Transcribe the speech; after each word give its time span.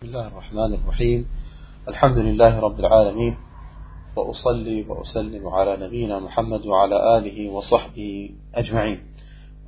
بسم 0.00 0.08
الله 0.08 0.28
الرحمن 0.28 0.74
الرحيم 0.74 1.28
الحمد 1.88 2.18
لله 2.18 2.60
رب 2.60 2.80
العالمين 2.80 3.36
وأصلي 4.16 4.84
وأسلم 4.88 5.48
على 5.48 5.76
نبينا 5.76 6.18
محمد 6.18 6.66
وعلى 6.66 7.18
آله 7.18 7.50
وصحبه 7.50 8.30
أجمعين 8.54 9.00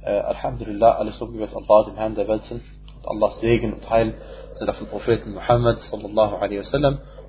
äh, 0.02 0.08
Alhamdulillah, 0.08 0.98
alles 0.98 1.20
Lob 1.20 1.34
gebet 1.34 1.50
Allah, 1.54 1.84
dem 1.84 1.96
Herrn 1.96 2.14
der 2.14 2.28
Welten 2.28 2.62
und 2.96 3.08
Allahs 3.10 3.40
Segen 3.42 3.74
und 3.74 3.90
Heil 3.90 4.14
sind 4.52 4.70
auf 4.70 4.78
den 4.78 4.86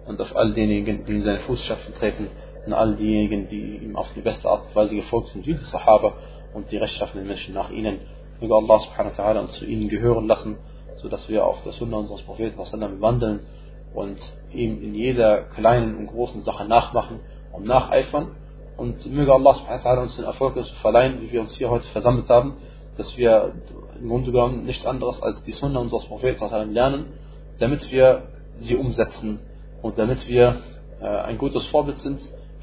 und 0.07 0.21
auf 0.21 0.35
all 0.37 0.53
diejenigen, 0.53 1.05
die 1.05 1.15
in 1.17 1.23
seine 1.23 1.39
Fußstapfen 1.39 1.95
treten 1.95 2.29
und 2.65 2.71
all 2.71 2.95
diejenigen, 2.95 3.49
die 3.49 3.79
ihm 3.83 3.97
auf 3.97 4.07
die 4.15 4.21
beste 4.21 4.47
Art 4.47 4.67
und 4.67 4.75
Weise 4.77 4.95
gefolgt 4.95 5.27
sind, 5.27 5.45
wie 5.45 5.55
die 5.55 5.65
Sahaba 5.65 6.13
und 6.53 6.71
die 6.71 6.77
rechtschaffenen 6.77 7.27
Menschen 7.27 7.53
nach 7.53 7.69
ihnen. 7.69 7.99
Möge 8.39 8.55
Allah 8.55 8.79
subhanahu 8.79 9.17
wa 9.17 9.23
ta'ala 9.23 9.39
uns 9.41 9.59
zu 9.59 9.65
ihnen 9.65 9.89
gehören 9.89 10.25
lassen, 10.25 10.55
sodass 11.03 11.27
wir 11.29 11.45
auf 11.45 11.61
der 11.63 11.73
Sunna 11.73 11.97
unseres 11.97 12.21
Propheten 12.23 12.63
sallam 12.63 13.01
wandeln 13.01 13.41
und 13.93 14.17
ihm 14.51 14.81
in 14.81 14.95
jeder 14.95 15.43
kleinen 15.43 15.97
und 15.97 16.07
großen 16.07 16.41
Sache 16.41 16.65
nachmachen 16.65 17.19
und 17.51 17.65
nacheifern. 17.65 18.35
Und 18.75 19.05
möge 19.13 19.31
Allah 19.31 19.53
subhanahu 19.53 20.01
uns 20.01 20.15
den 20.15 20.25
Erfolg 20.25 20.57
verleihen, 20.81 21.21
wie 21.21 21.31
wir 21.31 21.41
uns 21.41 21.53
hier 21.55 21.69
heute 21.69 21.85
versammelt 21.89 22.27
haben, 22.29 22.55
dass 22.97 23.15
wir 23.17 23.53
im 23.99 24.09
Grunde 24.09 24.31
genommen 24.31 24.65
nichts 24.65 24.85
anderes 24.85 25.21
als 25.21 25.43
die 25.43 25.51
Sunna 25.51 25.79
unseres 25.79 26.05
Propheten 26.05 26.73
lernen, 26.73 27.05
damit 27.59 27.91
wir 27.91 28.23
sie 28.59 28.75
umsetzen 28.75 29.39
und 29.83 29.97
damit 29.99 30.27
wir 30.27 30.57
äh, 31.01 31.05
ein 31.05 31.37
gutes 31.37 31.65
Vorbild 31.67 31.99
sind 31.99 32.21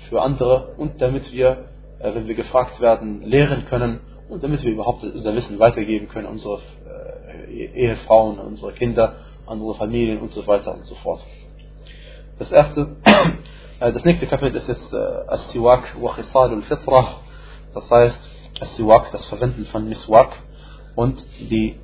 für 0.08 0.22
andere 0.22 0.74
und 0.78 1.00
damit 1.00 1.32
wir, 1.32 1.66
äh, 2.00 2.14
wenn 2.14 2.26
wir 2.26 2.34
gefragt 2.34 2.80
werden, 2.80 3.22
lehren 3.22 3.66
können 3.66 4.00
und 4.28 4.42
damit 4.42 4.64
wir 4.64 4.72
überhaupt 4.72 5.02
unser 5.04 5.34
Wissen 5.34 5.58
weitergeben 5.58 6.08
können, 6.08 6.26
unsere 6.26 6.60
Ehefrauen, 7.48 8.38
unsere 8.38 8.72
Kinder, 8.72 9.14
unsere 9.46 9.74
Familien 9.74 10.18
und 10.18 10.32
so 10.32 10.46
weiter 10.46 10.74
und 10.74 10.84
so 10.84 10.94
fort. 10.96 11.24
Das 12.38 12.50
erste, 12.50 12.96
äh, 13.80 13.92
das 13.92 14.04
nächste 14.04 14.26
Kapitel 14.26 14.56
ist 14.56 14.68
jetzt 14.68 14.92
äh, 14.92 14.96
As-Siwak 15.28 16.00
wa 16.00 16.14
Khisal 16.14 16.50
al-Fitra, 16.50 17.16
das 17.74 17.90
heißt 17.90 18.18
As-Siwak, 18.60 19.10
das 19.12 19.24
Verwenden 19.26 19.66
von 19.66 19.88
Miswak 19.88 20.32
und 20.96 21.24
die 21.38 21.78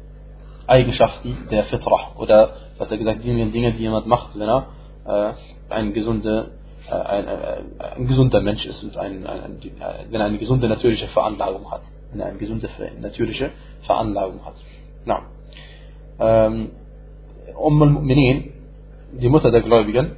Eigenschaften 0.66 1.48
der 1.50 1.64
Fitra 1.64 2.12
oder 2.16 2.50
was 2.78 2.90
er 2.90 2.98
gesagt, 2.98 3.22
die 3.22 3.28
Dinge, 3.28 3.72
die 3.72 3.82
jemand 3.82 4.06
macht, 4.06 4.38
wenn 4.38 4.48
er 4.48 4.66
äh, 5.06 5.32
ein, 5.72 5.92
gesunde, 5.92 6.50
ein, 6.90 7.28
ein, 7.28 7.80
ein, 7.80 8.06
gesunder 8.06 8.40
Mensch 8.40 8.66
ist 8.66 8.82
und 8.82 8.96
ein, 8.96 9.26
ein, 9.26 9.60
wenn 10.10 10.20
er 10.20 10.26
eine 10.26 10.38
gesunde 10.38 10.68
natürliche 10.68 11.06
Veranlagung 11.08 11.70
hat. 11.70 11.82
Wenn 12.10 12.20
er 12.20 12.26
eine 12.26 12.38
gesunde 12.38 12.68
natürliche 13.00 13.50
Veranlagung 13.82 14.44
hat. 14.44 14.54
Na. 15.04 15.22
Ähm, 16.18 16.70
Umm 17.58 17.82
al-Mu'minin, 17.82 18.52
die 19.12 19.28
Mutter 19.28 19.50
der 19.50 19.62
Gläubigen, 19.62 20.16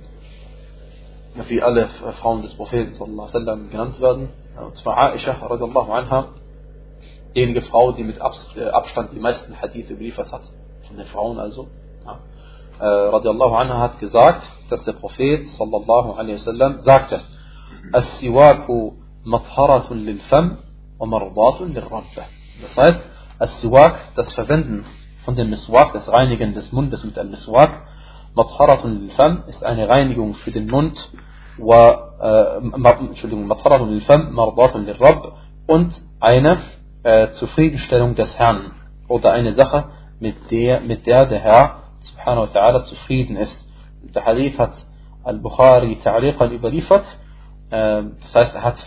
wie 1.47 1.63
alle 1.63 1.89
Frauen 2.21 2.43
des 2.43 2.55
Propheten 2.55 2.95
sallam, 2.95 3.71
genannt 3.71 4.01
werden, 4.01 4.29
und 4.61 4.77
zwar 4.77 5.13
Aisha 5.13 5.33
anha, 5.33 6.29
diejenige 7.35 7.63
Frau, 7.63 7.93
die 7.93 8.03
mit 8.03 8.21
Abstand 8.21 9.13
die 9.13 9.21
meisten 9.21 9.61
Hadith 9.61 9.91
überliefert 9.91 10.33
hat, 10.33 10.43
von 10.87 10.97
den 10.97 11.07
Frauen 11.07 11.39
also, 11.39 11.69
ja. 12.05 12.19
äh, 12.81 13.55
anha 13.61 13.79
hat 13.79 14.01
gesagt, 14.01 14.43
dass 14.71 14.85
der 14.85 14.95
Prophet 14.95 15.49
sallallahu 15.51 16.13
alaihi 16.19 16.35
wasallam 16.35 16.81
sagte, 16.81 17.21
As-Siwaku 17.93 18.95
matharatun 19.25 20.05
lil 20.05 20.21
Fam 20.29 20.59
wa 20.99 21.07
mardatun 21.07 21.73
lil 21.73 21.85
Rabb. 21.85 22.05
Das 22.63 22.77
heißt, 22.77 23.01
As-Siwak, 23.39 24.15
das 24.17 24.33
Verwenden 24.33 24.85
von 25.29 25.37
dem 25.37 25.51
Miswak, 25.51 25.93
das 25.93 26.09
Reinigen 26.09 26.55
des 26.55 26.73
Mundes 26.73 27.05
mit 27.05 27.15
dem 27.19 27.29
Miswak, 27.29 27.83
matharatun 28.35 28.99
lil 28.99 29.11
Fam 29.11 29.43
ist 29.47 29.63
eine 29.63 29.87
Reinigung 29.87 30.33
für 30.37 30.51
den 30.51 30.69
Mund, 30.69 30.97
wa, 31.59 32.61
äh, 32.63 33.05
Entschuldigung, 33.05 33.47
matharatun 33.47 33.91
lil 33.91 34.01
Fam, 34.01 34.33
mardatun 34.33 34.87
lil 34.87 34.97
Rabb. 34.99 35.35
Und 35.67 35.93
eine 36.19 36.57
äh, 37.03 37.29
Zufriedenstellung 37.33 38.15
des 38.15 38.39
Herrn. 38.39 38.73
Oder 39.07 39.33
eine 39.33 39.53
Sache, 39.53 39.91
mit 40.19 40.51
der, 40.51 40.81
mit 40.81 41.05
der 41.05 41.27
der 41.27 41.41
Herr 41.41 41.83
subhanahu 42.01 42.47
wa 42.47 42.51
ta'ala 42.59 42.85
zufrieden 42.85 43.37
ist. 43.37 43.69
Der 44.15 44.25
Hadith 44.25 44.59
hat 44.59 44.83
Al-Bukhari 45.25 45.99
Ta'liqan 46.03 46.53
überliefert, 46.53 47.05
äh, 47.69 48.03
das 48.19 48.35
heißt, 48.35 48.55
er 48.55 48.63
hat 48.63 48.79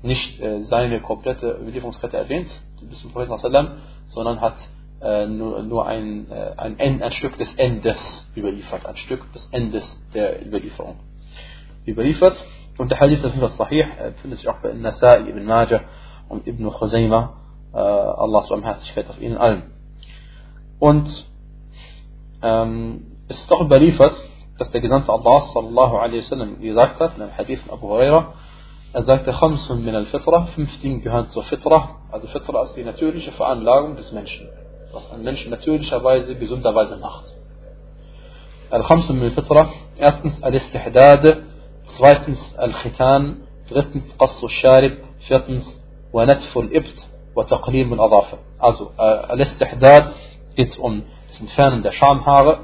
nicht 0.00 0.40
äh, 0.40 0.62
seine 0.62 1.02
komplette 1.02 1.58
Überlieferungskette 1.60 2.16
erwähnt, 2.16 2.48
bis 2.88 3.02
zum 3.02 3.12
Propheten 3.12 3.36
sondern 4.06 4.40
hat 4.40 4.54
äh, 5.00 5.26
nur, 5.26 5.62
nur 5.62 5.86
ein, 5.86 6.30
äh, 6.30 6.52
ein, 6.56 6.78
ein, 6.78 7.02
ein 7.02 7.10
Stück 7.12 7.36
des 7.38 7.52
Endes 7.54 7.96
überliefert, 8.36 8.86
ein 8.86 8.96
Stück 8.96 9.32
des 9.32 9.48
Endes 9.52 9.84
der 10.14 10.46
Überlieferung 10.46 10.96
überliefert. 11.86 12.36
Und 12.78 12.90
der 12.90 13.00
Hadith 13.00 13.22
ist 13.22 13.56
Sahih, 13.56 13.84
findet 14.22 14.38
sich 14.40 14.48
auch 14.48 14.60
bei 14.62 14.72
Nasai, 14.72 15.28
Ibn 15.28 15.44
Majah 15.44 15.82
und 16.28 16.46
Ibn 16.46 16.70
Khuzaymah, 16.70 17.34
äh, 17.74 17.78
Allah 17.78 18.44
Barmherzigkeit 18.48 19.08
auf 19.10 19.20
ihnen 19.20 19.36
allen. 19.36 19.64
Und 20.78 21.26
ähm, 22.42 23.18
es 23.28 23.38
ist 23.38 23.50
doch 23.50 23.60
überliefert, 23.60 24.14
dass 24.58 24.70
der 24.70 24.80
Gesandte 24.80 25.12
Allah 25.12 25.40
sallallahu 25.52 25.96
alaihi 25.96 26.18
wasallam 26.18 26.60
gesagt 26.60 27.00
hat, 27.00 27.16
in 27.16 27.22
einem 27.22 27.36
Hadith 27.36 27.60
von 27.62 27.78
Abu 27.78 27.88
Huraira, 27.88 28.34
er 28.92 29.04
sagte, 29.04 29.32
Khamsun 29.32 29.84
min 29.84 29.94
al-Fitra, 29.94 30.46
fünf 30.46 30.80
Dinge 30.80 31.00
gehören 31.00 31.28
zur 31.28 31.44
Fitra. 31.44 32.00
Also 32.10 32.26
Fitra 32.26 32.64
ist 32.64 32.74
die 32.74 32.82
natürliche 32.82 33.30
Veranlagung 33.32 33.94
des 33.96 34.10
Menschen, 34.10 34.48
was 34.91 35.11
ein 35.11 35.23
Mensch 35.23 35.45
natürlicherweise, 35.47 36.35
gesunderweise 36.35 36.97
macht. 36.97 37.25
Al-Khamsun 38.69 39.15
min 39.19 39.25
al-Fitra, 39.25 39.69
erstens 39.97 40.41
al-Istihdad, 40.41 41.37
zweitens 41.97 42.39
al-Khitan, 42.57 43.41
drittens 43.69 44.05
Qassu 44.17 44.45
al-Sharib, 44.47 44.95
viertens 45.27 45.65
wa 46.11 46.25
Natfu 46.25 46.61
al-Ibt, 46.61 46.97
wa 47.35 47.43
Taqlim 47.43 47.93
al-Adafir. 47.93 48.39
Also 48.57 48.91
äh, 48.97 49.01
al-Istihdad 49.01 50.13
geht 50.55 50.77
um 50.77 51.03
das 51.29 51.39
Entfernen 51.39 51.81
der 51.81 51.91
Schamhaare 51.91 52.59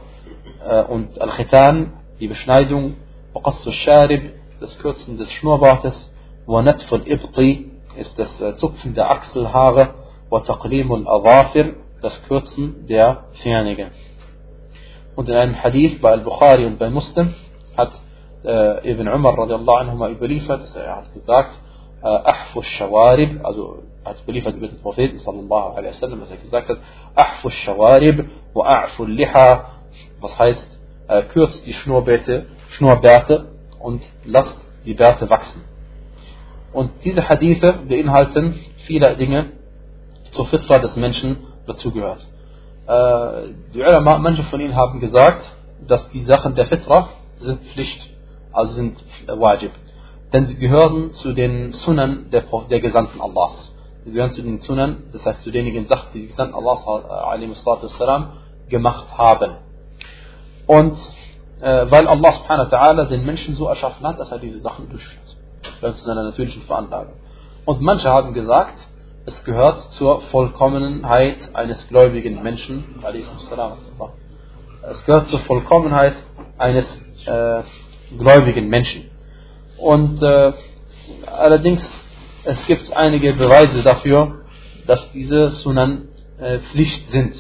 äh, 0.66 0.84
und 0.84 1.20
al-Khitan, 1.20 1.94
die 2.20 2.28
Beschneidung, 2.28 2.96
wa 3.34 3.42
Qassu 3.42 3.70
al-Sharib, 3.70 4.34
das 4.60 4.78
Kürzen 4.80 5.18
des 5.18 5.32
Schnurrbartes, 5.32 6.12
ونتف 6.48 6.94
الإبط 6.94 7.40
ist 7.96 8.18
das 8.18 8.58
Zupfen 8.58 8.94
der 8.94 9.12
Achselhaare, 9.12 9.94
وتقليم 10.32 10.94
الأظافر 10.94 11.74
das 12.01 12.23
Kürzen 12.25 12.87
der 12.87 13.25
Fernigen. 13.43 13.91
Und 15.15 15.29
in 15.29 15.35
einem 15.35 15.63
Hadith 15.63 16.01
bei 16.01 16.11
Al-Bukhari 16.13 16.67
und 16.67 16.79
bei 16.79 16.91
Muslim 16.91 17.35
hat 17.77 17.93
äh, 18.45 18.91
Ibn 18.91 19.09
Umar 19.09 19.39
radiallahu 19.39 19.77
anhu 19.77 20.07
überliefert, 20.07 20.63
dass 20.63 20.77
er 20.77 20.97
hat 20.97 21.15
gesagt, 21.15 21.51
Ahfu 22.03 22.63
Shawarib, 22.63 23.45
also 23.45 23.83
hat 24.05 24.23
überliefert 24.23 24.57
über 24.57 24.69
den 24.69 24.81
Propheten 24.81 25.19
sallallahu 25.19 25.77
alaihi 25.77 25.89
wasallam, 25.89 26.21
dass 26.21 26.31
er 26.31 26.37
gesagt 26.37 26.69
hat, 26.69 26.79
Ahfu 27.15 27.51
Shawarib 27.51 28.29
wa 28.55 28.67
Ahfu 28.67 29.05
Liha, 29.05 29.71
was 30.21 30.39
heißt, 30.39 30.81
äh, 31.09 31.23
kürzt 31.23 31.67
die 31.67 31.73
Schnurrbärte, 31.73 32.47
Schnurrbärte 32.71 33.47
und 33.81 34.03
lasst 34.25 34.57
die 34.85 34.95
Bärte 34.95 35.29
wachsen. 35.31 35.65
Und 36.73 36.91
diese 37.05 37.29
Hadithe 37.29 37.81
beinhalten 37.89 38.55
viele 38.87 39.17
Dinge 39.17 39.53
zur 40.31 40.47
Fitra 40.47 40.79
des 40.79 40.95
Menschen 40.97 41.39
dazugehört. 41.68 42.26
Äh, 42.88 43.54
die 43.74 43.80
Ulama, 43.80 44.18
manche 44.18 44.44
von 44.44 44.60
ihnen 44.60 44.76
haben 44.76 45.00
gesagt, 45.00 45.44
dass 45.88 46.08
die 46.10 46.24
Sachen 46.26 46.56
der 46.56 46.66
Fitra 46.68 47.10
sind 47.36 47.62
Pflicht, 47.68 48.10
also 48.52 48.74
sind 48.74 49.04
Wajib. 49.28 49.72
Denn 50.34 50.46
sie 50.46 50.56
gehören 50.58 51.14
zu 51.14 51.34
den 51.34 51.72
Sunnen 51.74 52.30
der, 52.32 52.44
der 52.70 52.80
Gesandten 52.80 53.20
Allahs. 53.20 53.76
Sie 54.04 54.12
gehören 54.12 54.32
zu 54.32 54.42
den 54.42 54.60
Sunnen, 54.60 55.10
das 55.12 55.26
heißt 55.26 55.42
zu 55.42 55.52
denjenigen 55.52 55.88
Sachen, 55.88 56.10
die 56.14 56.22
die 56.22 56.28
Gesandten 56.28 56.56
Allahs 56.56 56.86
والسلام, 56.86 58.32
gemacht 58.70 59.06
haben. 59.18 59.58
Und 60.68 60.98
äh, 61.60 61.92
weil 61.92 62.08
Allah 62.08 62.32
subhanahu 62.32 62.72
wa 62.72 62.78
ta'ala 62.78 63.06
den 63.06 63.26
Menschen 63.26 63.56
so 63.56 63.68
erschaffen 63.68 64.08
hat, 64.08 64.20
dass 64.20 64.32
er 64.32 64.40
diese 64.40 64.60
Sachen 64.62 64.90
durchführt 64.90 65.38
zu 65.82 66.06
seiner 66.06 66.24
natürlichen 66.24 66.62
Veranlagung. 66.64 67.14
Und 67.66 67.82
manche 67.82 68.10
haben 68.10 68.34
gesagt, 68.34 68.76
es 69.27 69.45
gehört 69.45 69.93
zur 69.95 70.21
Vollkommenheit 70.31 71.37
eines 71.53 71.87
gläubigen 71.89 72.43
Menschen. 72.45 72.85
Es 74.89 75.05
gehört 75.05 75.27
zur 75.27 75.41
Vollkommenheit 75.41 76.15
eines 76.59 76.87
äh, 77.27 77.63
gläubigen 78.17 78.69
Menschen. 78.69 79.11
Und 79.79 80.23
äh, 80.23 80.53
allerdings, 81.27 81.83
es 82.45 82.65
gibt 82.67 82.97
einige 82.97 83.33
Beweise 83.33 83.83
dafür, 83.83 84.45
dass 84.87 85.11
diese 85.11 85.49
Sunan 85.49 86.07
äh, 86.39 86.61
Pflicht 86.61 87.11
sind. 87.11 87.35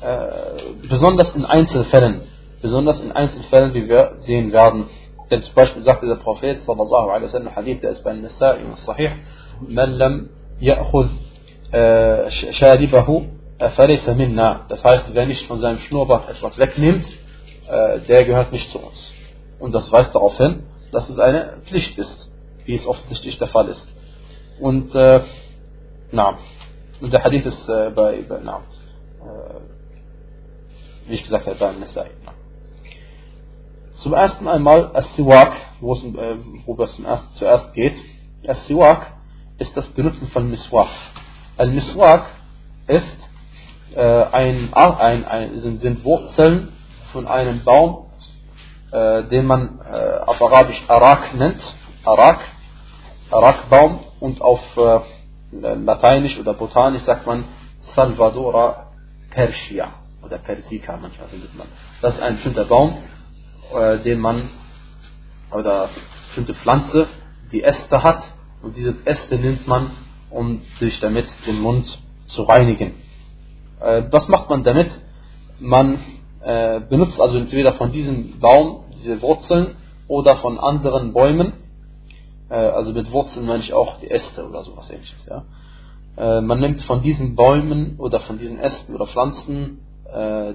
Äh, 0.00 0.88
besonders 0.88 1.36
in 1.36 1.44
Einzelfällen. 1.44 2.22
Besonders 2.62 2.98
in 3.02 3.12
Einzelfällen, 3.12 3.74
wie 3.74 3.86
wir 3.86 4.14
sehen 4.20 4.52
werden. 4.52 4.86
Denn 5.30 5.42
zum 5.42 5.54
Beispiel 5.54 5.82
sagte 5.82 6.06
der 6.06 6.16
Prophet 6.16 6.60
sallallahu 6.62 7.10
alaihi 7.10 7.26
wasallam, 7.26 7.54
Hadith, 7.54 7.82
der 7.82 7.90
ist 7.90 8.02
bei 8.02 8.12
Nasa'i 8.12 8.64
und 8.64 8.78
Sahih, 8.78 9.10
man 9.68 9.92
lam 9.92 10.28
ya'khud 10.60 11.08
sharibahu 12.52 13.26
falaysa 13.58 14.14
minna. 14.14 14.66
Das 14.68 14.84
heißt, 14.84 15.14
wer 15.14 15.26
nicht 15.26 15.46
von 15.46 15.60
seinem 15.60 15.78
Schnurrbart 15.78 16.28
etwas 16.30 16.58
wegnimmt, 16.58 17.06
der 18.08 18.24
gehört 18.24 18.52
nicht 18.52 18.70
zu 18.70 18.78
uns. 18.78 19.12
Und 19.58 19.74
das 19.74 19.90
weist 19.90 20.14
darauf 20.14 20.36
hin, 20.36 20.64
dass 20.92 21.08
es 21.08 21.18
eine 21.18 21.58
Pflicht 21.64 21.98
ist, 21.98 22.30
wie 22.64 22.74
es 22.74 22.86
offensichtlich 22.86 23.38
der 23.38 23.48
Fall 23.48 23.68
ist. 23.68 23.94
Und, 24.60 24.94
äh, 24.94 25.20
na, 26.12 26.38
und 27.00 27.12
der 27.12 27.24
Hadith 27.24 27.46
ist 27.46 27.68
äh, 27.68 27.90
bei, 27.90 28.22
bei 28.22 28.40
na, 28.42 28.62
äh, 29.20 29.60
wie 31.08 31.14
ich 31.14 31.24
gesagt 31.24 31.46
habe, 31.46 31.56
bei 31.56 31.72
Nasai. 31.72 32.10
Zum 33.94 34.12
ersten 34.12 34.46
einmal 34.46 34.94
As-Siwak, 34.94 35.54
wo 35.80 35.94
es, 35.94 36.04
äh, 36.04 37.18
zuerst 37.34 37.72
geht. 37.74 37.96
As-Siwak 38.46 39.13
ist 39.58 39.76
das 39.76 39.86
Benutzen 39.90 40.28
von 40.28 40.50
Miswak. 40.50 40.88
Al-Miswak 41.56 42.26
ist 42.86 43.18
äh, 43.94 44.00
ein, 44.00 44.74
ein, 44.74 45.24
ein, 45.24 45.58
sind, 45.60 45.80
sind 45.80 46.04
Wurzeln 46.04 46.72
von 47.12 47.26
einem 47.26 47.62
Baum, 47.64 48.06
äh, 48.90 49.24
den 49.24 49.46
man 49.46 49.80
äh, 49.80 50.18
auf 50.26 50.42
Arabisch 50.42 50.82
Arak 50.88 51.34
nennt. 51.34 51.62
Arak, 52.04 52.40
Arakbaum 53.30 54.00
und 54.20 54.40
auf 54.42 54.60
äh, 54.76 55.00
Lateinisch 55.52 56.38
oder 56.38 56.54
Botanisch 56.54 57.02
sagt 57.02 57.26
man 57.26 57.44
Salvadora 57.94 58.88
persia 59.30 59.88
oder 60.22 60.38
persica 60.38 60.96
manchmal 60.96 61.28
findet 61.28 61.54
man. 61.56 61.68
Das 62.02 62.14
ist 62.14 62.20
ein 62.20 62.34
bestimmter 62.34 62.64
Baum, 62.64 62.96
äh, 63.74 63.98
den 63.98 64.18
man 64.18 64.50
oder 65.52 65.88
bestimmte 66.26 66.54
Pflanze, 66.54 67.06
die 67.52 67.62
Äste 67.62 68.02
hat 68.02 68.33
und 68.64 68.76
diese 68.76 68.94
Äste 69.04 69.36
nimmt 69.36 69.66
man, 69.66 69.90
um 70.30 70.62
sich 70.80 70.98
damit 71.00 71.26
den 71.46 71.60
Mund 71.60 71.98
zu 72.26 72.42
reinigen. 72.42 72.94
Äh, 73.80 74.04
was 74.10 74.26
macht 74.28 74.48
man 74.48 74.64
damit? 74.64 74.90
Man 75.60 75.98
äh, 76.40 76.80
benutzt 76.80 77.20
also 77.20 77.36
entweder 77.36 77.74
von 77.74 77.92
diesem 77.92 78.40
Baum 78.40 78.84
diese 78.96 79.20
Wurzeln 79.20 79.76
oder 80.08 80.36
von 80.36 80.58
anderen 80.58 81.12
Bäumen. 81.12 81.52
Äh, 82.48 82.54
also 82.54 82.92
mit 82.92 83.12
Wurzeln 83.12 83.46
meine 83.46 83.60
ich 83.60 83.74
auch 83.74 83.98
die 84.00 84.10
Äste 84.10 84.48
oder 84.48 84.64
sowas 84.64 84.90
ähnliches. 84.90 85.26
Ja? 85.26 85.44
Man 86.16 86.60
nimmt 86.60 86.80
von 86.82 87.02
diesen 87.02 87.34
Bäumen 87.34 87.96
oder 87.98 88.20
von 88.20 88.38
diesen 88.38 88.60
Ästen 88.60 88.94
oder 88.94 89.08
Pflanzen 89.08 89.80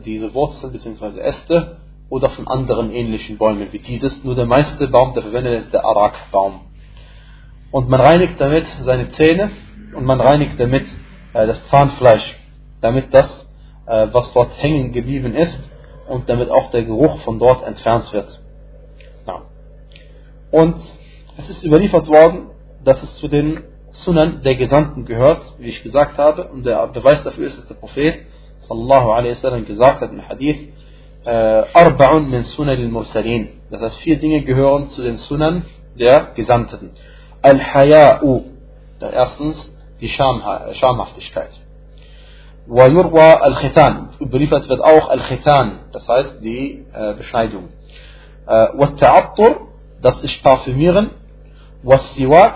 diese 0.06 0.34
Wurzeln 0.34 0.72
bzw. 0.72 1.20
Äste 1.20 1.76
oder 2.10 2.30
von 2.30 2.48
anderen 2.48 2.92
ähnlichen 2.92 3.38
Bäumen 3.38 3.68
wie 3.74 3.80
dieses. 3.80 4.24
Nur 4.24 4.36
der 4.36 4.46
meiste 4.46 4.88
Baum, 4.88 5.14
der 5.16 5.24
verwendet 5.24 5.64
ist 5.64 5.74
der 5.74 5.84
Arak-Baum. 5.84 6.62
Und 7.72 7.90
man 7.90 8.02
reinigt 8.02 8.40
damit 8.40 8.66
seine 8.82 9.10
Zähne 9.10 9.52
und 9.96 10.06
man 10.06 10.20
reinigt 10.20 10.60
damit 10.60 10.86
äh, 11.34 11.46
das 11.48 11.68
Zahnfleisch, 11.70 12.36
damit 12.82 13.14
das, 13.14 13.50
äh, 13.86 14.08
was 14.12 14.32
dort 14.34 14.52
hängen 14.62 14.92
geblieben 14.92 15.36
ist 15.36 15.60
und 16.08 16.28
damit 16.30 16.50
auch 16.50 16.72
der 16.72 16.84
Geruch 16.84 17.20
von 17.22 17.38
dort 17.40 17.64
entfernt 17.64 18.12
wird. 18.12 18.40
Ja. 19.28 19.44
Und 20.52 20.78
es 21.38 21.50
ist 21.50 21.64
überliefert 21.64 22.08
worden, 22.08 22.50
dass 22.84 23.02
es 23.04 23.16
zu 23.16 23.28
den 23.28 23.64
Sunan 23.92 24.42
der 24.44 24.56
Gesandten 24.56 25.06
gehört, 25.06 25.42
wie 25.60 25.70
ich 25.70 25.84
gesagt 25.84 26.18
habe, 26.18 26.46
und 26.46 26.66
der 26.66 26.88
Beweis 26.88 27.24
dafür 27.24 27.48
ist, 27.48 27.58
dass 27.58 27.68
der 27.68 27.76
Prophet 27.76 28.26
sallallahu 28.68 29.12
alaihi 29.12 29.32
wasallam 29.32 29.66
gesagt 29.66 30.02
hat 30.02 30.12
im 30.12 30.28
Hadith, 30.28 30.70
äh, 31.26 31.30
Arba'un 31.30 32.30
min 32.30 32.44
Sunan 32.44 32.78
al-Mursalin. 32.78 33.50
Das 33.70 33.82
heißt, 33.82 33.98
vier 34.00 34.20
Dinge 34.20 34.44
gehören 34.44 34.88
zu 34.90 35.02
den 35.02 35.18
Sunan 35.18 35.66
der 36.00 36.32
Gesandten. 36.36 36.92
Al-Haya'u, 37.43 38.43
erstens 39.01 39.73
die 40.01 40.09
Scham, 40.09 40.43
Schamhaftigkeit. 40.73 41.51
ويروى 42.69 43.47
الختان 43.47 44.07
überliefert 44.21 44.69
wird 44.69 44.81
auch 44.81 45.11
Al-Khitan, 45.11 45.81
das 45.93 46.09
heißt 46.09 46.43
die 46.43 46.87
äh, 46.93 47.15
Beschneidung. 47.15 47.69
Äh, 48.47 48.69
والتعطر, 48.75 49.57
das 50.01 50.23
ist 50.23 50.43
Parfümieren. 50.43 51.11
والسواك, 51.85 52.55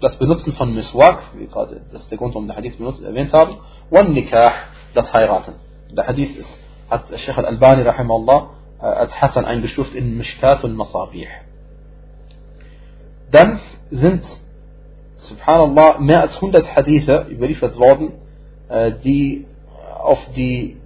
das 0.00 0.16
Benutzen 0.16 0.54
von 0.54 0.74
Miswak, 0.74 1.18
wie 1.34 1.46
gerade 1.46 1.82
das 1.92 2.02
ist 2.02 2.10
der 2.10 2.16
Grund, 2.16 2.34
warum 2.34 2.46
der 2.46 2.56
Hadith 2.56 2.78
benutzt, 2.78 3.02
erwähnt 3.02 3.32
haben. 3.34 3.58
والنكاح, 3.90 4.52
das 4.94 5.12
Heiraten. 5.12 5.54
Der 5.90 6.06
Hadith 6.06 6.36
ist, 6.38 6.50
hat 6.88 7.04
Sheikh 7.18 7.36
Al-Albani 7.38 7.82
rahimahullah 7.82 8.50
äh, 8.80 8.84
als 8.86 9.20
Hassan 9.20 9.44
eingestuft 9.44 9.94
in 9.94 10.16
Mishkat 10.16 10.64
und 10.64 10.74
Masabih. 10.74 11.28
dann 13.35 13.59
sind, 13.91 14.23
subhanallah, 15.17 15.99
mehr 15.99 16.21
als 16.21 16.35
100 16.35 16.73
Hadithe 16.73 17.27
überliefert 17.29 17.77
worden, 17.77 18.13
äh, 18.69 18.93
die 19.03 19.45
auf 20.01 20.19
die 20.37 20.77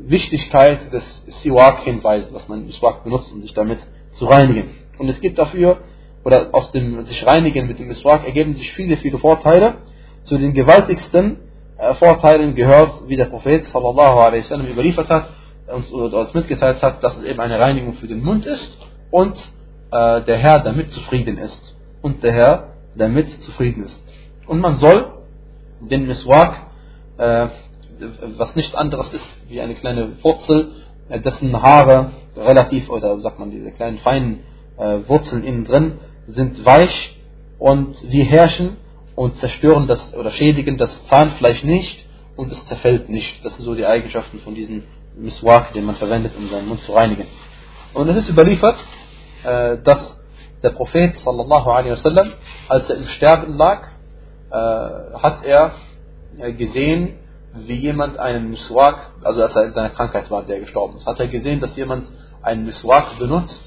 Wichtigkeit 0.00 0.92
des 0.92 1.24
Siwak 1.40 1.80
hinweisen, 1.84 2.34
dass 2.34 2.46
man 2.46 2.68
Siwak 2.68 3.04
benutzt, 3.04 3.32
um 3.32 3.40
sich 3.40 3.54
damit 3.54 3.78
zu 4.12 4.26
reinigen. 4.26 4.68
Und 4.98 5.08
es 5.08 5.18
gibt 5.22 5.38
dafür, 5.38 5.78
oder 6.24 6.50
aus 6.52 6.72
dem 6.72 7.02
sich 7.04 7.24
reinigen 7.24 7.66
mit 7.68 7.78
dem 7.78 7.88
Miswak 7.88 8.26
ergeben 8.26 8.54
sich 8.56 8.72
viele, 8.72 8.98
viele 8.98 9.16
Vorteile. 9.16 9.76
Zu 10.24 10.36
den 10.36 10.52
gewaltigsten 10.52 11.38
äh, 11.78 11.94
Vorteilen 11.94 12.54
gehört, 12.54 13.08
wie 13.08 13.16
der 13.16 13.26
Prophet 13.26 13.64
sallallahu 13.64 14.18
alaihi 14.18 14.42
wasallam 14.42 14.66
überliefert 14.66 15.08
hat, 15.08 15.30
uns 15.68 16.34
mitgeteilt 16.34 16.82
hat, 16.82 17.02
dass 17.02 17.16
es 17.16 17.24
eben 17.24 17.40
eine 17.40 17.58
Reinigung 17.58 17.94
für 17.94 18.08
den 18.08 18.22
Mund 18.22 18.44
ist 18.44 18.78
und 19.10 19.36
äh, 19.90 20.22
der 20.22 20.38
Herr 20.38 20.60
damit 20.60 20.90
zufrieden 20.90 21.38
ist. 21.38 21.76
Und 22.02 22.22
der 22.22 22.32
Herr 22.32 22.72
damit 22.94 23.42
zufrieden 23.42 23.84
ist. 23.84 24.00
Und 24.46 24.60
man 24.60 24.76
soll 24.76 25.12
den 25.80 26.06
Miswak 26.06 26.66
äh, 27.18 27.48
was 28.36 28.54
nichts 28.54 28.74
anderes 28.74 29.12
ist 29.12 29.40
wie 29.48 29.60
eine 29.60 29.74
kleine 29.74 30.22
Wurzel, 30.22 30.72
äh, 31.08 31.20
dessen 31.20 31.60
Haare 31.60 32.12
relativ, 32.36 32.90
oder 32.90 33.18
sagt 33.20 33.38
man, 33.38 33.50
diese 33.50 33.72
kleinen 33.72 33.98
feinen 33.98 34.40
äh, 34.78 34.98
Wurzeln 35.06 35.44
innen 35.44 35.64
drin 35.64 35.98
sind 36.26 36.64
weich 36.64 37.16
und 37.58 37.96
die 38.12 38.24
herrschen 38.24 38.76
und 39.14 39.38
zerstören 39.38 39.86
das 39.86 40.14
oder 40.14 40.30
schädigen 40.30 40.76
das 40.76 41.06
Zahnfleisch 41.06 41.64
nicht 41.64 42.04
und 42.36 42.52
es 42.52 42.66
zerfällt 42.66 43.08
nicht. 43.08 43.44
Das 43.44 43.56
sind 43.56 43.64
so 43.64 43.74
die 43.74 43.86
Eigenschaften 43.86 44.40
von 44.40 44.54
diesem 44.54 44.82
Miswak, 45.16 45.72
den 45.72 45.84
man 45.84 45.94
verwendet, 45.94 46.32
um 46.36 46.48
seinen 46.48 46.68
Mund 46.68 46.80
zu 46.80 46.92
reinigen. 46.92 47.26
Und 47.94 48.08
es 48.08 48.16
ist 48.18 48.28
überliefert, 48.28 48.76
äh, 49.46 49.78
dass 49.82 50.20
der 50.62 50.70
Prophet 50.70 51.16
sallallahu 51.18 51.70
alaihi 51.70 51.92
wasallam, 51.92 52.32
als 52.68 52.90
er 52.90 52.96
im 52.96 53.04
Sterben 53.04 53.56
lag, 53.56 53.88
hat 54.50 55.44
er 55.44 55.72
gesehen, 56.56 57.18
wie 57.54 57.74
jemand 57.74 58.18
einen 58.18 58.50
Miswak, 58.50 59.12
also 59.24 59.42
als 59.42 59.56
er 59.56 59.64
in 59.64 59.72
seiner 59.72 59.90
Krankheit 59.90 60.30
war, 60.30 60.42
der 60.42 60.60
gestorben 60.60 60.98
ist, 60.98 61.06
hat 61.06 61.18
er 61.20 61.28
gesehen, 61.28 61.60
dass 61.60 61.74
jemand 61.76 62.06
einen 62.42 62.66
Miswak 62.66 63.18
benutzt 63.18 63.64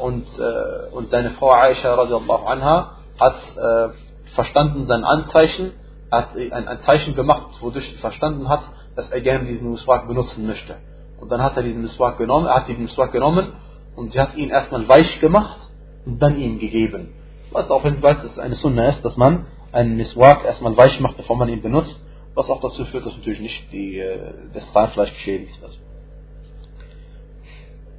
und, 0.00 0.26
äh, 0.38 0.94
und 0.94 1.10
seine 1.10 1.30
Frau 1.30 1.52
Aisha 1.52 1.94
radiallahu 1.94 2.46
anha 2.46 2.96
hat 3.18 3.36
äh, 3.56 3.88
verstanden 4.34 4.86
sein 4.86 5.04
Anzeichen, 5.04 5.72
hat 6.10 6.36
ein, 6.36 6.68
ein 6.68 6.80
Zeichen 6.80 7.14
gemacht, 7.14 7.60
wodurch 7.60 7.88
sie 7.88 7.96
verstanden 7.96 8.48
hat, 8.48 8.62
dass 8.96 9.10
er 9.10 9.20
gerne 9.20 9.44
diesen 9.44 9.70
Miswak 9.70 10.06
benutzen 10.06 10.46
möchte. 10.46 10.76
Und 11.20 11.30
dann 11.30 11.42
hat 11.42 11.56
er 11.56 11.62
diesen 11.62 11.82
Miswak 11.82 12.18
genommen, 12.18 12.46
er 12.46 12.56
hat 12.56 12.68
diesen 12.68 12.82
Miswak 12.82 13.12
genommen 13.12 13.52
und 13.95 14.11
sie 14.11 14.19
hat 14.19 14.35
ihn 14.35 14.49
erstmal 14.49 14.87
weich 14.87 15.19
gemacht 15.19 15.59
und 16.05 16.21
dann 16.21 16.37
ihm 16.37 16.59
gegeben. 16.59 17.13
Was 17.51 17.69
auch 17.69 17.83
hinweist, 17.83 18.23
dass 18.23 18.31
es 18.31 18.39
eine 18.39 18.55
Sunna 18.55 18.89
ist, 18.89 19.03
dass 19.03 19.17
man 19.17 19.45
einen 19.71 19.97
Miswak 19.97 20.45
erstmal 20.45 20.75
weich 20.75 20.99
macht, 20.99 21.17
bevor 21.17 21.37
man 21.37 21.49
ihn 21.49 21.61
benutzt 21.61 21.99
was 22.35 22.49
auch 22.49 22.59
dazu 22.59 22.83
führt, 22.85 23.05
dass 23.05 23.15
natürlich 23.15 23.39
nicht 23.39 23.71
die, 23.71 23.97
äh, 23.97 24.33
das 24.53 24.71
Zahnfleisch 24.73 25.13
geschädigt 25.13 25.59
wird. 25.61 25.79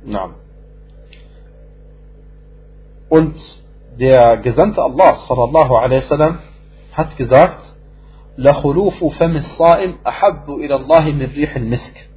Na. 0.04 0.34
Und 3.08 3.36
der 3.98 4.36
Gesandte 4.38 4.82
Allah 4.82 5.16
sallallahu 5.26 5.74
alaihi 5.74 6.02
wasallam 6.02 6.38
hat 6.92 7.16
gesagt, 7.16 7.62
لخلوف 8.38 9.04
فم 9.04 9.36
الصائم 9.36 9.98
أحب 10.06 10.50
إلى 10.50 10.74
الله 10.74 11.12
من 11.12 11.30
ريح 11.34 11.56
المسك. 11.56 12.08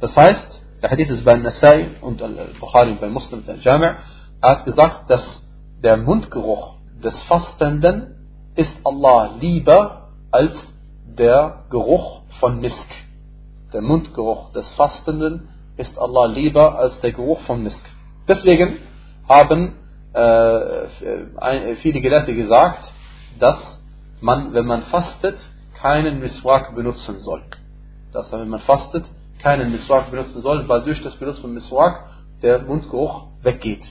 Das 0.00 0.16
heißt, 0.16 0.61
der 0.83 0.91
Hadith 0.91 1.09
ist 1.11 1.23
bei 1.23 1.37
Nasai 1.37 1.91
und 2.01 2.21
Al-Bukhari 2.21 2.97
bei 2.99 3.07
Muslim 3.07 3.45
der 3.45 3.55
Jami' 3.55 3.95
hat 4.41 4.65
gesagt, 4.65 5.09
dass 5.09 5.41
der 5.81 5.95
Mundgeruch 5.95 6.75
des 7.01 7.17
Fastenden 7.23 8.15
ist 8.55 8.75
Allah 8.83 9.33
lieber 9.39 10.09
als 10.29 10.53
der 11.05 11.63
Geruch 11.69 12.23
von 12.41 12.59
Misk. 12.59 12.87
Der 13.71 13.81
Mundgeruch 13.81 14.51
des 14.51 14.69
Fastenden 14.71 15.47
ist 15.77 15.97
Allah 15.97 16.25
lieber 16.25 16.77
als 16.77 16.99
der 16.99 17.13
Geruch 17.13 17.39
von 17.43 17.63
Misk. 17.63 17.85
Deswegen 18.27 18.79
haben 19.29 19.75
äh, 20.11 21.75
viele 21.75 22.01
Gelehrte 22.01 22.35
gesagt, 22.35 22.91
dass 23.39 23.57
man, 24.19 24.53
wenn 24.53 24.65
man 24.65 24.81
fastet, 24.83 25.37
keinen 25.75 26.19
Miswak 26.19 26.75
benutzen 26.75 27.19
soll. 27.19 27.41
Dass 28.11 28.29
man, 28.33 28.41
wenn 28.41 28.49
man 28.49 28.59
fastet, 28.59 29.05
keinen 29.43 29.71
Miswak 29.71 30.09
benutzen 30.09 30.41
soll, 30.41 30.67
weil 30.67 30.81
durch 30.81 31.01
das 31.03 31.15
Benutzen 31.15 31.41
von 31.41 31.53
Miswak 31.53 32.05
der 32.41 32.59
Mundgeruch 32.63 33.27
weggeht. 33.41 33.83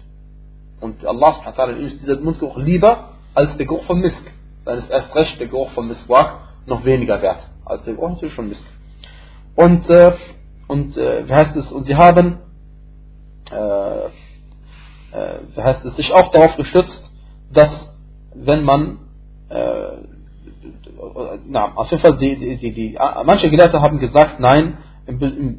Und 0.81 1.07
Allah 1.07 1.37
ist 1.79 2.01
dieser 2.03 2.19
Mundgeruch 2.19 2.59
lieber 2.59 3.11
als 3.35 3.57
der 3.57 3.67
Geruch 3.67 3.85
von 3.85 4.01
Misk. 4.01 4.23
Dann 4.65 4.79
ist 4.79 4.91
erst 4.91 5.15
recht 5.15 5.39
der 5.39 5.47
Geruch 5.49 5.71
von 5.71 5.87
Miswak 5.89 6.39
noch 6.67 6.85
weniger 6.85 7.23
wert 7.23 7.49
als 7.65 7.85
der 7.85 7.95
Geruch 7.95 8.11
natürlich 8.11 8.35
schon 8.35 8.49
Mist. 8.49 8.65
Und, 9.55 9.89
äh, 9.91 10.13
und 10.69 10.97
äh, 10.97 11.29
wie 11.29 11.35
heißt 11.35 11.57
es, 11.57 11.71
und 11.71 11.85
sie 11.85 11.97
haben 11.97 12.39
äh, 13.51 14.07
äh, 15.13 15.39
wie 15.55 15.63
heißt 15.63 15.85
es, 15.85 15.97
sich 15.97 16.13
auch 16.13 16.31
darauf 16.31 16.57
gestützt, 16.57 17.11
dass 17.53 17.95
wenn 18.35 18.65
man 18.65 18.99
äh, 19.49 19.99
na, 21.47 21.73
auf 21.75 21.91
jeden 21.91 22.01
Fall 22.03 22.17
die, 22.17 22.37
die, 22.37 22.57
die, 22.57 22.73
die, 22.73 22.99
manche 23.25 23.51
Gelehrte 23.51 23.83
haben 23.83 23.99
gesagt, 23.99 24.41
nein, 24.41 24.79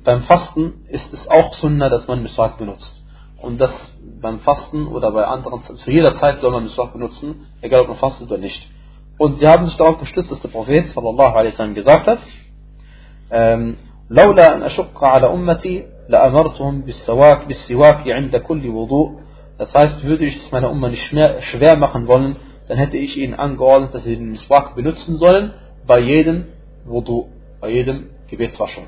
beim 0.04 0.22
Fasten 0.22 0.84
ist 0.88 1.12
es 1.12 1.28
auch 1.28 1.54
Sunna, 1.54 1.88
dass 1.88 2.06
man 2.06 2.22
Miswak 2.22 2.58
benutzt. 2.58 3.02
Und 3.40 3.60
das 3.60 3.72
beim 4.20 4.40
Fasten 4.40 4.86
oder 4.86 5.12
bei 5.12 5.24
anderen, 5.24 5.62
zu 5.62 5.90
jeder 5.90 6.14
Zeit 6.14 6.38
soll 6.38 6.50
man 6.50 6.64
Miswak 6.64 6.92
benutzen, 6.92 7.46
egal 7.62 7.82
ob 7.82 7.88
man 7.88 7.96
fastet 7.96 8.28
oder 8.28 8.38
nicht. 8.38 8.68
Und 9.16 9.38
sie 9.38 9.46
haben 9.48 9.66
sich 9.66 9.76
darauf 9.76 9.98
gestützt, 9.98 10.30
dass 10.30 10.40
der 10.40 10.48
Prophet 10.48 10.88
sallallahu 10.90 11.34
alaihi 11.36 11.52
wasallam 11.52 11.74
gesagt 11.74 12.06
hat, 12.06 12.18
لولا 14.10 14.54
أن 14.54 14.62
أشق 14.62 15.04
على 15.04 15.26
أمتي 15.26 15.84
لأمرتهم 16.08 16.80
بالسواك 16.80 17.46
بالسواك 17.46 18.08
عند 18.08 18.36
كل 18.36 18.68
وضوء 18.68 19.18
Das 19.58 19.74
heißt, 19.74 20.04
würde 20.04 20.24
ich 20.24 20.36
es 20.36 20.52
meiner 20.52 20.70
Umma 20.70 20.88
nicht 20.88 21.02
schwer 21.02 21.76
machen 21.76 22.06
wollen, 22.06 22.36
dann 22.68 22.78
hätte 22.78 22.96
ich 22.96 23.16
ihnen 23.16 23.34
angeordnet, 23.34 23.92
dass 23.92 24.04
sie 24.04 24.16
den 24.16 24.30
Miswak 24.30 24.76
benutzen 24.76 25.16
sollen 25.16 25.52
bei 25.84 25.98
jedem 25.98 26.46
Wudu, 26.84 27.26
bei 27.60 27.70
jedem 27.70 28.10
Gebetswaschung. 28.30 28.84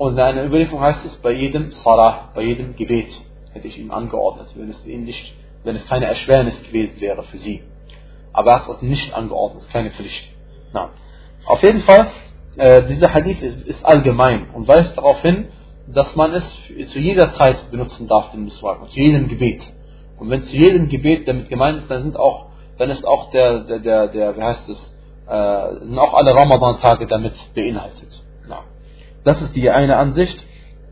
Und 0.00 0.14
in 0.14 0.20
einer 0.20 0.46
Überlieferung 0.46 0.80
heißt 0.80 1.04
es, 1.04 1.16
bei 1.18 1.32
jedem 1.32 1.72
Salah, 1.72 2.30
bei 2.34 2.40
jedem 2.40 2.74
Gebet 2.74 3.08
hätte 3.52 3.68
ich 3.68 3.78
ihm 3.78 3.90
angeordnet, 3.90 4.48
wenn 4.54 4.70
es 4.70 4.86
ihnen 4.86 5.04
nicht, 5.04 5.34
wenn 5.62 5.76
es 5.76 5.86
keine 5.86 6.06
Erschwernis 6.06 6.58
gewesen 6.62 6.98
wäre 7.02 7.22
für 7.24 7.36
sie. 7.36 7.62
Aber 8.32 8.52
er 8.52 8.64
hat 8.64 8.76
es 8.76 8.80
nicht 8.80 9.12
angeordnet, 9.12 9.68
keine 9.70 9.90
Pflicht. 9.90 10.24
Na. 10.72 10.88
Auf 11.44 11.62
jeden 11.62 11.82
Fall, 11.82 12.06
äh, 12.56 12.82
dieser 12.84 13.12
Hadith 13.12 13.42
ist, 13.42 13.66
ist, 13.66 13.84
allgemein 13.84 14.48
und 14.54 14.66
weist 14.66 14.96
darauf 14.96 15.20
hin, 15.20 15.48
dass 15.86 16.16
man 16.16 16.32
es 16.32 16.46
zu 16.86 16.98
jeder 16.98 17.34
Zeit 17.34 17.70
benutzen 17.70 18.08
darf, 18.08 18.30
den 18.30 18.44
Miswak, 18.44 18.88
zu 18.88 18.98
jedem 18.98 19.28
Gebet. 19.28 19.60
Und 20.18 20.30
wenn 20.30 20.44
zu 20.44 20.56
jedem 20.56 20.88
Gebet 20.88 21.28
damit 21.28 21.50
gemeint 21.50 21.76
ist, 21.76 21.90
dann 21.90 22.04
sind 22.04 22.16
auch, 22.16 22.46
dann 22.78 22.88
ist 22.88 23.06
auch 23.06 23.30
der, 23.32 23.64
der, 23.64 23.80
der, 23.80 24.08
der 24.08 24.34
wie 24.34 24.42
heißt 24.42 24.66
es, 24.66 24.96
äh, 25.28 25.84
sind 25.84 25.98
auch 25.98 26.14
alle 26.14 26.34
Ramadan-Tage 26.34 27.06
damit 27.06 27.34
beinhaltet. 27.54 28.22
Das 29.30 29.40
ist 29.42 29.54
die 29.54 29.70
eine 29.70 29.96
Ansicht. 29.96 30.44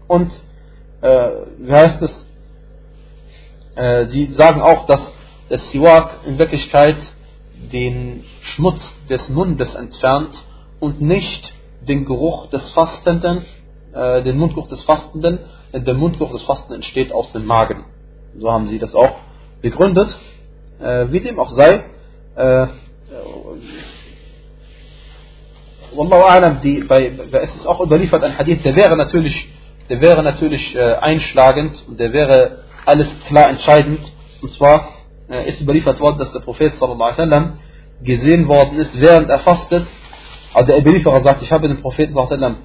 Und 0.06 0.30
äh, 1.00 1.28
wie 1.58 1.72
heißt 1.72 2.00
es? 2.02 2.30
Äh, 3.74 4.06
sagen 4.30 4.62
auch, 4.62 4.86
dass 4.86 5.02
der 5.50 5.58
Siwak 5.58 6.20
in 6.24 6.38
Wirklichkeit 6.38 6.98
den 7.72 8.22
Schmutz 8.42 8.80
des 9.10 9.28
Mundes 9.28 9.74
entfernt 9.74 10.36
und 10.78 11.00
nicht 11.00 11.52
den 11.80 12.04
Geruch 12.04 12.46
des 12.50 12.70
Fastenden, 12.70 13.44
äh, 13.92 14.22
den 14.22 14.38
Mundgeruch 14.38 14.68
des 14.68 14.84
Fastenden, 14.84 15.40
denn 15.72 15.84
der 15.84 15.94
Mundgeruch 15.94 16.30
des 16.30 16.42
Fastenden 16.42 16.76
entsteht 16.76 17.10
aus 17.12 17.32
dem 17.32 17.44
Magen. 17.44 17.86
So 18.38 18.52
haben 18.52 18.68
sie 18.68 18.78
das 18.78 18.94
auch 18.94 19.16
begründet. 19.62 20.16
Äh, 20.78 21.10
wie 21.10 21.18
dem 21.18 21.40
auch 21.40 21.50
sei, 21.50 21.86
äh, 22.36 22.68
Wallahu 25.94 26.22
a'lam, 26.22 26.60
die, 26.60 26.80
bei, 26.80 27.12
es 27.32 27.54
ist 27.54 27.66
auch 27.66 27.80
überliefert 27.80 28.22
ein 28.22 28.36
Hadith, 28.36 28.62
der 28.62 28.76
wäre 28.76 28.96
natürlich, 28.96 29.48
der 29.88 30.00
wäre 30.00 30.22
natürlich 30.22 30.74
äh, 30.74 30.94
einschlagend 30.94 31.84
und 31.88 31.98
der 31.98 32.12
wäre 32.12 32.62
alles 32.84 33.08
klar 33.26 33.48
entscheidend. 33.48 34.00
Und 34.42 34.52
zwar 34.52 34.88
äh, 35.28 35.48
ist 35.48 35.60
überliefert 35.60 36.00
worden, 36.00 36.18
dass 36.18 36.32
der 36.32 36.40
Prophet 36.40 36.72
sallallahu 36.74 37.52
gesehen 38.02 38.48
worden 38.48 38.78
ist, 38.78 38.98
während 39.00 39.28
er 39.28 39.40
fastet. 39.40 39.86
Also 40.54 40.72
der 40.72 40.80
Überlieferer 40.80 41.22
sagt, 41.22 41.42
ich 41.42 41.52
habe 41.52 41.68
den 41.68 41.80
Propheten 41.80 42.12
sallallahu 42.12 42.56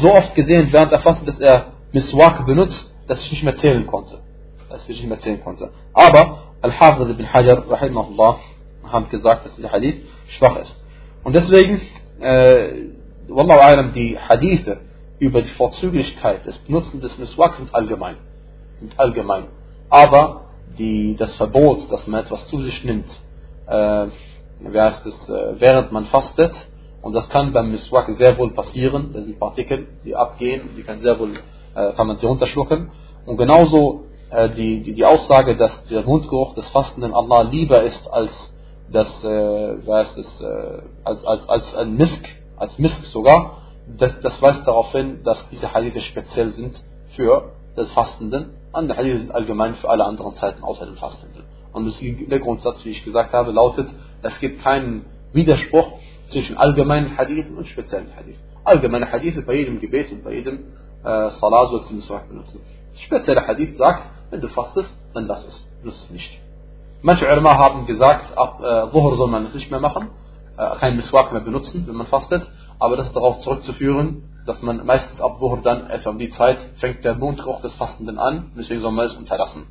so 0.00 0.12
oft 0.12 0.34
gesehen, 0.34 0.68
während 0.70 0.92
er 0.92 1.00
fastet, 1.00 1.28
dass 1.28 1.40
er 1.40 1.72
Miswak 1.92 2.46
benutzt, 2.46 2.94
dass 3.08 3.20
ich 3.24 3.30
nicht 3.30 3.42
mehr 3.42 3.56
zählen 3.56 3.86
konnte. 3.86 4.18
Dass 4.68 4.88
ich 4.88 5.00
nicht 5.00 5.08
mehr 5.08 5.18
zählen 5.20 5.42
konnte. 5.42 5.70
Aber 5.92 6.54
Al-Hafidh 6.62 7.10
ibn 7.10 7.32
Hajar, 7.32 7.68
rahimahullah, 7.68 8.38
haben 8.90 9.08
gesagt, 9.08 9.46
dass 9.46 9.56
dieser 9.56 9.72
Hadith 9.72 9.96
schwach 10.28 10.56
ist. 10.56 10.76
Und 11.24 11.34
deswegen 11.34 11.80
äh, 12.22 12.88
Wallahu 13.28 13.60
alam, 13.60 13.92
die 13.92 14.18
Hadithe 14.18 14.80
über 15.18 15.42
die 15.42 15.50
Vorzüglichkeit 15.50 16.44
des 16.46 16.58
Benutzen 16.58 17.00
des 17.00 17.16
Miswak 17.18 17.54
sind 17.54 17.74
allgemein. 17.74 18.16
Sind 18.80 18.98
allgemein. 18.98 19.44
Aber 19.88 20.46
die, 20.78 21.16
das 21.16 21.34
Verbot, 21.36 21.90
dass 21.90 22.06
man 22.06 22.20
etwas 22.24 22.46
zu 22.48 22.60
sich 22.62 22.82
nimmt, 22.84 23.06
äh, 23.66 24.06
wie 24.60 24.80
heißt 24.80 25.06
es, 25.06 25.28
äh, 25.28 25.60
während 25.60 25.92
man 25.92 26.06
fastet, 26.06 26.52
und 27.02 27.14
das 27.14 27.28
kann 27.28 27.52
beim 27.52 27.70
Miswak 27.70 28.08
sehr 28.16 28.38
wohl 28.38 28.52
passieren, 28.52 29.12
das 29.12 29.24
sind 29.24 29.38
Partikel, 29.38 29.88
die 30.04 30.14
abgehen, 30.14 30.70
die 30.76 30.82
kann 30.82 31.00
sehr 31.00 31.18
wohl, 31.18 31.34
äh, 31.74 31.92
kann 31.92 32.06
man 32.06 32.16
sie 32.16 32.26
runterschlucken. 32.26 32.90
Und 33.26 33.36
genauso 33.36 34.04
äh, 34.30 34.50
die, 34.50 34.82
die, 34.82 34.94
die 34.94 35.04
Aussage, 35.04 35.56
dass 35.56 35.82
der 35.84 36.02
Mundgeruch 36.02 36.54
des 36.54 36.68
Fastenden 36.70 37.12
Allah 37.12 37.42
lieber 37.42 37.82
ist 37.82 38.06
als 38.08 38.51
das, 38.92 39.24
äh, 39.24 39.78
heißt 39.86 40.18
es, 40.18 40.40
äh, 40.40 40.82
als, 41.04 41.24
als, 41.24 41.48
als 41.48 41.74
ein 41.76 41.96
Misk, 41.96 42.28
als 42.56 42.78
Misk 42.78 43.04
sogar, 43.06 43.58
das, 43.86 44.20
das 44.20 44.40
weist 44.40 44.66
darauf 44.66 44.92
hin, 44.92 45.20
dass 45.24 45.48
diese 45.48 45.72
Hadithe 45.72 46.00
speziell 46.00 46.50
sind 46.50 46.82
für 47.16 47.52
das 47.74 47.90
Fastenden. 47.92 48.50
Andere 48.72 48.98
Hadithe 48.98 49.18
sind 49.18 49.34
allgemein 49.34 49.74
für 49.74 49.88
alle 49.88 50.04
anderen 50.04 50.36
Zeiten 50.36 50.62
außer 50.62 50.86
dem 50.86 50.96
Fastenden. 50.96 51.44
Und 51.72 51.86
das, 51.86 51.98
der 52.00 52.38
Grundsatz, 52.38 52.84
wie 52.84 52.90
ich 52.90 53.04
gesagt 53.04 53.32
habe, 53.32 53.52
lautet, 53.52 53.88
es 54.22 54.38
gibt 54.40 54.62
keinen 54.62 55.06
Widerspruch 55.32 55.98
zwischen 56.28 56.56
allgemeinen 56.56 57.16
Hadithen 57.16 57.56
und 57.56 57.66
speziellen 57.66 58.14
Hadithen. 58.14 58.42
Allgemeine 58.64 59.10
Hadithe 59.10 59.42
bei 59.42 59.54
jedem 59.54 59.80
Gebet 59.80 60.12
und 60.12 60.22
bei 60.22 60.34
jedem 60.34 60.66
äh, 61.02 61.30
Salat 61.30 61.70
sollst 61.70 61.90
du 61.90 61.94
Miswak 61.94 62.28
benutzen. 62.28 62.60
Spezielle 62.94 63.46
Hadith 63.46 63.76
sagt, 63.76 64.08
wenn 64.30 64.40
du 64.40 64.48
fastest, 64.48 64.90
dann 65.14 65.26
lass 65.26 65.46
es, 65.46 65.66
benutze 65.80 66.04
es 66.04 66.10
nicht. 66.10 66.41
Manche 67.04 67.26
Ulama 67.26 67.58
haben 67.58 67.86
gesagt, 67.86 68.38
ab 68.38 68.60
äh, 68.60 68.92
Dhuhr 68.92 69.16
soll 69.16 69.28
man 69.28 69.46
es 69.46 69.54
nicht 69.54 69.72
mehr 69.72 69.80
machen, 69.80 70.10
äh, 70.56 70.76
kein 70.76 70.94
Miswak 70.94 71.32
mehr 71.32 71.40
benutzen, 71.40 71.84
wenn 71.88 71.96
man 71.96 72.06
fastet, 72.06 72.48
aber 72.78 72.96
das 72.96 73.08
ist 73.08 73.16
darauf 73.16 73.40
zurückzuführen, 73.40 74.22
dass 74.46 74.62
man 74.62 74.86
meistens 74.86 75.20
ab 75.20 75.40
Dhuhr 75.40 75.58
dann, 75.64 75.90
etwa 75.90 76.10
um 76.10 76.18
die 76.18 76.30
Zeit, 76.30 76.58
fängt 76.76 77.04
der 77.04 77.16
Mundgeruch 77.16 77.60
des 77.60 77.74
Fastenden 77.74 78.20
an, 78.20 78.52
deswegen 78.56 78.80
soll 78.80 78.92
man 78.92 79.06
es 79.06 79.14
unterlassen. 79.14 79.66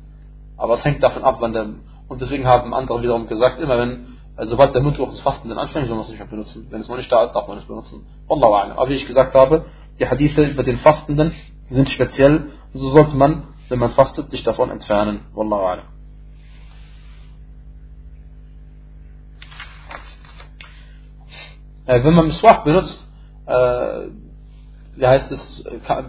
Aber 0.58 0.74
es 0.74 0.84
hängt 0.84 1.02
davon 1.02 1.24
ab, 1.24 1.36
wann 1.40 1.54
der, 1.54 1.68
und 2.08 2.20
deswegen 2.20 2.46
haben 2.46 2.74
andere 2.74 3.00
wiederum 3.00 3.26
gesagt, 3.26 3.60
immer 3.60 3.78
wenn, 3.78 4.18
also 4.36 4.50
sobald 4.50 4.74
der 4.74 4.82
Mundgeruch 4.82 5.12
des 5.12 5.20
Fastenden 5.20 5.58
anfängt, 5.58 5.86
soll 5.86 5.96
man 5.96 6.04
es 6.04 6.10
nicht 6.10 6.18
mehr 6.18 6.28
benutzen. 6.28 6.66
Wenn 6.68 6.82
es 6.82 6.88
noch 6.90 6.98
nicht 6.98 7.10
da 7.10 7.24
ist, 7.24 7.32
darf 7.32 7.48
man 7.48 7.56
es 7.56 7.64
benutzen. 7.64 8.04
Wallahu 8.28 8.52
a'lam. 8.52 8.72
Aber 8.72 8.90
wie 8.90 8.94
ich 8.94 9.06
gesagt 9.06 9.34
habe, 9.34 9.64
die 9.98 10.06
Hadithe 10.06 10.42
über 10.42 10.64
den 10.64 10.78
Fastenden 10.80 11.32
sind 11.70 11.88
speziell, 11.88 12.50
so 12.74 12.90
sollte 12.90 13.16
man, 13.16 13.44
wenn 13.70 13.78
man 13.78 13.90
fastet, 13.92 14.30
sich 14.30 14.42
davon 14.42 14.70
entfernen. 14.70 15.20
Wallahu 15.34 15.62
a'lam. 15.62 15.92
Äh, 21.81 21.81
wenn 21.91 22.13
man 22.13 22.25
Miswak 22.25 22.63
benutzt, 22.63 23.07
äh, 23.45 24.07
wie 24.95 25.07
heißt 25.07 25.31
es, 25.31 25.63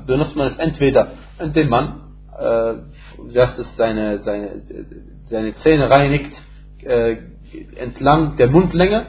benutzt 0.07 0.35
man 0.37 0.49
es 0.49 0.57
entweder, 0.57 1.13
indem 1.39 1.69
man 1.69 2.01
äh, 2.39 2.75
wie 3.25 3.41
heißt 3.41 3.59
es, 3.59 3.77
seine, 3.77 4.19
seine, 4.21 4.63
seine 5.27 5.55
Zähne 5.57 5.91
reinigt 5.91 6.33
äh, 6.85 7.17
entlang 7.77 8.37
der 8.37 8.49
Mundlänge 8.49 9.07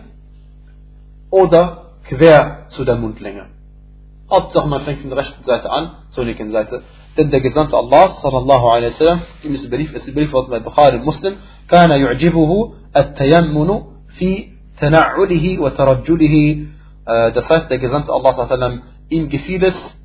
oder 1.30 1.92
quer 2.06 2.66
zu 2.70 2.86
der 2.86 2.96
Mundlänge. 2.96 3.46
Hauptsache 4.30 4.68
man 4.68 4.82
fängt 4.82 5.02
von 5.02 5.10
der 5.10 5.20
rechten 5.20 5.44
Seite 5.44 5.70
an 5.70 5.92
zur 6.10 6.26
linken 6.26 6.52
Seite. 6.52 6.84
Denn 7.18 7.32
der 7.32 7.42
Gesandte 7.42 7.76
Allah 7.76 8.10
sallallahu 8.10 8.68
alaihi 8.68 8.94
wasallam, 8.94 9.22
im 9.44 9.54
ist 9.54 9.66
überliefert 9.66 10.50
bei 10.50 10.60
Bukhari 10.60 11.00
Muslim, 11.00 11.38
كان 11.70 11.92
يعجبه 11.92 12.74
التيمن 12.98 13.84
في 14.08 14.48
تنعله 14.82 15.60
وترجله 15.60 16.66
das 17.34 17.50
heißt 17.50 17.70
der 17.72 17.80
Gesandte 17.80 18.14
Allah 18.14 18.34
sallam, 18.34 18.84
ihm 19.10 19.30
gefiel 19.30 19.64
es 19.64 20.00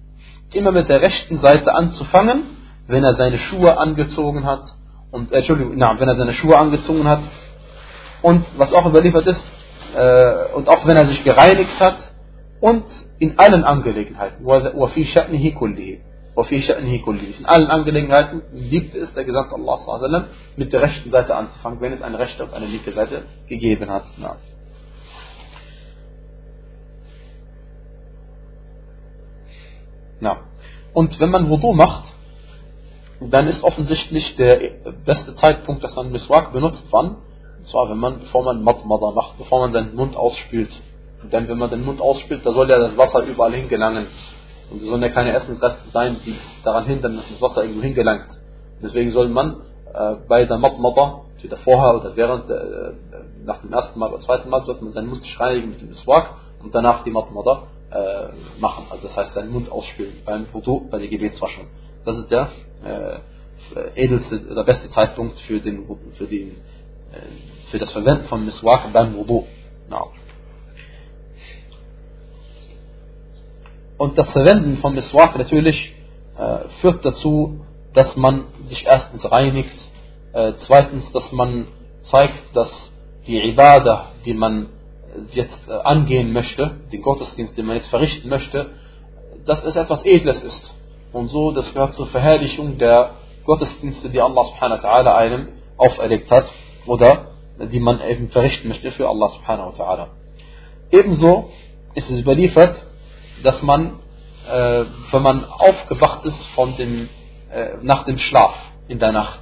immer 0.55 0.73
mit 0.73 0.89
der 0.89 1.03
rechten 1.03 1.39
Seite 1.39 1.75
anzufangen 1.75 2.45
wenn 2.87 3.05
er 3.05 3.15
seine 3.15 3.39
Schuhe 3.39 3.79
angezogen 3.79 4.45
hat 4.45 4.63
und 5.11 5.33
äh, 5.33 5.37
Entschuldigung 5.37 5.75
na, 5.77 5.99
wenn 5.99 6.09
er 6.09 6.17
seine 6.17 6.33
Schuhe 6.33 6.57
angezogen 6.59 7.07
hat 7.09 7.21
und 8.23 8.45
was 8.57 8.73
auch 8.73 8.87
überliefert 8.87 9.27
ist 9.27 9.51
äh, 9.97 10.55
und 10.55 10.69
auch 10.69 10.87
wenn 10.87 10.97
er 10.97 11.07
sich 11.09 11.23
gereinigt 11.25 11.79
hat 11.81 11.97
und 12.61 12.85
in 13.19 13.39
allen 13.39 13.65
Angelegenheiten 13.65 14.45
وفي 14.45 15.05
شأنه 15.05 15.51
كله 15.51 15.99
وفي 16.37 16.61
شأنه 16.61 16.97
كله 16.97 17.41
in 17.41 17.47
allen 17.47 17.71
Angelegenheiten 17.71 18.43
liebt 18.53 18.95
es 18.95 19.13
der 19.15 19.25
Gesandte 19.25 19.55
Allah 19.55 19.79
sallam, 19.79 20.25
mit 20.57 20.73
der 20.73 20.83
rechten 20.83 21.11
Seite 21.11 21.35
anzufangen 21.35 21.81
wenn 21.81 21.93
es 21.93 22.03
eine 22.03 22.19
rechte 22.19 22.45
und 22.45 22.55
eine 22.55 22.67
linke 22.67 22.93
Seite 22.93 23.23
gegeben 23.49 23.91
hat 23.91 24.05
na. 24.19 24.37
Ja. 30.22 30.38
Und 30.94 31.20
wenn 31.20 31.30
man 31.30 31.50
Wudu 31.50 31.74
macht, 31.74 32.14
dann 33.22 33.48
ist 33.48 33.64
offensichtlich 33.64 34.36
der 34.38 34.60
beste 35.06 35.36
Zeitpunkt, 35.36 35.84
dass 35.84 35.96
man 35.96 36.12
Miswak 36.12 36.54
benutzt, 36.54 36.86
wann? 36.92 37.18
Und 37.58 37.68
zwar, 37.68 37.90
wenn 37.90 37.98
man, 37.98 38.20
bevor 38.20 38.44
man 38.44 38.64
Madmada 38.64 39.12
macht, 39.12 39.38
bevor 39.38 39.60
man 39.60 39.74
seinen 39.74 39.96
Mund 39.96 40.16
ausspült. 40.16 40.70
Denn 41.32 41.48
wenn 41.50 41.58
man 41.58 41.70
den 41.70 41.84
Mund 41.84 42.02
ausspült, 42.02 42.46
da 42.46 42.52
soll 42.52 42.70
ja 42.70 42.80
das 42.80 42.98
Wasser 42.98 43.24
überall 43.24 43.54
hingelangen. 43.54 44.08
Und 44.72 44.82
es 44.82 44.88
sollen 44.88 45.02
ja 45.02 45.10
keine 45.10 45.34
Essensreste 45.34 45.90
sein, 45.92 46.18
die 46.26 46.36
daran 46.64 46.86
hindern, 46.86 47.18
dass 47.18 47.30
das 47.30 47.42
Wasser 47.42 47.64
irgendwo 47.64 47.82
hingelangt. 47.82 48.28
Deswegen 48.82 49.12
soll 49.12 49.28
man 49.28 49.62
äh, 49.94 50.16
bei 50.30 50.46
der 50.46 50.58
Matmata, 50.58 51.22
entweder 51.36 51.58
vorher 51.58 52.00
oder 52.00 52.16
während, 52.16 52.50
äh, 52.50 52.94
nach 53.44 53.60
dem 53.62 53.74
ersten 53.74 54.00
Mal 54.00 54.14
oder 54.14 54.22
zweiten 54.22 54.50
Mal, 54.50 54.64
sollte 54.64 54.84
man 54.86 54.94
seinen 54.94 55.10
Mund 55.10 55.24
reinigen 55.40 55.72
mit 55.72 55.82
dem 55.82 55.90
Miswak 55.90 56.36
und 56.64 56.74
danach 56.74 57.04
die 57.04 57.12
Matmata 57.12 57.64
äh, 57.92 58.60
machen. 58.60 58.86
Also 58.90 59.08
das 59.08 59.16
heißt, 59.16 59.34
seinen 59.34 59.52
Mund 59.52 59.72
ausspülen 59.72 60.22
beim 60.26 60.46
Wudu, 60.54 60.88
bei 60.90 61.00
der 61.00 61.08
Gebetswaschung. 61.08 61.68
Das 62.06 62.18
ist 62.18 62.32
der 62.32 62.50
äh, 62.84 63.20
edelste 63.96 64.42
oder 64.52 64.64
beste 64.64 64.90
Zeitpunkt 64.90 65.40
für, 65.40 65.60
den, 65.60 65.86
für, 66.14 66.28
den, 66.28 66.58
äh, 67.12 67.70
für 67.72 67.80
das 67.80 67.92
Verwenden 67.92 68.26
von 68.26 68.46
Miswak 68.46 68.92
beim 68.94 69.16
Wudu. 69.16 69.46
No. 69.90 70.12
Und 73.98 74.18
das 74.18 74.32
Verwenden 74.32 74.78
von 74.78 74.94
Miswak 74.96 75.38
natürlich 75.38 75.94
äh, 76.38 76.70
führt 76.80 77.04
dazu, 77.04 77.66
dass 77.94 78.16
man 78.16 78.46
sich 78.68 78.86
erstens 78.86 79.30
reinigt, 79.30 79.76
äh, 80.34 80.54
zweitens, 80.60 81.12
dass 81.12 81.32
man 81.32 81.68
zeigt, 82.04 82.56
dass 82.56 82.70
die 83.28 83.40
Ibadah, 83.50 84.14
die 84.26 84.34
man 84.34 84.70
jetzt 85.32 85.68
äh, 85.68 85.72
angehen 85.72 86.34
möchte, 86.34 86.78
den 86.92 87.02
Gottesdienst, 87.02 87.58
den 87.58 87.66
man 87.66 87.78
jetzt 87.78 87.90
verrichten 87.90 88.30
möchte, 88.30 88.72
dass 89.46 89.64
es 89.64 89.76
etwas 89.76 90.04
Edles 90.06 90.42
ist. 90.44 90.76
Und 91.12 91.30
so, 91.30 91.52
das 91.52 91.74
gehört 91.74 91.94
zur 91.94 92.08
Verherrlichung 92.08 92.78
der 92.78 93.12
Gottesdienste, 93.46 94.10
die 94.10 94.22
Allah 94.22 94.44
subhanahu 94.44 94.84
wa 94.84 94.90
ta'ala 94.90 95.16
einem 95.16 95.48
auferlegt 95.78 96.30
hat 96.30 96.46
oder 96.86 97.32
die 97.60 97.80
man 97.80 98.00
eben 98.02 98.30
verrichten 98.30 98.68
möchte 98.68 98.92
für 98.92 99.08
Allah 99.10 99.28
subhanahu 99.30 99.78
wa 99.78 99.84
ta'ala. 99.84 100.08
Ebenso 100.92 101.50
ist 101.96 102.10
es 102.10 102.20
überliefert, 102.20 102.86
dass 103.44 103.62
man, 103.64 104.00
äh, 104.50 104.86
wenn 105.12 105.22
man 105.22 105.46
aufgewacht 105.46 106.26
ist 106.26 106.48
von 106.50 106.76
dem, 106.78 107.10
äh, 107.52 107.78
nach 107.82 108.04
dem 108.06 108.18
Schlaf 108.18 108.54
in 108.88 109.00
der 109.00 109.12
Nacht, 109.12 109.40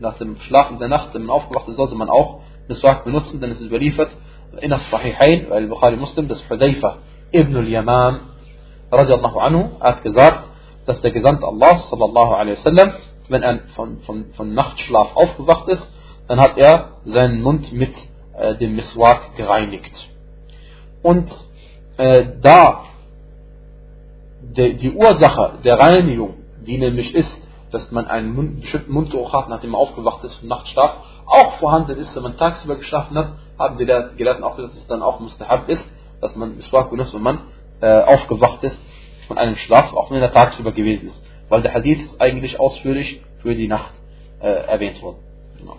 nach 0.00 0.18
dem 0.18 0.40
Schlaf 0.40 0.70
in 0.70 0.78
der 0.78 0.88
Nacht, 0.88 1.14
wenn 1.14 1.22
man 1.22 1.36
aufgewacht 1.36 1.68
ist, 1.68 1.76
sollte 1.76 1.94
man 1.94 2.10
auch 2.10 2.40
Miswak 2.68 3.04
benutzen, 3.04 3.40
denn 3.40 3.50
es 3.50 3.60
ist 3.60 3.66
überliefert, 3.66 4.10
in 4.60 4.70
Sahihain, 4.90 5.46
weil 5.50 5.66
Bukhari 5.66 5.96
Muslim, 5.96 6.28
das 6.28 6.42
Hudayfa 6.48 6.98
ibn 7.32 7.56
al-Yamam, 7.56 8.20
radiallahu 8.90 9.38
anhu, 9.38 9.80
hat 9.80 10.02
gesagt, 10.02 10.48
dass 10.86 11.00
der 11.00 11.10
Gesandte 11.10 11.46
Allah, 11.46 11.76
sallallahu 11.76 12.32
alaihi 12.34 12.56
wasallam, 12.58 12.92
wenn 13.28 13.42
er 13.42 13.60
von, 13.74 14.00
von, 14.02 14.32
von 14.34 14.54
Nachtschlaf 14.54 15.14
aufgewacht 15.14 15.68
ist, 15.68 15.86
dann 16.28 16.40
hat 16.40 16.56
er 16.56 16.92
seinen 17.04 17.42
Mund 17.42 17.72
mit 17.72 17.94
äh, 18.36 18.54
dem 18.56 18.76
Miswak 18.76 19.36
gereinigt. 19.36 19.92
Und 21.02 21.28
äh, 21.96 22.24
da 22.40 22.84
de, 24.40 24.74
die 24.74 24.90
Ursache 24.92 25.54
der 25.64 25.78
Reinigung, 25.78 26.34
die 26.66 26.78
nämlich 26.78 27.14
ist, 27.14 27.47
dass 27.70 27.90
man 27.90 28.06
einen 28.06 28.60
bestimmten 28.60 28.92
Mundgeruch 28.92 29.32
hat, 29.32 29.48
nachdem 29.48 29.70
man 29.70 29.80
aufgewacht 29.80 30.24
ist 30.24 30.36
vom 30.36 30.48
Nachtschlaf, 30.48 30.96
auch 31.26 31.52
vorhanden 31.54 31.96
ist, 31.98 32.14
wenn 32.16 32.22
man 32.22 32.36
tagsüber 32.36 32.76
geschlafen 32.76 33.16
hat, 33.16 33.32
haben 33.58 33.76
die 33.78 33.84
Gelehrten 33.84 34.44
auch 34.44 34.56
gesagt, 34.56 34.74
dass 34.74 34.82
es 34.82 34.86
dann 34.86 35.02
auch 35.02 35.20
mustahab 35.20 35.68
ist, 35.68 35.84
dass 36.20 36.34
man 36.36 36.56
Miswak 36.56 36.90
benutzt, 36.90 37.14
wenn 37.14 37.22
man 37.22 37.40
äh, 37.80 38.02
aufgewacht 38.02 38.62
ist 38.64 38.78
von 39.26 39.38
einem 39.38 39.56
Schlaf, 39.56 39.92
auch 39.92 40.10
wenn 40.10 40.22
er 40.22 40.32
tagsüber 40.32 40.72
gewesen 40.72 41.08
ist. 41.08 41.22
Weil 41.48 41.62
der 41.62 41.74
Hadith 41.74 42.00
ist 42.00 42.20
eigentlich 42.20 42.58
ausführlich 42.58 43.22
für 43.38 43.54
die 43.54 43.68
Nacht 43.68 43.92
äh, 44.40 44.48
erwähnt 44.48 45.00
worden. 45.02 45.18
Genau. 45.58 45.76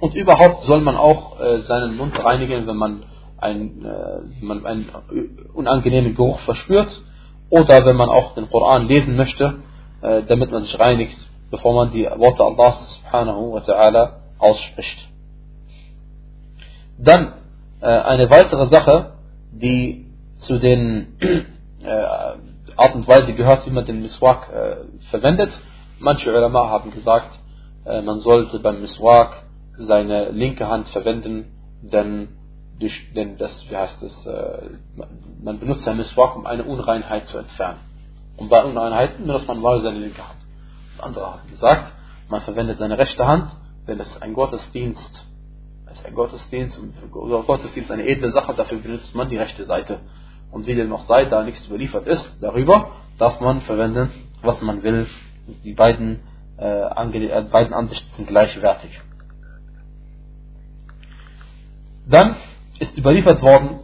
Und 0.00 0.14
überhaupt 0.14 0.64
soll 0.64 0.80
man 0.80 0.96
auch 0.96 1.40
äh, 1.40 1.58
seinen 1.60 1.96
Mund 1.96 2.22
reinigen, 2.22 2.66
wenn 2.66 2.76
man, 2.76 3.04
äh, 3.44 4.40
wenn 4.40 4.46
man 4.48 4.66
einen 4.66 4.90
unangenehmen 5.52 6.14
Geruch 6.14 6.40
verspürt 6.40 7.02
oder 7.50 7.84
wenn 7.84 7.96
man 7.96 8.08
auch 8.08 8.34
den 8.34 8.50
Koran 8.50 8.88
lesen 8.88 9.16
möchte, 9.16 9.56
äh, 10.00 10.22
damit 10.24 10.50
man 10.50 10.62
sich 10.62 10.78
reinigt, 10.78 11.16
bevor 11.50 11.74
man 11.74 11.90
die 11.90 12.04
Worte 12.04 12.42
Allah 12.42 12.72
subhanahu 12.72 13.52
wa 13.52 13.60
ta'ala 13.60 14.12
ausspricht. 14.38 15.08
Dann 16.98 17.34
äh, 17.80 17.86
eine 17.86 18.28
weitere 18.30 18.66
Sache, 18.66 19.12
die 19.52 20.06
zu 20.36 20.58
den 20.58 21.18
äh, 21.82 22.76
Art 22.76 22.94
und 22.94 23.06
Weise 23.06 23.34
gehört, 23.34 23.66
wie 23.66 23.70
man 23.70 23.86
den 23.86 24.02
Miswak 24.02 24.50
verwendet. 25.10 25.50
Manche 26.00 26.28
Ulama 26.28 26.68
haben 26.68 26.90
gesagt, 26.90 27.38
man 27.84 28.18
sollte 28.18 28.58
beim 28.58 28.80
Miswak 28.80 29.44
seine 29.78 30.30
linke 30.30 30.68
Hand 30.68 30.88
verwenden, 30.88 31.52
denn, 31.82 32.30
durch, 32.78 33.12
denn 33.14 33.36
das, 33.36 33.68
wie 33.68 33.76
heißt 33.76 34.02
es, 34.02 34.28
man 35.42 35.60
benutzt 35.60 35.86
ein 35.86 35.96
Miswak, 35.96 36.36
um 36.36 36.46
eine 36.46 36.64
Unreinheit 36.64 37.26
zu 37.26 37.38
entfernen. 37.38 37.78
Und 38.36 38.48
bei 38.48 38.64
Unreinheiten 38.64 39.26
benutzt 39.26 39.46
man 39.46 39.60
mal 39.60 39.80
seine 39.80 40.00
linke 40.00 40.26
Hand. 40.26 40.40
Andere 40.98 41.32
haben 41.32 41.50
gesagt, 41.50 41.92
man 42.28 42.42
verwendet 42.42 42.78
seine 42.78 42.98
rechte 42.98 43.26
Hand, 43.26 43.50
denn 43.86 44.00
es 44.00 44.08
ist 44.08 44.22
ein 44.22 44.32
Gottesdienst. 44.32 45.26
Es 45.86 45.98
ist 46.00 46.06
ein 46.06 46.14
Gottesdienst 46.14 46.78
und 46.78 46.94
Gottesdienst 47.10 47.90
eine 47.90 48.06
edle 48.06 48.32
Sache, 48.32 48.54
dafür 48.54 48.78
benutzt 48.78 49.14
man 49.14 49.28
die 49.28 49.36
rechte 49.36 49.64
Seite. 49.64 50.00
Und 50.50 50.66
wie 50.66 50.74
dem 50.74 50.88
noch 50.88 51.06
sei, 51.06 51.24
da 51.26 51.42
nichts 51.42 51.66
überliefert 51.66 52.06
ist, 52.06 52.28
darüber 52.40 52.92
darf 53.18 53.40
man 53.40 53.60
verwenden, 53.62 54.10
was 54.42 54.60
man 54.62 54.82
will. 54.82 55.06
Die 55.64 55.74
beiden, 55.74 56.20
äh, 56.58 56.64
äh, 56.64 57.42
beiden 57.50 57.74
Ansichten 57.74 58.08
sind 58.16 58.28
gleichwertig. 58.28 59.00
Dann 62.06 62.36
ist 62.79 62.97
überliefert 62.97 63.41
worden, 63.41 63.79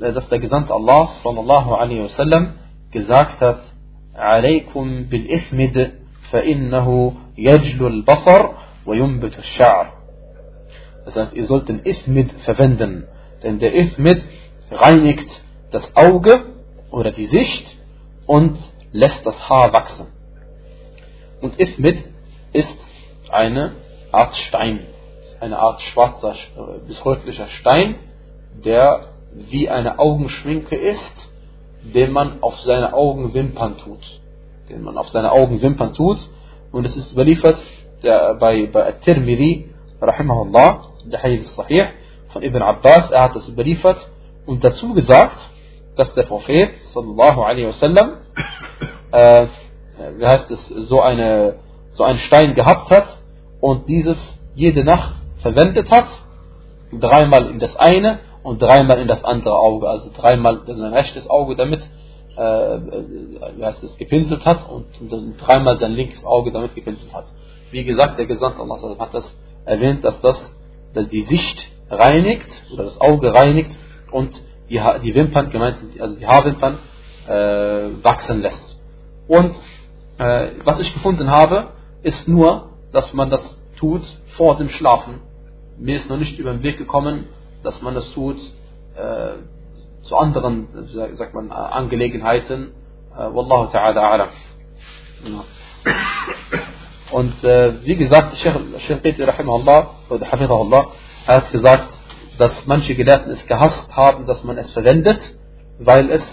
äh, 0.00 0.12
dass 0.12 0.28
der 0.28 0.38
Gesandte 0.38 0.72
Allah 0.72 1.08
sallallahu 1.22 1.74
alaihi 1.74 2.04
wasallam 2.04 2.54
gesagt 2.90 3.40
hat, 3.40 3.60
عليكم 4.18 5.04
بالإثمد 5.04 5.92
فإنه 6.30 7.12
يجلو 7.38 7.86
البصر 7.86 8.50
وينبت 8.86 9.38
الشعر. 9.38 9.92
Das 11.04 11.16
heißt, 11.16 11.34
ihr 11.34 11.46
sollt 11.46 11.68
den 11.68 11.80
Ithmid 11.84 12.32
verwenden, 12.44 13.06
denn 13.42 13.58
der 13.60 13.74
Ithmid 13.74 14.22
reinigt 14.70 15.28
das 15.70 15.96
Auge 15.96 16.44
oder 16.90 17.12
die 17.12 17.26
Sicht 17.26 17.76
und 18.26 18.58
lässt 18.92 19.24
das 19.24 19.48
Haar 19.48 19.72
wachsen. 19.72 20.06
Und 21.40 21.58
Ithmid 21.60 22.04
ist 22.52 22.76
eine 23.30 23.72
Art 24.12 24.34
Stein, 24.36 24.80
eine 25.40 25.58
Art 25.58 25.80
schwarzer 25.80 26.34
bis 26.86 27.04
rötlicher 27.04 27.46
Stein, 27.48 27.94
der 28.63 29.09
wie 29.33 29.69
eine 29.69 29.99
Augenschminke 29.99 30.75
ist, 30.75 31.29
den 31.83 32.11
man 32.11 32.41
auf 32.41 32.59
seine 32.59 32.93
Augenwimpern 32.93 33.77
tut 33.77 34.21
den 34.69 34.83
man 34.83 34.97
auf 34.97 35.09
seine 35.09 35.31
Augenwimpern 35.31 35.93
tut. 35.93 36.17
Und 36.71 36.85
es 36.85 36.95
ist 36.95 37.13
überliefert 37.13 37.61
der, 38.01 38.35
bei, 38.35 38.67
bei 38.67 38.87
At-Tirmidhi, 38.87 39.69
rahimahullah, 40.01 40.81
der 41.05 41.21
Hadith 41.21 41.47
Sahih, 41.55 41.85
von 42.29 42.43
Ibn 42.43 42.61
Abbas, 42.61 43.11
er 43.11 43.23
hat 43.23 43.35
das 43.35 43.47
überliefert 43.47 43.97
und 44.45 44.63
dazu 44.63 44.93
gesagt, 44.93 45.37
dass 45.95 46.13
der 46.15 46.23
Prophet, 46.23 46.71
sallallahu 46.93 47.41
alaihi 47.41 47.67
wasallam, 47.67 48.13
äh, 49.11 49.47
wie 50.17 50.25
heißt 50.25 50.49
es, 50.49 50.67
so, 50.67 51.01
eine, 51.01 51.57
so 51.91 52.03
einen 52.03 52.17
Stein 52.17 52.55
gehabt 52.55 52.89
hat 52.89 53.05
und 53.61 53.87
dieses 53.87 54.17
jede 54.55 54.83
Nacht 54.83 55.13
verwendet 55.39 55.91
hat, 55.91 56.07
dreimal 56.91 57.51
in 57.51 57.59
das 57.59 57.75
eine 57.75 58.19
und 58.43 58.61
dreimal 58.61 58.99
in 58.99 59.07
das 59.07 59.23
andere 59.23 59.57
Auge, 59.57 59.89
also 59.89 60.11
dreimal 60.15 60.61
in 60.67 60.77
sein 60.77 60.93
rechtes 60.93 61.29
Auge 61.29 61.55
damit 61.55 61.81
äh, 62.35 62.41
wie 63.57 63.63
heißt 63.63 63.83
es, 63.83 63.95
gepinselt 63.97 64.45
hat 64.45 64.67
und, 64.69 64.85
dreimal 65.39 65.77
sein 65.77 65.91
linkes 65.91 66.23
Auge 66.25 66.51
damit 66.51 66.73
gepinselt 66.73 67.13
hat. 67.13 67.25
Wie 67.71 67.83
gesagt, 67.83 68.17
der 68.17 68.25
Gesandte 68.25 68.61
Allah 68.61 68.99
hat 68.99 69.13
das 69.13 69.37
erwähnt, 69.65 70.03
dass 70.03 70.19
das 70.21 70.53
dass 70.93 71.09
die 71.09 71.23
Sicht 71.23 71.67
reinigt 71.89 72.47
oder 72.71 72.83
das 72.83 72.99
Auge 73.01 73.33
reinigt 73.33 73.71
und 74.11 74.29
die, 74.69 74.79
die 75.03 75.15
Wimpern, 75.15 75.49
gemeint 75.49 75.77
also 75.99 76.15
die 76.15 76.27
Haarwimpern, 76.27 76.77
äh, 77.27 78.03
wachsen 78.03 78.41
lässt. 78.41 78.79
Und 79.27 79.55
äh, 80.17 80.49
was 80.63 80.79
ich 80.79 80.93
gefunden 80.93 81.29
habe, 81.29 81.69
ist 82.03 82.27
nur, 82.27 82.69
dass 82.91 83.13
man 83.13 83.29
das 83.29 83.59
tut 83.77 84.03
vor 84.37 84.55
dem 84.57 84.69
Schlafen. 84.69 85.21
Mir 85.77 85.97
ist 85.97 86.09
noch 86.09 86.17
nicht 86.17 86.37
über 86.37 86.51
den 86.51 86.63
Weg 86.63 86.77
gekommen, 86.77 87.25
dass 87.63 87.81
man 87.81 87.95
das 87.95 88.11
tut, 88.11 88.37
äh, 88.95 89.33
zu 90.03 90.17
anderen, 90.17 90.67
sagt 91.15 91.33
man, 91.33 91.51
Angelegenheiten. 91.51 92.71
Äh, 93.15 93.33
Wallahu 93.33 93.71
ta'ala 93.71 94.01
alam. 94.01 94.29
Und 97.11 97.43
äh, 97.43 97.85
wie 97.85 97.95
gesagt, 97.95 98.35
Sheikh 98.37 99.27
Rahimahullah 99.27 99.89
oder 100.09 100.31
hat 100.31 101.51
gesagt, 101.51 101.99
dass 102.37 102.65
manche 102.65 102.95
Gelehrten 102.95 103.31
es 103.31 103.45
gehasst 103.45 103.95
haben, 103.95 104.25
dass 104.25 104.43
man 104.43 104.57
es 104.57 104.73
verwendet, 104.73 105.19
weil 105.79 106.09
es 106.09 106.23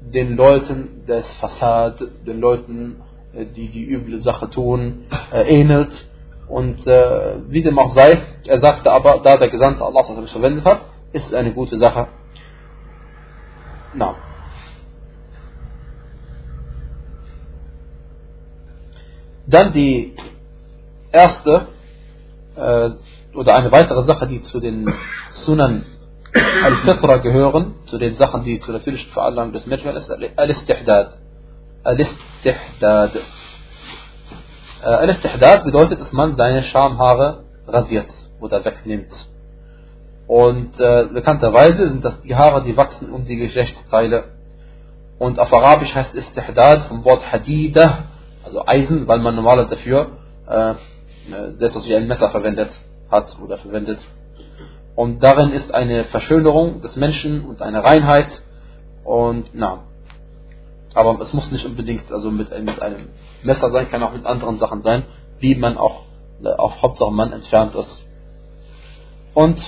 den 0.00 0.36
Leuten 0.36 1.04
des 1.06 1.26
Fassad, 1.36 2.00
den 2.26 2.40
Leuten, 2.40 3.02
äh, 3.34 3.44
die 3.44 3.68
die 3.68 3.84
üble 3.84 4.20
Sache 4.20 4.48
tun, 4.48 5.06
äh, 5.32 5.42
ähnelt. 5.42 6.07
Und 6.48 6.86
äh, 6.86 7.36
wie 7.48 7.62
dem 7.62 7.78
auch 7.78 7.94
sei, 7.94 8.22
er 8.46 8.58
sagte 8.58 8.90
aber, 8.90 9.20
da 9.22 9.36
der 9.36 9.50
Gesandte 9.50 9.84
Allah 9.84 10.00
es 10.00 10.32
verwendet 10.32 10.64
hat, 10.64 10.80
ist 11.12 11.26
es 11.26 11.34
eine 11.34 11.52
gute 11.52 11.78
Sache. 11.78 12.08
Na. 13.94 14.14
Dann 19.46 19.72
die 19.72 20.14
erste 21.12 21.68
äh, 22.56 22.90
oder 23.34 23.54
eine 23.54 23.72
weitere 23.72 24.02
Sache, 24.04 24.26
die 24.26 24.42
zu 24.42 24.60
den 24.60 24.92
Sunan 25.30 25.84
al-Fitra 26.62 27.18
gehören, 27.18 27.76
zu 27.86 27.98
den 27.98 28.16
Sachen, 28.16 28.44
die 28.44 28.58
zur 28.58 28.74
natürlichen 28.74 29.10
Veranlagung 29.12 29.52
des 29.52 29.66
Menschen 29.66 29.88
ist, 29.90 30.10
al-Istihdad. 30.10 31.18
Al-Istihdad. 31.82 33.12
Äh, 34.82 34.86
Al-Istihdad 34.86 35.64
bedeutet, 35.64 36.00
dass 36.00 36.12
man 36.12 36.36
seine 36.36 36.62
Schamhaare 36.62 37.44
rasiert 37.66 38.08
oder 38.40 38.64
wegnimmt. 38.64 39.12
Und 40.26 40.78
äh, 40.78 41.06
bekannterweise 41.12 41.88
sind 41.88 42.04
das 42.04 42.20
die 42.20 42.36
Haare, 42.36 42.62
die 42.62 42.76
wachsen 42.76 43.10
um 43.10 43.24
die 43.24 43.36
Geschlechtsteile. 43.36 44.24
Und 45.18 45.40
auf 45.40 45.52
Arabisch 45.52 45.94
heißt 45.94 46.14
Istihdad 46.14 46.84
vom 46.84 47.04
Wort 47.04 47.32
Hadida, 47.32 48.04
also 48.44 48.64
Eisen, 48.66 49.08
weil 49.08 49.18
man 49.18 49.34
normalerweise 49.34 49.70
dafür 49.70 50.10
äh, 50.48 50.70
äh 50.70 51.64
etwas 51.64 51.86
wie 51.86 51.96
ein 51.96 52.06
Messer 52.06 52.30
verwendet 52.30 52.70
hat 53.10 53.36
oder 53.42 53.58
verwendet. 53.58 53.98
Und 54.94 55.22
darin 55.22 55.50
ist 55.50 55.72
eine 55.74 56.04
Verschönerung 56.04 56.80
des 56.82 56.94
Menschen 56.96 57.44
und 57.44 57.62
eine 57.62 57.82
Reinheit. 57.82 58.42
Und 59.04 59.50
na, 59.54 59.84
aber 60.97 61.19
es 61.21 61.33
muss 61.33 61.51
nicht 61.51 61.65
unbedingt 61.65 62.11
also 62.11 62.31
mit, 62.31 62.49
mit 62.63 62.81
einem 62.81 63.09
Messer 63.43 63.71
sein, 63.71 63.89
kann 63.89 64.03
auch 64.03 64.13
mit 64.13 64.25
anderen 64.25 64.59
Sachen 64.59 64.81
sein, 64.83 65.03
wie 65.39 65.55
man 65.55 65.77
auch 65.77 66.03
äh, 66.43 66.49
auf 66.49 66.81
Hauptsache 66.81 67.11
man 67.11 67.33
entfernt 67.33 67.75
ist. 67.75 68.05
Und 69.33 69.59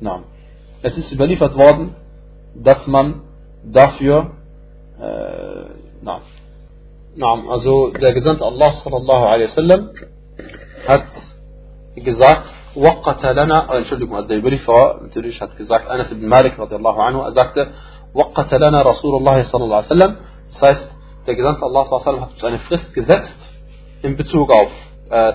na, 0.00 0.24
es 0.82 0.98
ist 0.98 1.12
überliefert 1.12 1.56
worden, 1.56 1.94
dass 2.54 2.86
man 2.86 3.22
dafür 3.64 4.32
äh, 5.00 5.64
na, 6.02 6.20
na, 7.16 7.26
also 7.48 7.90
der 7.92 8.12
Gesandte 8.12 8.44
Allah 8.44 8.72
sallallahu 8.72 9.24
alaihi 9.24 9.48
wasallam 9.48 9.90
hat 10.86 11.06
gesagt, 11.94 12.50
وقت 12.76 13.24
لنا 13.24 13.76
Entschuldigung, 13.78 14.16
also 14.16 14.28
der 14.28 14.38
Überlieferer 14.38 15.00
natürlich 15.02 15.40
hat 15.40 15.56
gesagt, 15.56 15.88
Anas 15.88 16.10
ibn 16.10 16.26
Malik 16.26 16.58
radiallahu 16.58 17.00
anhu, 17.00 17.20
er 17.20 17.32
sagte, 17.32 17.68
وقت 18.13 18.53
لنا 18.53 18.81
رسول 18.81 19.15
الله 19.15 19.43
صلى 19.43 19.63
الله 19.63 19.75
عليه 19.75 19.85
وسلم 19.85 20.15
das 20.51 20.61
heißt, 20.61 20.89
der 21.27 21.35
Gesandte 21.35 21.63
Allah 21.63 21.85
sallallahu 21.85 22.09
alaihi 22.09 22.21
hat 22.21 22.31
uns 22.33 22.43
eine 22.43 22.59
Frist 22.59 22.93
gesetzt 22.93 23.37
in 24.01 24.17
Bezug 24.17 24.49
auf 24.51 24.71
äh, 25.09 25.33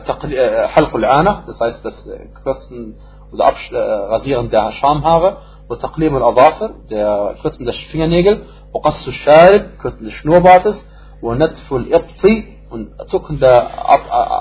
Halq 0.74 0.94
al-Ana, 0.94 1.44
das 1.46 1.60
heißt 1.60 1.84
das 1.84 2.08
Kürzen 2.42 2.96
oder 3.32 3.46
Abrasieren 3.46 4.50
der 4.50 4.72
Schamhaare, 4.72 5.38
und 5.68 5.80
Taqlim 5.80 6.14
al-Adafir, 6.16 6.74
der 6.90 7.36
Kürzen 7.40 7.64
der 7.64 7.74
Fingernägel, 7.74 8.42
وقص 8.72 9.06
الشارب, 9.06 9.78
Kürzen 9.78 10.04
des 10.04 10.14
Schnurrbartes, 10.14 10.84
ونتف 11.22 11.72
الإبط 11.72 12.24
und 12.70 12.90
Zucken 13.08 13.38
der 13.38 13.70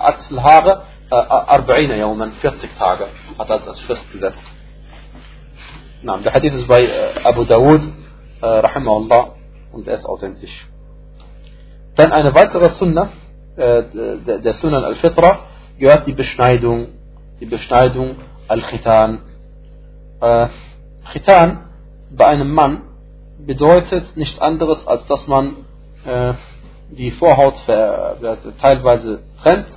Achselhaare, 0.08 0.82
40 1.12 1.92
يوما 1.92 2.32
40 2.42 2.70
Tage 2.80 3.08
hat 3.38 3.50
er 3.50 3.68
als 3.68 3.80
Frist 3.82 4.12
gesetzt. 4.12 4.40
Na, 6.02 6.18
der 6.18 6.34
Hadith 6.34 6.54
ist 6.54 6.68
bei 6.68 6.90
Abu 7.24 7.46
Dawud, 8.44 8.64
rahimahullah, 8.64 9.36
und 9.72 9.88
er 9.88 9.98
ist 9.98 10.06
authentisch. 10.06 10.68
Dann 11.96 12.12
eine 12.12 12.34
weitere 12.34 12.70
Sunna, 12.72 13.10
der 13.56 14.54
Sunnah 14.60 14.84
al-Fitra, 14.84 15.40
gehört 15.78 16.08
die 16.08 16.14
Beschneidung, 16.14 16.88
die 17.40 17.46
Beschneidung 17.46 18.16
al-Khitan. 18.48 19.20
Khitan 21.12 21.70
bei 22.12 22.26
einem 22.26 22.52
Mann 22.54 22.82
bedeutet 23.40 24.18
nichts 24.18 24.40
anderes, 24.40 24.86
als 24.88 25.06
dass 25.08 25.28
man 25.28 25.58
die 26.90 27.12
Vorhaut 27.12 27.56
teilweise 27.66 29.24
trennt 29.42 29.68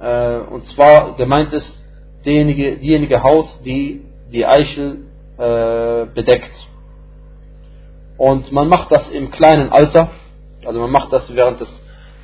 äh, 0.00 0.38
und 0.38 0.66
zwar 0.68 1.14
gemeint 1.16 1.52
ist 1.52 1.70
diejenige, 2.24 2.76
diejenige 2.76 3.22
Haut, 3.22 3.48
die 3.64 4.02
die 4.32 4.46
Eichel 4.46 5.04
äh, 5.36 6.06
bedeckt. 6.14 6.50
Und 8.20 8.52
man 8.52 8.68
macht 8.68 8.92
das 8.92 9.08
im 9.08 9.30
kleinen 9.30 9.72
Alter, 9.72 10.10
also 10.66 10.78
man 10.78 10.90
macht 10.90 11.10
das 11.10 11.34
während 11.34 11.58
das 11.58 11.70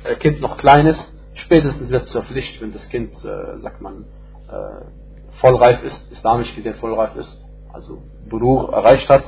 äh, 0.03 0.13
Kind 0.17 0.41
noch 0.41 0.59
klein 0.59 0.85
ist. 0.85 1.11
Spätestens 1.33 1.89
wird 1.89 2.03
es 2.03 2.11
zur 2.11 2.21
Pflicht, 2.21 2.61
wenn 2.61 2.71
das 2.71 2.87
Kind, 2.89 3.13
äh, 3.25 3.57
sagt 3.57 3.81
man, 3.81 4.05
äh, 4.47 4.85
vollreif 5.41 5.81
ist, 5.81 6.11
islamisch 6.11 6.53
gesehen 6.53 6.75
vollreif 6.75 7.15
ist, 7.15 7.35
also 7.73 8.03
Beruf 8.29 8.71
erreicht 8.71 9.09
hat. 9.09 9.23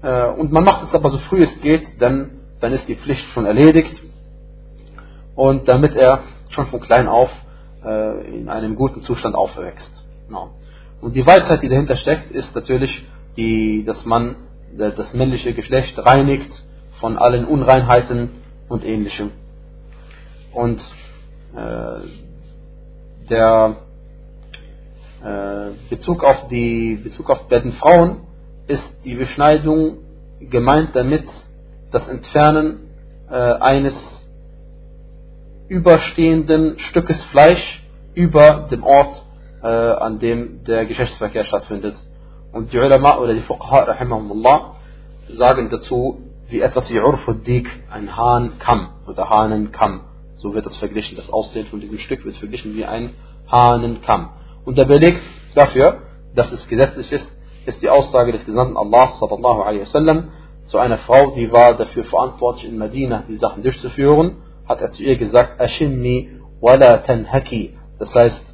Äh, 0.00 0.28
und 0.30 0.52
man 0.52 0.64
macht 0.64 0.84
es 0.84 0.94
aber 0.94 1.10
so 1.10 1.18
früh 1.18 1.42
es 1.42 1.60
geht, 1.60 2.00
denn 2.00 2.30
dann 2.60 2.72
ist 2.72 2.88
die 2.88 2.96
Pflicht 2.96 3.26
schon 3.34 3.44
erledigt. 3.44 3.94
Und 5.34 5.68
damit 5.68 5.96
er 5.96 6.20
schon 6.48 6.64
von 6.68 6.80
klein 6.80 7.08
auf 7.08 7.30
äh, 7.84 8.26
in 8.34 8.48
einem 8.48 8.74
guten 8.74 9.02
Zustand 9.02 9.34
aufwächst. 9.34 10.02
No. 10.30 10.52
Und 11.02 11.14
die 11.14 11.26
Weisheit, 11.26 11.60
die 11.60 11.68
dahinter 11.68 11.96
steckt, 11.96 12.30
ist 12.30 12.54
natürlich, 12.54 13.06
die, 13.36 13.84
dass 13.84 14.02
man 14.06 14.36
das 14.76 15.12
männliche 15.14 15.52
Geschlecht 15.54 15.98
reinigt 15.98 16.50
von 17.00 17.18
allen 17.18 17.44
Unreinheiten 17.44 18.30
und 18.68 18.84
ähnlichem. 18.84 19.30
Und 20.52 20.80
äh, 21.54 22.00
der 23.28 23.76
äh, 25.22 25.70
Bezug 25.90 26.22
auf 26.24 26.48
die 26.48 26.96
Bezug 27.02 27.30
auf 27.30 27.48
bei 27.48 27.60
den 27.60 27.72
Frauen 27.72 28.20
ist 28.66 28.94
die 29.04 29.14
Beschneidung 29.14 29.98
gemeint 30.40 30.90
damit 30.94 31.24
das 31.90 32.06
Entfernen 32.08 32.80
äh, 33.30 33.34
eines 33.34 33.94
überstehenden 35.68 36.78
Stückes 36.78 37.22
Fleisch 37.26 37.82
über 38.14 38.68
dem 38.70 38.84
Ort, 38.84 39.22
äh, 39.62 39.66
an 39.66 40.18
dem 40.18 40.62
der 40.64 40.86
Geschlechtsverkehr 40.86 41.44
stattfindet. 41.44 41.96
Und 42.54 42.72
die 42.72 42.78
Ulama 42.78 43.18
oder 43.18 43.34
die 43.34 43.40
Fuqaha, 43.40 43.84
rahimahumullah, 43.84 44.76
sagen 45.28 45.68
dazu, 45.70 46.18
wie 46.48 46.60
etwas 46.60 46.90
wie 46.90 47.00
Urfuddik, 47.00 47.68
ein 47.90 48.16
Hahnkamm 48.16 48.90
oder 49.06 49.28
Hahnenkamm. 49.28 50.02
So 50.36 50.54
wird 50.54 50.66
das 50.66 50.76
verglichen. 50.76 51.16
Das 51.16 51.30
Aussehen 51.30 51.66
von 51.66 51.80
diesem 51.80 51.98
Stück 51.98 52.24
wird 52.24 52.36
verglichen 52.36 52.74
wie 52.74 52.84
ein 52.84 53.10
Hahnenkamm. 53.50 54.30
Und 54.64 54.78
der 54.78 54.84
Beleg 54.84 55.20
dafür, 55.54 55.98
dass 56.34 56.52
es 56.52 56.66
gesetzlich 56.68 57.10
ist, 57.12 57.26
ist 57.66 57.82
die 57.82 57.90
Aussage 57.90 58.32
des 58.32 58.46
Gesandten 58.46 58.76
Allah 58.76 59.08
sallallahu 59.08 59.62
alaihi 59.62 59.82
wasallam 59.82 60.28
zu 60.66 60.78
einer 60.78 60.98
Frau, 60.98 61.32
die 61.32 61.50
war 61.52 61.74
dafür 61.74 62.04
verantwortlich 62.04 62.66
in 62.70 62.78
Medina, 62.78 63.24
die 63.28 63.36
Sachen 63.36 63.62
durchzuführen 63.62 64.36
hat 64.66 64.80
er 64.80 64.90
zu 64.90 65.02
ihr 65.02 65.16
gesagt, 65.16 65.60
Ashimni 65.60 66.30
wala 66.60 66.98
tanhaki. 66.98 67.76
Das 67.98 68.14
heißt, 68.14 68.44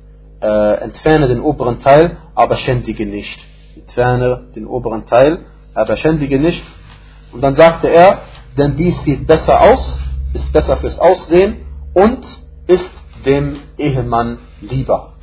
äh, 0.43 0.75
entferne 0.81 1.29
den 1.29 1.41
oberen 1.41 1.81
Teil, 1.81 2.17
aber 2.35 2.57
schändige 2.57 3.07
nicht. 3.07 3.41
Entferne 3.81 4.45
den 4.55 4.67
oberen 4.67 5.07
Teil, 5.07 5.41
aber 5.75 5.97
schändige 5.97 6.39
nicht. 6.39 6.65
Und 7.33 7.43
dann 7.43 7.55
sagte 7.55 7.89
er, 7.89 8.23
denn 8.57 8.77
dies 8.77 9.01
sieht 9.05 9.27
besser 9.27 9.61
aus, 9.61 10.01
ist 10.35 10.53
besser 10.53 10.77
fürs 10.77 10.99
Aussehen 10.99 11.67
und 11.95 12.25
ist 12.67 12.91
dem 13.25 13.61
Ehemann 13.79 14.39
lieber. 14.61 15.15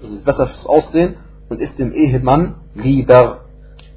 Das 0.00 0.10
ist 0.10 0.24
besser 0.24 0.46
fürs 0.48 0.66
Aussehen 0.66 1.16
und 1.48 1.60
ist 1.60 1.78
dem 1.78 1.92
Ehemann 1.92 2.56
lieber. 2.74 3.42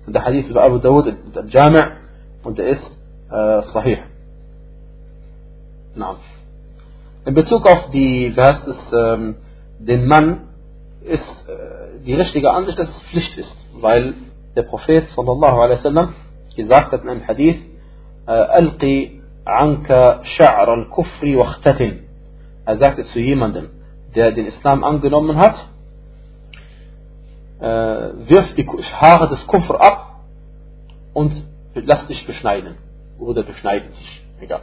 Und 0.05 0.13
der 0.13 0.25
Hadith 0.25 0.49
über 0.49 0.63
Abu 0.63 0.77
Dawud 0.77 1.07
und 1.07 1.35
der 1.35 1.45
Jami' 1.45 1.85
und 2.43 2.57
der 2.57 2.67
ist 2.67 2.99
äh, 3.29 3.61
sahih. 3.63 3.99
Na. 5.95 6.15
In 7.25 7.33
Bezug 7.33 7.67
auf 7.67 7.89
die, 7.91 8.33
wie 8.35 8.41
heißt 8.41 8.67
es, 8.67 8.77
ähm, 8.93 9.35
den 9.79 10.07
Mann 10.07 10.47
ist 11.01 11.47
äh, 11.47 12.03
die 12.05 12.13
richtige 12.13 12.51
Ansicht, 12.51 12.79
dass 12.79 12.89
es 12.89 13.01
Pflicht 13.01 13.37
ist, 13.37 13.55
weil 13.81 14.13
der 14.55 14.63
Prophet 14.63 15.07
sallallahu 15.09 15.57
alaihi 15.59 15.79
wasallam 15.79 16.13
gesagt 16.55 16.91
hat 16.91 17.03
in 17.03 17.09
einem 17.09 17.27
Hadith, 17.27 17.61
äh, 18.27 18.31
Alqi 18.31 19.21
anka 19.45 20.21
sha'r 20.23 20.67
al-kufri 20.67 21.37
wachtatin. 21.37 22.03
Er 22.65 22.77
sagte 22.77 23.03
zu 23.05 23.19
jemandem, 23.19 23.69
der 24.15 24.31
den 24.31 24.45
Islam 24.47 24.83
angenommen 24.83 25.37
hat, 25.37 25.55
äh, 27.59 27.65
wirf 27.65 28.53
die 28.55 28.65
Haare 28.67 29.29
des 29.29 29.45
Kufr 29.47 29.79
ab 29.81 30.21
und 31.13 31.33
lass 31.73 32.07
dich 32.07 32.25
beschneiden. 32.25 32.75
Oder 33.19 33.43
beschneide 33.43 33.87
dich. 33.87 34.25
Egal. 34.39 34.61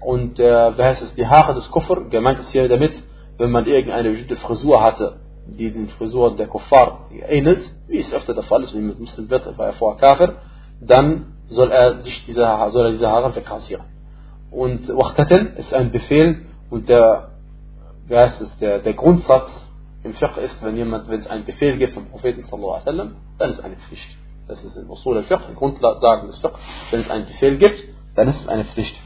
Und 0.00 0.38
äh, 0.38 0.76
wer 0.76 0.84
heißt 0.86 1.02
es, 1.02 1.14
die 1.14 1.26
Haare 1.26 1.54
des 1.54 1.70
Kufr, 1.70 2.08
gemeint 2.08 2.38
ist 2.40 2.52
hier 2.52 2.68
damit, 2.68 2.92
wenn 3.38 3.50
man 3.50 3.66
irgendeine 3.66 4.10
bestimmte 4.10 4.36
Frisur 4.36 4.82
hatte, 4.82 5.16
die 5.56 5.70
den 5.70 5.88
Frisur 5.88 6.36
der 6.36 6.46
Kuffar 6.46 7.08
ähnelt, 7.28 7.70
wie 7.86 8.00
es 8.00 8.12
öfter 8.12 8.34
der 8.34 8.44
Fall 8.44 8.62
ist, 8.62 8.74
wenn 8.74 8.88
man 8.88 8.98
Muslim 8.98 9.30
wird, 9.30 9.58
war 9.58 9.66
er 9.66 9.72
vorher 9.74 9.98
Kafir, 10.00 10.36
dann 10.80 11.34
soll 11.48 11.70
er 11.70 12.02
sich 12.02 12.24
diese, 12.26 12.42
soll 12.70 12.86
er 12.86 12.92
diese 12.92 13.08
Haare 13.08 13.34
wegrasieren. 13.34 13.84
Und 14.50 14.88
Wachtatin 14.88 15.54
ist 15.56 15.72
ein 15.74 15.90
Befehl 15.90 16.46
und 16.70 16.88
der, 16.88 17.30
wer 18.06 18.22
heißt 18.22 18.40
es, 18.40 18.56
der, 18.58 18.80
der 18.80 18.94
Grundsatz 18.94 19.50
im 20.04 20.14
Fiqh 20.14 20.40
ist, 20.40 20.62
wenn 20.62 20.76
jemand, 20.76 21.08
wenn 21.08 21.20
es 21.20 21.26
einen 21.26 21.44
Befehl 21.44 21.76
gibt 21.76 21.94
vom 21.94 22.06
Propheten 22.06 22.42
sallallahu 22.42 22.72
alaihi 22.72 22.86
wasallam, 22.86 23.16
dann 23.38 23.50
ist 23.50 23.58
es 23.58 23.64
eine 23.64 23.76
Pflicht. 23.76 24.16
Das 24.46 24.62
ist 24.64 24.76
im 24.76 24.90
Usul 24.90 25.18
al-Fiqh, 25.18 25.46
ein 25.48 25.54
Grundsagen 25.54 26.28
des 26.28 26.38
Fiqh. 26.38 26.54
Wenn 26.90 27.00
es 27.00 27.10
einen 27.10 27.26
Befehl 27.26 27.58
gibt, 27.58 27.84
dann 28.14 28.28
ist 28.28 28.40
es 28.40 28.48
eine 28.48 28.64
Pflicht. 28.64 28.96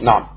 Na. 0.00 0.30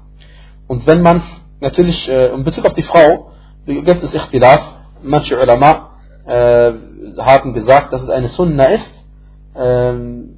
Und 0.68 0.86
wenn 0.88 1.02
man 1.02 1.22
natürlich 1.60 2.10
äh, 2.10 2.34
in 2.34 2.44
Bezug 2.44 2.66
auf 2.66 2.74
die 2.74 2.84
Frau 2.84 3.32
gibt 3.66 4.04
es 4.04 4.14
Ichtilaf. 4.14 4.81
Manche 5.04 5.40
Ulama 5.40 5.92
äh, 6.26 6.74
haben 7.18 7.54
gesagt, 7.54 7.94
dass 7.94 8.04
es 8.04 8.10
eine 8.10 8.30
Sunna 8.30 8.66
ist, 8.66 8.92
ähm, 9.56 10.38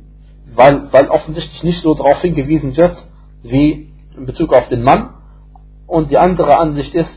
weil, 0.55 0.91
weil 0.91 1.07
offensichtlich 1.09 1.63
nicht 1.63 1.81
so 1.81 1.93
darauf 1.93 2.21
hingewiesen 2.21 2.75
wird, 2.77 2.95
wie 3.43 3.93
in 4.15 4.25
Bezug 4.25 4.53
auf 4.53 4.67
den 4.69 4.83
Mann. 4.83 5.09
Und 5.87 6.11
die 6.11 6.17
andere 6.17 6.57
Ansicht 6.57 6.93
ist, 6.93 7.13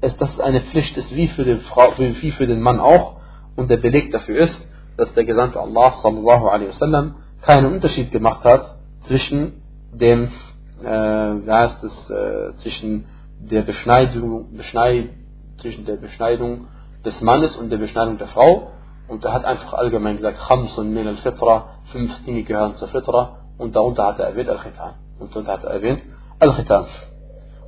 ist 0.00 0.20
dass 0.20 0.32
es 0.32 0.40
eine 0.40 0.60
Pflicht 0.60 0.96
ist, 0.96 1.14
wie 1.14 1.28
für, 1.28 1.44
den 1.44 1.60
Frau, 1.60 1.92
wie 1.96 2.30
für 2.30 2.46
den 2.46 2.60
Mann 2.60 2.80
auch. 2.80 3.16
Und 3.56 3.70
der 3.70 3.76
Beleg 3.78 4.10
dafür 4.12 4.38
ist, 4.38 4.68
dass 4.96 5.12
der 5.14 5.24
Gesandte 5.24 5.60
Allah 5.60 5.90
sallallahu 5.90 6.46
alaihi 6.48 6.68
wasallam 6.68 7.16
keinen 7.42 7.72
Unterschied 7.72 8.10
gemacht 8.12 8.44
hat 8.44 8.76
zwischen 9.02 9.62
dem, 9.92 10.28
äh, 10.82 10.86
wie 10.86 11.50
heißt 11.50 11.82
es, 11.84 12.10
äh, 12.10 12.56
zwischen 12.56 13.06
der 13.38 13.62
Beschneidung, 13.62 14.54
Beschneid, 14.56 15.10
zwischen 15.56 15.84
der 15.84 15.96
Beschneidung 15.96 16.68
des 17.04 17.20
Mannes 17.20 17.56
und 17.56 17.70
der 17.70 17.78
Beschneidung 17.78 18.18
der 18.18 18.28
Frau. 18.28 18.72
Und 19.08 19.24
er 19.24 19.32
hat 19.32 19.44
einfach 19.44 19.74
allgemein 19.74 20.16
gesagt, 20.16 20.38
Khamsun 20.38 20.92
min 20.92 21.08
al-Fitra, 21.08 21.64
fünf 21.86 22.24
Dinge 22.24 22.42
gehören 22.44 22.76
zur 22.76 22.88
Fitra. 22.88 23.38
Und 23.58 23.74
darunter 23.74 24.06
hat 24.06 24.18
er 24.18 24.26
erwähnt 24.26 24.48
Al-Khitan. 24.48 24.94
Und 25.18 25.34
darunter 25.34 25.52
hat 25.52 25.64
er 25.64 25.70
erwähnt 25.70 26.02
Al-Khitan. 26.38 26.86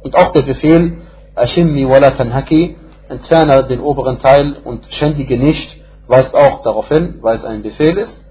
Und 0.03 0.17
auch 0.17 0.33
der 0.33 0.43
Befehl, 0.43 0.99
Ashimmi 1.35 1.89
wala 1.89 2.11
tanhaki, 2.11 2.77
entferne 3.09 3.65
den 3.65 3.81
oberen 3.81 4.19
Teil 4.19 4.57
und 4.65 4.87
schändige 4.93 5.37
nicht, 5.37 5.77
weist 6.07 6.35
auch 6.35 6.63
darauf 6.63 6.89
hin, 6.89 7.19
weil 7.21 7.37
es 7.37 7.45
ein 7.45 7.63
Befehl 7.63 7.97
ist. 7.97 8.27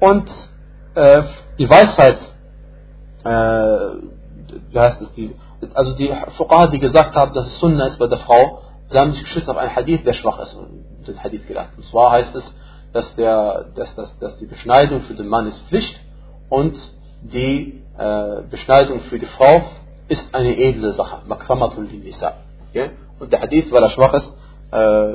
Und 0.00 0.30
äh, 0.94 1.22
die 1.58 1.68
Weisheit, 1.68 2.18
äh, 3.24 3.28
wie 4.70 4.78
heißt 4.78 5.02
es, 5.02 5.12
die, 5.14 5.34
also 5.74 5.94
die 5.94 6.12
Fuqaha, 6.36 6.66
die 6.68 6.78
gesagt 6.78 7.14
haben, 7.14 7.32
dass 7.34 7.46
es 7.46 7.58
Sunna 7.58 7.86
ist 7.86 7.98
bei 7.98 8.06
der 8.06 8.18
Frau, 8.18 8.61
sie 8.92 8.98
haben 8.98 9.12
sich 9.12 9.24
geschützt 9.24 9.48
auf 9.48 9.56
einen 9.56 9.74
Hadith, 9.74 10.04
der 10.04 10.12
schwach 10.12 10.38
ist, 10.40 10.54
und 10.54 10.84
den 11.06 11.22
Hadith 11.22 11.46
gedacht. 11.46 11.70
Und 11.76 11.84
zwar 11.84 12.12
heißt 12.12 12.34
es, 12.36 12.54
dass, 12.92 13.14
der, 13.16 13.66
dass, 13.74 13.94
dass, 13.94 14.18
dass 14.18 14.38
die 14.38 14.46
Beschneidung 14.46 15.02
für 15.02 15.14
den 15.14 15.28
Mann 15.28 15.46
ist 15.46 15.60
Pflicht 15.68 15.98
und 16.48 16.76
die 17.22 17.82
äh, 17.98 18.42
Beschneidung 18.50 19.00
für 19.00 19.18
die 19.18 19.26
Frau 19.26 19.62
ist 20.08 20.34
eine 20.34 20.56
edle 20.56 20.92
Sache. 20.92 21.22
Okay? 22.70 22.90
Und 23.18 23.32
der 23.32 23.40
Hadith, 23.40 23.70
weil 23.70 23.82
er 23.82 23.90
schwach 23.90 24.14
ist, 24.14 24.34
äh, 24.72 25.12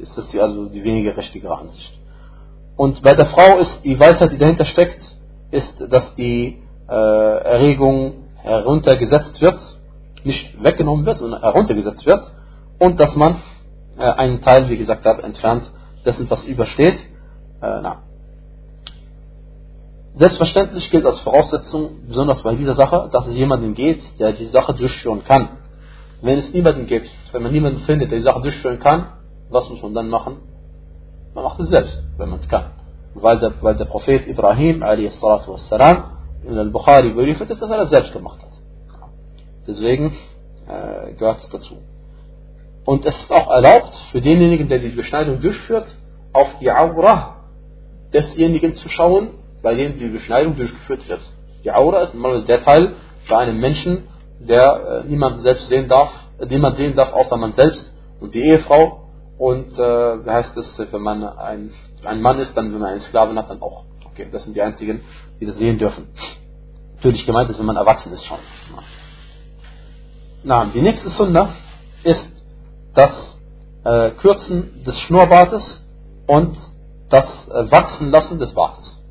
ist 0.00 0.16
das 0.16 0.28
die, 0.28 0.40
also 0.40 0.66
die 0.66 0.84
weniger 0.84 1.16
richtige 1.16 1.50
Ansicht. 1.50 1.98
Und 2.76 3.02
bei 3.02 3.14
der 3.14 3.26
Frau 3.26 3.58
ist 3.58 3.84
die 3.84 3.98
Weisheit, 3.98 4.32
die 4.32 4.38
dahinter 4.38 4.64
steckt, 4.64 5.16
ist, 5.50 5.74
dass 5.88 6.14
die 6.14 6.62
äh, 6.88 6.92
Erregung 6.92 8.28
heruntergesetzt 8.36 9.40
wird, 9.40 9.58
nicht 10.24 10.62
weggenommen 10.62 11.06
wird, 11.06 11.18
sondern 11.18 11.40
heruntergesetzt 11.40 12.04
wird 12.04 12.30
und 12.80 12.98
dass 12.98 13.14
man 13.14 13.36
äh, 13.96 14.02
einen 14.02 14.40
Teil, 14.40 14.68
wie 14.68 14.78
gesagt 14.78 15.04
habe, 15.04 15.22
entfernt 15.22 15.70
dessen, 16.04 16.28
was 16.28 16.44
übersteht. 16.46 16.98
Äh. 17.60 17.82
Selbstverständlich 20.16 20.90
gilt 20.90 21.06
als 21.06 21.20
Voraussetzung, 21.20 22.06
besonders 22.08 22.42
bei 22.42 22.54
dieser 22.56 22.74
Sache, 22.74 23.08
dass 23.12 23.28
es 23.28 23.36
jemanden 23.36 23.74
geht, 23.74 24.02
der 24.18 24.32
die 24.32 24.46
Sache 24.46 24.74
durchführen 24.74 25.22
kann. 25.24 25.58
Wenn 26.22 26.38
es 26.38 26.52
niemanden 26.52 26.86
gibt, 26.86 27.08
wenn 27.32 27.42
man 27.42 27.52
niemanden 27.52 27.80
findet, 27.80 28.10
der 28.10 28.18
die 28.18 28.24
Sache 28.24 28.40
durchführen 28.40 28.78
kann, 28.80 29.06
was 29.50 29.68
muss 29.68 29.82
man 29.82 29.94
dann 29.94 30.08
machen? 30.08 30.38
Man 31.34 31.44
macht 31.44 31.60
es 31.60 31.68
selbst, 31.68 32.02
wenn 32.16 32.30
man 32.30 32.40
es 32.40 32.48
kann. 32.48 32.72
Weil 33.14 33.38
der, 33.38 33.52
weil 33.60 33.76
der 33.76 33.84
Prophet 33.84 34.26
Ibrahim 34.26 34.80
wassalam, 34.80 36.04
in 36.44 36.58
Al-Bukhari 36.58 37.10
überliefert 37.10 37.50
dass 37.50 37.60
er 37.60 37.76
das 37.76 37.90
selbst 37.90 38.12
gemacht 38.12 38.40
hat. 38.40 38.52
Deswegen 39.66 40.16
äh, 40.66 41.12
gehört 41.14 41.40
es 41.40 41.50
dazu. 41.50 41.76
Und 42.90 43.04
es 43.04 43.16
ist 43.16 43.30
auch 43.30 43.48
erlaubt 43.48 43.94
für 44.10 44.20
denjenigen, 44.20 44.68
der 44.68 44.80
die 44.80 44.88
Beschneidung 44.88 45.40
durchführt, 45.40 45.94
auf 46.32 46.58
die 46.60 46.72
Aura 46.72 47.36
desjenigen 48.12 48.74
zu 48.74 48.88
schauen, 48.88 49.28
bei 49.62 49.76
dem 49.76 49.96
die 49.96 50.08
Beschneidung 50.08 50.56
durchgeführt 50.56 51.08
wird. 51.08 51.20
Die 51.62 51.70
Aura 51.70 52.00
ist 52.00 52.14
normalerweise 52.14 52.46
der 52.46 52.64
Teil 52.64 52.96
bei 53.28 53.36
einem 53.36 53.60
Menschen, 53.60 54.08
der 54.40 55.04
äh, 55.04 55.08
niemand 55.08 55.40
selbst 55.42 55.68
sehen 55.68 55.86
darf, 55.86 56.10
äh, 56.40 56.46
niemand 56.46 56.78
sehen 56.78 56.96
darf, 56.96 57.12
außer 57.12 57.36
man 57.36 57.52
selbst 57.52 57.94
und 58.18 58.34
die 58.34 58.42
Ehefrau. 58.42 59.08
Und 59.38 59.72
äh, 59.78 60.26
wie 60.26 60.30
heißt 60.30 60.56
es, 60.56 60.76
wenn 60.90 61.02
man 61.02 61.22
ein, 61.22 61.70
ein 62.04 62.20
Mann 62.20 62.40
ist, 62.40 62.56
dann 62.56 62.72
wenn 62.72 62.80
man 62.80 62.90
einen 62.90 63.02
Sklaven 63.02 63.38
hat, 63.38 63.50
dann 63.50 63.62
auch. 63.62 63.84
Okay, 64.04 64.26
das 64.32 64.42
sind 64.42 64.56
die 64.56 64.62
einzigen, 64.62 65.02
die 65.40 65.46
das 65.46 65.58
sehen 65.58 65.78
dürfen. 65.78 66.08
Natürlich 66.96 67.24
gemeint 67.24 67.50
ist, 67.50 67.60
wenn 67.60 67.66
man 67.66 67.76
erwachsen 67.76 68.12
ist 68.12 68.24
schon. 68.24 68.38
Na, 70.42 70.64
die 70.64 70.82
nächste 70.82 71.08
Sunna 71.10 71.50
ist 72.02 72.39
das 72.94 73.38
äh, 73.84 74.10
Kürzen 74.10 74.82
des 74.84 74.98
Schnurrbartes 75.00 75.86
und 76.26 76.56
das 77.08 77.48
äh, 77.48 77.70
Wachsen 77.70 78.10
lassen 78.10 78.38
des 78.38 78.54
Bartes. 78.54 79.02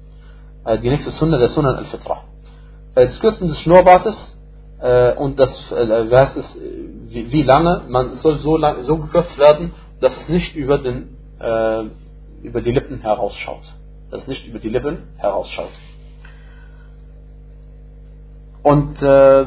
Äh, 0.66 0.80
die 0.80 0.90
nächste 0.90 1.12
Sunna 1.12 1.38
der 1.38 1.50
Sunan 1.50 1.76
al-Fitra. 1.76 2.24
Äh, 2.96 3.06
das 3.06 3.20
Kürzen 3.20 3.48
des 3.48 3.60
Schnurrbartes 3.60 4.38
äh, 4.82 5.14
und 5.16 5.40
das, 5.40 5.72
äh, 5.72 6.10
heißt 6.10 6.38
es, 6.38 6.60
wie, 7.10 7.32
wie, 7.32 7.44
lange, 7.44 7.84
man 7.90 8.14
soll 8.16 8.38
so, 8.38 8.58
lang, 8.58 8.84
so 8.84 8.98
gekürzt 8.98 9.38
werden, 9.38 9.74
dass 10.00 10.16
es 10.16 10.30
nicht 10.30 10.56
über, 10.56 10.78
den, 10.78 11.18
äh, 11.40 11.84
über 12.44 12.62
die 12.62 12.72
Lippen 12.72 13.00
herausschaut. 13.00 13.64
Dass 14.12 14.22
es 14.22 14.28
nicht 14.28 14.48
über 14.48 14.60
die 14.60 14.70
Lippen 14.70 15.10
herausschaut. 15.18 15.72
Und 18.64 19.02
äh, 19.02 19.46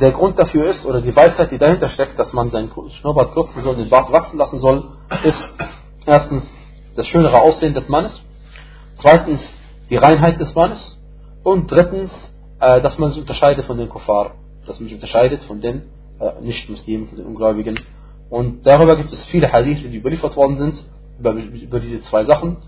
der 0.00 0.12
Grund 0.12 0.38
dafür 0.38 0.66
ist, 0.66 0.86
oder 0.86 1.00
die 1.00 1.14
Weisheit, 1.14 1.50
die 1.50 1.58
dahinter 1.58 1.88
steckt, 1.90 2.18
dass 2.18 2.32
man 2.32 2.50
seinen 2.50 2.70
Schnurrbart 2.90 3.32
kürzen 3.32 3.62
soll, 3.62 3.76
den 3.76 3.88
Bart 3.88 4.12
wachsen 4.12 4.38
lassen 4.38 4.60
soll, 4.60 4.84
ist 5.24 5.42
erstens 6.06 6.52
das 6.94 7.06
schönere 7.08 7.40
Aussehen 7.40 7.74
des 7.74 7.88
Mannes, 7.88 8.22
zweitens 8.96 9.40
die 9.90 9.96
Reinheit 9.96 10.38
des 10.38 10.54
Mannes 10.54 10.98
und 11.42 11.70
drittens, 11.70 12.12
äh, 12.60 12.80
dass 12.80 12.98
man 12.98 13.10
sich 13.10 13.20
unterscheidet 13.20 13.64
von 13.64 13.76
den 13.76 13.88
Kuffar, 13.88 14.34
dass 14.66 14.78
man 14.78 14.88
sich 14.88 14.94
unterscheidet 14.94 15.42
von 15.44 15.60
den 15.60 15.82
äh, 16.20 16.40
Nicht-Muslimen, 16.42 17.08
von 17.08 17.16
den 17.16 17.26
Ungläubigen. 17.26 17.80
Und 18.30 18.66
darüber 18.66 18.96
gibt 18.96 19.12
es 19.12 19.24
viele 19.26 19.50
Hadithe, 19.52 19.88
die 19.88 19.96
überliefert 19.96 20.36
worden 20.36 20.58
sind, 20.58 20.84
über, 21.18 21.32
über 21.32 21.80
diese 21.80 22.02
zwei 22.02 22.24
Sachen, 22.24 22.58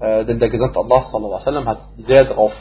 äh, 0.00 0.24
denn 0.24 0.40
der 0.40 0.48
Gesandte 0.48 0.80
Allah 0.80 1.04
wasallam 1.12 1.68
hat 1.68 1.80
sehr 1.98 2.24
darauf 2.24 2.52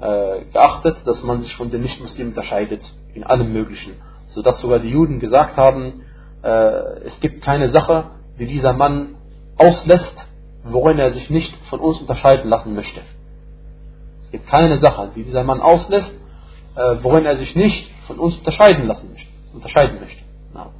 äh, 0.00 0.44
geachtet, 0.52 0.96
dass 1.04 1.22
man 1.22 1.42
sich 1.42 1.54
von 1.54 1.70
den 1.70 1.82
Nicht-Muslimen 1.82 2.32
unterscheidet 2.32 2.82
in 3.16 3.24
allem 3.24 3.52
Möglichen. 3.52 3.94
Sodass 4.28 4.60
sogar 4.60 4.78
die 4.78 4.90
Juden 4.90 5.18
gesagt 5.20 5.56
haben, 5.56 6.04
äh, 6.42 6.48
es 7.04 7.18
gibt 7.20 7.42
keine 7.42 7.70
Sache, 7.70 8.10
die 8.38 8.46
dieser 8.46 8.72
Mann 8.72 9.16
auslässt, 9.56 10.14
worin 10.64 10.98
er 10.98 11.12
sich 11.12 11.30
nicht 11.30 11.54
von 11.66 11.80
uns 11.80 12.00
unterscheiden 12.00 12.50
lassen 12.50 12.74
möchte. 12.74 13.00
Es 14.24 14.30
gibt 14.30 14.46
keine 14.48 14.78
Sache, 14.78 15.10
die 15.14 15.24
dieser 15.24 15.44
Mann 15.44 15.60
auslässt, 15.60 16.12
äh, 16.74 16.96
worin 17.02 17.24
er 17.24 17.36
sich 17.36 17.54
nicht 17.56 17.90
von 18.06 18.18
uns 18.18 18.36
unterscheiden 18.36 18.86
lassen 18.86 19.10
möchte. 19.12 19.30
Unterscheiden 19.54 20.00
möchte. 20.00 20.22
Ja. 20.54 20.70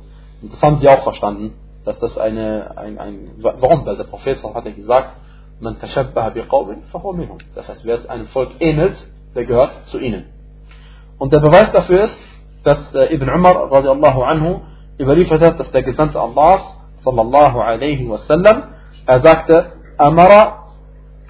Und 0.42 0.53
das 0.53 0.62
haben 0.62 0.79
sie 0.79 0.88
auch 0.88 1.03
verstanden, 1.03 1.55
dass 1.85 1.99
das 1.99 2.18
eine, 2.18 2.77
ein, 2.77 2.99
ein 2.99 3.31
warum? 3.38 3.87
Weil 3.87 3.96
der 3.96 4.05
Prophet 4.05 4.42
hat 4.42 4.64
ja 4.64 4.72
gesagt, 4.72 5.16
man 5.61 5.79
tashabbaha 5.79 6.31
biqawmin, 6.31 6.83
fahuwa 6.92 7.12
minhum. 7.14 7.38
Das 7.55 7.68
heißt, 7.68 7.85
wer 7.85 8.11
einem 8.11 8.27
Volk 8.29 8.51
ähnelt, 8.61 8.96
der 9.35 9.44
gehört 9.44 9.72
zu 9.87 9.99
ihnen. 9.99 10.25
Und 11.18 11.33
der 11.33 11.40
Beweis 11.40 11.72
dafür 11.72 12.05
ist, 12.05 12.18
dass 12.64 12.94
äh, 12.94 13.14
Ibn 13.14 13.29
Umar 13.31 13.70
radiallahu 13.70 14.22
anhu 14.22 14.61
überliefert 14.98 15.42
hat, 15.42 15.61
dass 15.61 15.70
der 15.70 15.83
Gesandte 15.83 16.20
Allahs 16.20 16.62
sallallahu 17.05 17.61
alaihi 17.61 18.09
wasallam, 18.09 18.74
er 19.07 19.20
sagte, 19.22 19.72
Amara 19.98 20.64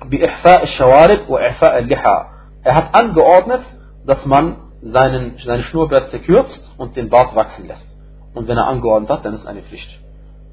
bi-ihfa' 0.09 0.61
al-shawarib 0.61 1.29
wa 1.29 1.39
al-liha. 1.39 2.27
Er 2.63 2.75
hat 2.75 2.95
angeordnet, 2.95 3.63
dass 4.07 4.25
man 4.27 4.57
seinen, 4.83 5.39
seine 5.45 5.63
Schnurrbart 5.63 6.09
verkürzt 6.09 6.73
und 6.79 6.97
den 6.97 7.09
Bart 7.09 7.35
wachsen 7.37 7.67
lässt. 7.67 7.87
Und 8.35 8.49
wenn 8.49 8.57
er 8.57 8.67
angeordnet 8.67 9.11
hat, 9.11 9.25
dann 9.25 9.35
ist 9.35 9.47
eine 9.47 9.63
Pflicht. 9.63 9.91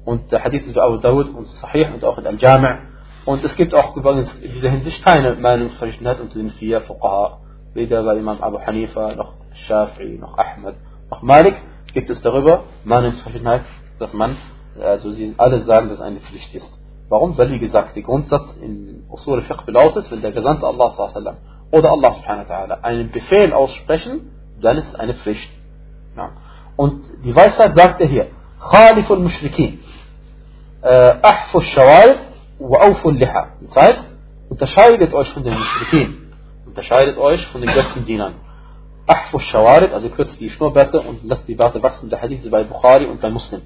Und 0.04 0.30
der 0.32 0.44
Hadith 0.44 0.66
ist 0.66 0.74
bei 0.74 0.82
Abu 0.82 0.98
Dawud 0.98 1.34
und 1.34 1.46
Sahih 1.48 1.92
und 1.92 2.04
auch 2.04 2.18
in 2.18 2.26
Al-Jami' 2.26 2.94
Und 3.24 3.42
es 3.42 3.56
gibt 3.56 3.74
auch 3.74 3.96
übrigens 3.96 4.34
in 4.34 4.52
dieser 4.52 4.70
Hinsicht 4.70 5.02
keine 5.02 5.34
Meinungsverschiedenheit 5.34 6.20
unter 6.20 6.38
den 6.38 6.50
vier 6.50 6.82
Fuqaha. 6.82 7.38
Weder 7.74 8.02
bei 8.04 8.16
Imam 8.16 8.40
Abu 8.40 8.58
Hanifa, 8.60 9.14
noch 9.14 9.34
Shafi'i, 9.66 10.18
noch 10.18 10.38
Ahmed, 10.38 10.76
noch 11.10 11.22
Malik 11.22 11.56
gibt 11.92 12.10
es 12.10 12.20
darüber 12.22 12.64
Meinungsverschiedenheit, 12.84 13.64
dass 13.98 14.12
man, 14.12 14.36
also 14.80 15.10
sie 15.10 15.34
alle 15.36 15.62
sagen, 15.62 15.88
dass 15.88 16.00
eine 16.00 16.20
Pflicht 16.20 16.54
ist. 16.54 16.70
Warum? 17.08 17.36
Weil, 17.36 17.50
wie 17.50 17.58
gesagt, 17.58 17.94
der 17.94 18.02
Grundsatz 18.02 18.56
in 18.60 19.04
Usul 19.10 19.38
al-Fiqh 19.38 19.64
belautet, 19.64 20.10
wenn 20.10 20.22
der 20.22 20.32
Gesandte 20.32 20.66
Allah 20.66 20.90
sallam, 20.90 21.36
oder 21.70 21.90
Allah 21.90 22.10
subhanahu 22.12 22.48
wa 22.48 22.54
ta'ala 22.54 22.80
einen 22.82 23.10
Befehl 23.10 23.52
aussprechen, 23.52 24.30
dann 24.60 24.76
ist 24.78 24.88
es 24.88 24.94
eine 24.94 25.14
Pflicht. 25.14 25.50
Ja. 26.16 26.30
Und 26.76 27.04
die 27.24 27.34
Weisheit 27.34 27.74
sagt 27.74 28.00
er 28.00 28.06
hier, 28.06 28.28
Khaliful 28.60 29.18
Mushrikin, 29.18 29.80
äh, 30.82 31.14
Ahfu 31.22 31.60
Shawarib, 31.60 32.18
liha. 32.58 33.48
Das 33.60 33.76
heißt, 33.76 34.04
unterscheidet 34.48 35.12
euch 35.12 35.28
von 35.30 35.42
den 35.42 35.54
Mushrikin 35.54 36.23
unterscheidet 36.74 37.18
euch 37.18 37.46
von 37.46 37.60
den 37.60 37.70
Götzendienern. 37.72 38.34
Ahfu 39.06 39.38
Shawarib, 39.38 39.92
also 39.92 40.08
kürzt 40.08 40.40
die 40.40 40.50
Schnurrbärte 40.50 41.00
und 41.00 41.20
lasst 41.22 41.46
die 41.46 41.54
Bärte 41.54 41.80
wachsen. 41.80 42.10
Der 42.10 42.20
Hadith 42.20 42.42
ist 42.42 42.50
bei 42.50 42.64
Bukhari 42.64 43.06
und 43.06 43.20
bei 43.20 43.30
Muslim. 43.30 43.62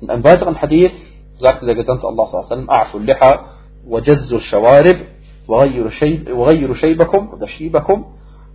Und 0.00 0.08
einem 0.08 0.22
weiteren 0.22 0.60
Hadith 0.62 0.92
sagte 1.40 1.66
der 1.66 1.74
Gesandte 1.74 2.06
Allah 2.06 2.26
sallam, 2.26 2.70
Ahfu 2.70 2.98
Liha 3.00 3.44
wa 3.84 4.00
Jazzu 4.00 4.38
Shawarib 4.38 5.00
wa 5.48 5.66
Ghayru 5.66 6.74
Shaybakum 6.74 7.32
oder 7.32 7.48
Shibakum 7.48 8.06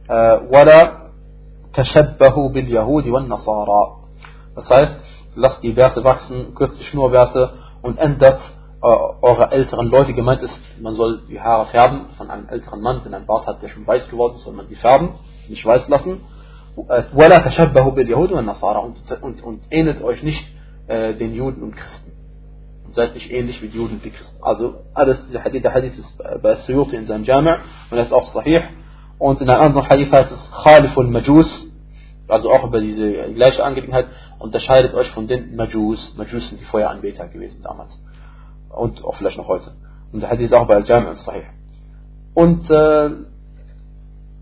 äh, 0.08 0.14
wa 0.14 0.64
la 0.64 1.12
Tashabbahu 1.74 2.52
bil 2.52 2.70
Yahudi 2.70 3.12
wa 3.12 3.20
Nasara. 3.20 3.98
Das 4.56 4.70
heißt, 4.70 4.96
lasst 5.36 5.62
die 5.62 5.76
Werte 5.76 6.06
wachsen, 6.06 6.56
kürzt 6.56 6.80
die 6.80 6.86
Schnurrwerte 6.86 7.54
und 7.82 7.98
ändert 7.98 8.40
äh, 8.84 8.88
eurer 9.22 9.54
älteren 9.54 9.88
Leute 9.88 10.12
gemeint 10.12 10.42
ist, 10.42 10.60
man 10.82 10.94
soll 10.94 11.22
die 11.30 11.40
Haare 11.40 11.68
färben 11.68 12.10
von 12.18 12.30
einem 12.30 12.50
älteren 12.50 12.82
Mann, 12.82 13.00
wenn 13.06 13.14
ein 13.14 13.26
Bart 13.26 13.48
hat, 13.48 13.62
der 13.62 13.70
schon 13.70 13.88
weiß 13.88 14.10
geworden 14.10 14.36
ist, 14.36 14.44
soll 14.44 14.54
man 14.54 14.68
die 14.68 14.76
färben, 14.76 15.12
nicht 15.48 15.66
weiß 15.66 15.88
lassen. 15.88 16.20
Und, 16.76 16.90
und, 19.22 19.42
und 19.42 19.62
ähnelt 19.70 20.04
euch 20.04 20.22
nicht 20.22 20.46
äh, 20.88 21.14
den 21.14 21.34
Juden 21.34 21.64
und 21.64 21.78
Christen. 21.78 22.12
Und 22.84 22.94
seid 22.94 23.14
nicht 23.14 23.32
ähnlich 23.32 23.62
wie 23.62 23.68
Juden 23.68 24.02
und 24.04 24.04
Christen. 24.04 24.44
Also 24.44 24.82
alles, 24.94 25.26
dieser 25.28 25.46
Hadith, 25.46 25.64
der 25.64 25.74
Hadith 25.74 25.98
ist 25.98 26.18
bei 26.42 26.56
Suyuti 26.56 26.98
in 26.98 27.08
seinem 27.08 27.24
Jama' 27.24 27.60
und 27.90 27.98
er 27.98 28.04
ist 28.04 28.12
auch 28.12 28.26
sahih. 28.26 28.64
Und 29.18 29.40
in 29.40 29.50
einem 29.50 29.62
anderen 29.62 29.88
Hadith 29.88 30.12
heißt 30.12 30.30
es 30.30 30.52
Khalif 30.62 30.98
und 30.98 31.10
Majus, 31.10 31.68
also 32.28 32.52
auch 32.52 32.66
über 32.66 32.82
diese 32.82 33.32
gleiche 33.34 33.64
Angelegenheit, 33.64 34.08
unterscheidet 34.40 34.94
euch 34.94 35.10
von 35.12 35.26
den 35.26 35.56
Majus. 35.56 36.16
Majus 36.18 36.50
sind 36.50 36.60
die 36.60 36.66
Feueranbeter 36.66 37.30
gewesen 37.30 37.62
damals. 37.64 37.98
Und 38.76 39.04
auch 39.04 39.16
vielleicht 39.16 39.38
noch 39.38 39.48
heute. 39.48 39.74
Und 40.12 40.22
der 40.22 40.30
Hadith 40.30 40.52
auch 40.54 40.68
bei 40.68 40.76
Al-Jami' 40.76 41.10
und 41.10 41.18
Sahih. 41.18 41.44
Und 42.34 42.70
äh, 42.70 43.06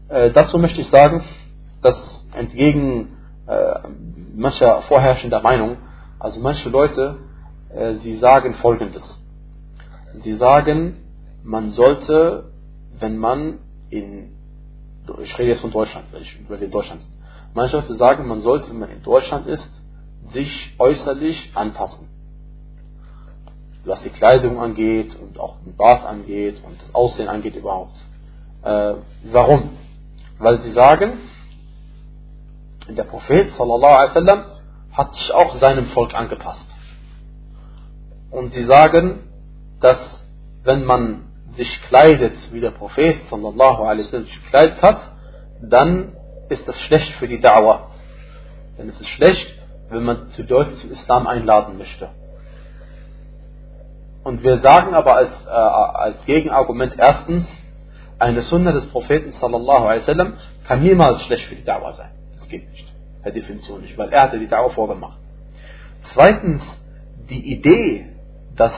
äh, 0.10 0.32
dazu 0.32 0.58
möchte 0.58 0.82
ich 0.82 0.89
sagen, 0.89 1.24
dass 1.82 2.28
entgegen 2.34 3.17
äh, 3.48 3.80
mancher 4.36 4.82
vorherrschender 4.84 5.41
Meinung, 5.41 5.78
also 6.20 6.39
manche 6.39 6.70
Leute, 6.70 7.17
äh, 7.70 7.96
sie 7.96 8.17
sagen 8.17 8.56
folgendes. 8.56 9.22
Sie 10.24 10.36
sagen, 10.36 10.98
man 11.44 11.72
sollte, 11.72 12.52
wenn 13.00 13.17
man 13.17 13.60
in, 13.89 14.32
ich 15.22 15.38
rede 15.38 15.52
jetzt 15.52 15.62
von 15.62 15.72
Deutschland, 15.72 16.06
ich 16.20 16.39
über 16.39 16.58
den 16.58 16.72
Deutschland 16.72 17.02
Manche 17.54 17.78
Leute 17.78 17.96
sagen, 17.96 18.28
man 18.28 18.41
sollte, 18.41 18.70
wenn 18.70 18.80
man 18.80 18.89
in 18.89 19.04
Deutschland 19.04 19.48
ist, 19.48 19.70
sich 20.24 20.74
äußerlich 20.78 21.52
anpassen. 21.54 22.08
Was 23.84 24.02
die 24.04 24.10
Kleidung 24.10 24.60
angeht 24.60 25.15
und 25.15 25.39
auch 25.39 25.58
den 25.65 25.76
Bart 25.76 26.06
angeht 26.06 26.62
und 26.63 26.80
das 26.82 26.94
Aussehen 26.94 27.28
angeht 27.28 27.56
überhaupt. 27.56 27.96
Äh, 28.63 28.94
warum? 29.24 29.78
Weil 30.38 30.60
sie 30.60 30.72
sagen, 30.72 31.17
der 32.88 33.04
Prophet 33.04 33.54
sallallahu 33.54 33.94
alaihi 33.94 34.10
wasallam 34.10 34.44
hat 34.91 35.15
sich 35.15 35.34
auch 35.34 35.56
seinem 35.56 35.86
Volk 35.88 36.13
angepasst. 36.13 36.67
Und 38.30 38.54
sie 38.54 38.63
sagen, 38.65 39.20
dass 39.80 40.24
wenn 40.63 40.86
man 40.86 41.24
sich 41.56 41.82
kleidet, 41.84 42.36
wie 42.54 42.60
der 42.60 42.72
Prophet 42.72 43.17
sallallahu 43.30 43.84
alaihi 43.84 44.06
wasallam 44.06 44.26
sich 44.26 44.44
gekleidet 44.44 44.82
hat, 44.82 45.12
dann 45.62 46.15
ist 46.50 46.67
das 46.67 46.80
schlecht 46.82 47.13
für 47.13 47.28
die 47.28 47.39
Dauer. 47.39 47.91
Denn 48.78 48.89
es 48.89 49.00
ist 49.00 49.10
schlecht, 49.10 49.48
wenn 49.89 50.04
man 50.04 50.30
zu 50.30 50.44
Leuten 50.44 50.76
zum 50.78 50.91
Islam 50.91 51.28
einladen 51.28 51.78
möchte. 51.78 52.10
Und 54.24 54.44
wir 54.44 54.60
sagen 54.60 54.94
aber 54.94 55.16
als, 55.16 55.32
äh, 55.46 55.50
als 55.50 56.26
Gegenargument 56.26 56.94
erstens, 56.98 57.48
eine 58.20 58.44
Sunna 58.44 58.72
des 58.72 58.86
Propheten 58.88 59.32
sallallahu 59.34 59.86
alaihi 59.86 60.02
wasallam 60.02 60.34
kann 60.68 60.84
niemals 60.84 61.24
schlecht 61.24 61.46
für 61.46 61.56
die 61.56 61.64
Dauer 61.64 61.94
sein. 61.94 62.12
Das 62.38 62.48
geht 62.48 62.70
nicht. 62.70 62.88
Per 63.24 63.32
Definition 63.32 63.82
nicht, 63.82 63.98
weil 63.98 64.10
er 64.10 64.24
hatte 64.24 64.38
die 64.38 64.48
Dauer 64.48 64.70
vorgemacht. 64.72 65.18
Zweitens, 66.14 66.62
die 67.30 67.54
Idee, 67.54 68.10
dass, 68.56 68.74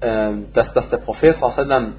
äh, 0.00 0.32
dass, 0.52 0.72
dass 0.74 0.90
der 0.90 0.98
Prophet 0.98 1.36
sallallahu 1.36 1.60
alaihi 1.60 1.70
wasallam 1.70 1.94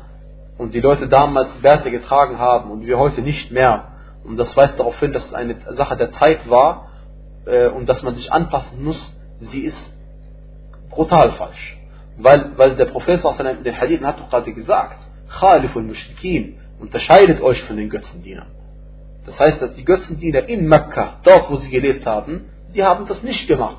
und 0.60 0.74
die 0.74 0.82
Leute 0.82 1.08
damals 1.08 1.50
Werte 1.64 1.90
getragen 1.90 2.38
haben 2.38 2.70
und 2.70 2.86
wir 2.86 3.00
heute 3.00 3.22
nicht 3.22 3.52
mehr, 3.52 3.88
und 4.24 4.38
das 4.38 4.56
weist 4.56 4.80
darauf 4.80 5.00
hin, 5.00 5.14
dass 5.14 5.26
es 5.26 5.34
eine 5.34 5.56
Sache 5.76 5.98
der 5.98 6.12
Zeit 6.12 6.48
war 6.48 6.90
äh, 7.46 7.68
und 7.68 7.90
dass 7.90 8.04
man 8.04 8.16
sich 8.16 8.32
anpassen 8.32 8.84
muss, 8.84 9.18
sie 9.40 9.62
ist 9.62 9.94
brutal 10.90 11.32
falsch. 11.32 11.78
Weil, 12.18 12.58
weil 12.58 12.76
der 12.76 12.86
Prophet 12.86 13.22
in 13.24 13.64
den 13.64 13.80
Hadithen 13.80 14.06
hat 14.06 14.20
doch 14.20 14.30
gerade 14.30 14.54
gesagt, 14.54 14.98
Khaliful 15.30 15.84
Mushrikin, 15.84 16.60
unterscheidet 16.80 17.42
euch 17.42 17.62
von 17.64 17.78
den 17.78 17.90
Götzendienern. 17.90 18.48
Das 19.26 19.40
heißt, 19.40 19.62
dass 19.62 19.74
die 19.76 19.86
Götzendiener 19.86 20.48
in 20.50 20.68
Mekka, 20.68 21.20
dort 21.24 21.50
wo 21.50 21.56
sie 21.56 21.70
gelebt 21.70 22.06
haben, 22.06 22.50
die 22.76 22.84
haben 22.84 23.08
das 23.08 23.24
nicht 23.24 23.48
gemacht. 23.48 23.78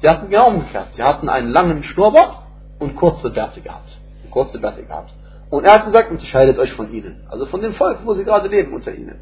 Sie 0.00 0.08
hatten 0.08 0.30
genau 0.30 0.48
umgekehrt. 0.48 0.88
Sie 0.94 1.02
hatten 1.02 1.28
einen 1.28 1.50
langen 1.50 1.82
Schnurrbart 1.84 2.38
und 2.78 2.96
kurze 2.96 3.30
Bärte 3.30 3.60
gehabt. 3.60 3.98
Kurze 4.30 4.58
Bärte 4.58 4.82
gehabt. 4.82 5.12
Und 5.50 5.64
er 5.64 5.74
hat 5.74 5.86
gesagt, 5.86 6.10
unterscheidet 6.10 6.58
euch 6.58 6.72
von 6.72 6.92
ihnen. 6.92 7.26
Also 7.28 7.46
von 7.46 7.60
dem 7.60 7.74
Volk, 7.74 7.98
wo 8.04 8.14
sie 8.14 8.24
gerade 8.24 8.48
leben 8.48 8.72
unter 8.72 8.94
ihnen. 8.94 9.16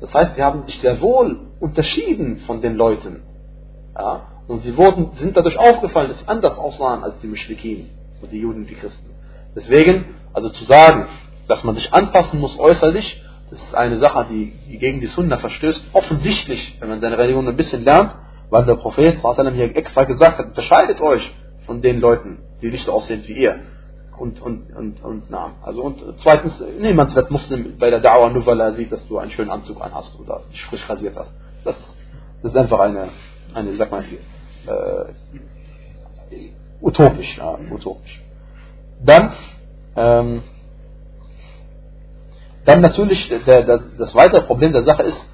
Das 0.00 0.12
heißt, 0.14 0.36
sie 0.36 0.42
haben 0.42 0.64
sich 0.66 0.78
sehr 0.80 1.00
wohl 1.00 1.40
unterschieden 1.58 2.38
von 2.46 2.60
den 2.60 2.74
Leuten. 2.74 3.22
Ja? 3.96 4.22
Und 4.48 4.62
sie 4.62 4.76
wurden, 4.76 5.10
sind 5.14 5.36
dadurch 5.36 5.58
aufgefallen, 5.58 6.08
dass 6.08 6.18
sie 6.18 6.28
anders 6.28 6.58
aussahen 6.58 7.04
als 7.04 7.18
die 7.20 7.26
Muschrikin 7.26 7.90
und 8.20 8.32
die 8.32 8.40
Juden 8.40 8.62
und 8.62 8.70
die 8.70 8.74
Christen. 8.74 9.10
Deswegen, 9.54 10.16
also 10.32 10.48
zu 10.50 10.64
sagen, 10.64 11.06
dass 11.48 11.64
man 11.64 11.74
sich 11.74 11.92
anpassen 11.92 12.40
muss 12.40 12.58
äußerlich, 12.58 13.22
das 13.50 13.60
ist 13.60 13.74
eine 13.74 13.98
Sache, 13.98 14.26
die, 14.30 14.52
gegen 14.78 15.00
die 15.00 15.08
Sunna 15.08 15.38
verstößt. 15.38 15.82
Offensichtlich, 15.92 16.76
wenn 16.80 16.88
man 16.88 17.00
seine 17.00 17.18
Religion 17.18 17.48
ein 17.48 17.56
bisschen 17.56 17.84
lernt, 17.84 18.14
weil 18.48 18.64
der 18.64 18.76
Prophet 18.76 19.18
hier 19.18 19.76
extra 19.76 20.04
gesagt 20.04 20.38
hat, 20.38 20.46
unterscheidet 20.46 21.00
euch 21.00 21.32
von 21.66 21.82
den 21.82 22.00
Leuten, 22.00 22.38
die 22.62 22.70
nicht 22.70 22.84
so 22.84 22.92
aussehen 22.92 23.22
wie 23.26 23.32
ihr 23.34 23.60
und, 24.20 24.40
und, 24.42 24.76
und, 24.76 25.02
und 25.02 25.24
na. 25.30 25.52
Also 25.62 25.82
und 25.82 26.02
zweitens, 26.22 26.62
niemand 26.78 27.14
wird 27.14 27.30
Muslim 27.30 27.78
bei 27.78 27.90
der 27.90 28.00
Dauer 28.00 28.30
nur 28.30 28.44
weil 28.44 28.60
er 28.60 28.72
sieht, 28.72 28.92
dass 28.92 29.06
du 29.08 29.18
einen 29.18 29.30
schönen 29.30 29.50
Anzug 29.50 29.80
anhast 29.80 30.18
oder 30.20 30.42
dich 30.52 30.62
frisch 30.66 30.88
rasiert 30.88 31.16
hast. 31.16 31.32
Das, 31.64 31.74
das 32.42 32.52
ist 32.52 32.56
einfach 32.56 32.80
eine, 32.80 33.08
eine 33.54 33.76
sag 33.76 33.90
mal, 33.90 34.04
äh, 34.04 35.04
utopisch, 36.80 37.38
ja, 37.38 37.58
utopisch. 37.70 38.22
Dann, 39.04 39.32
ähm, 39.96 40.42
dann 42.64 42.80
natürlich, 42.80 43.28
der, 43.28 43.62
der, 43.62 43.78
das 43.98 44.14
weitere 44.14 44.42
Problem 44.42 44.72
der 44.72 44.82
Sache 44.82 45.02
ist, 45.04 45.26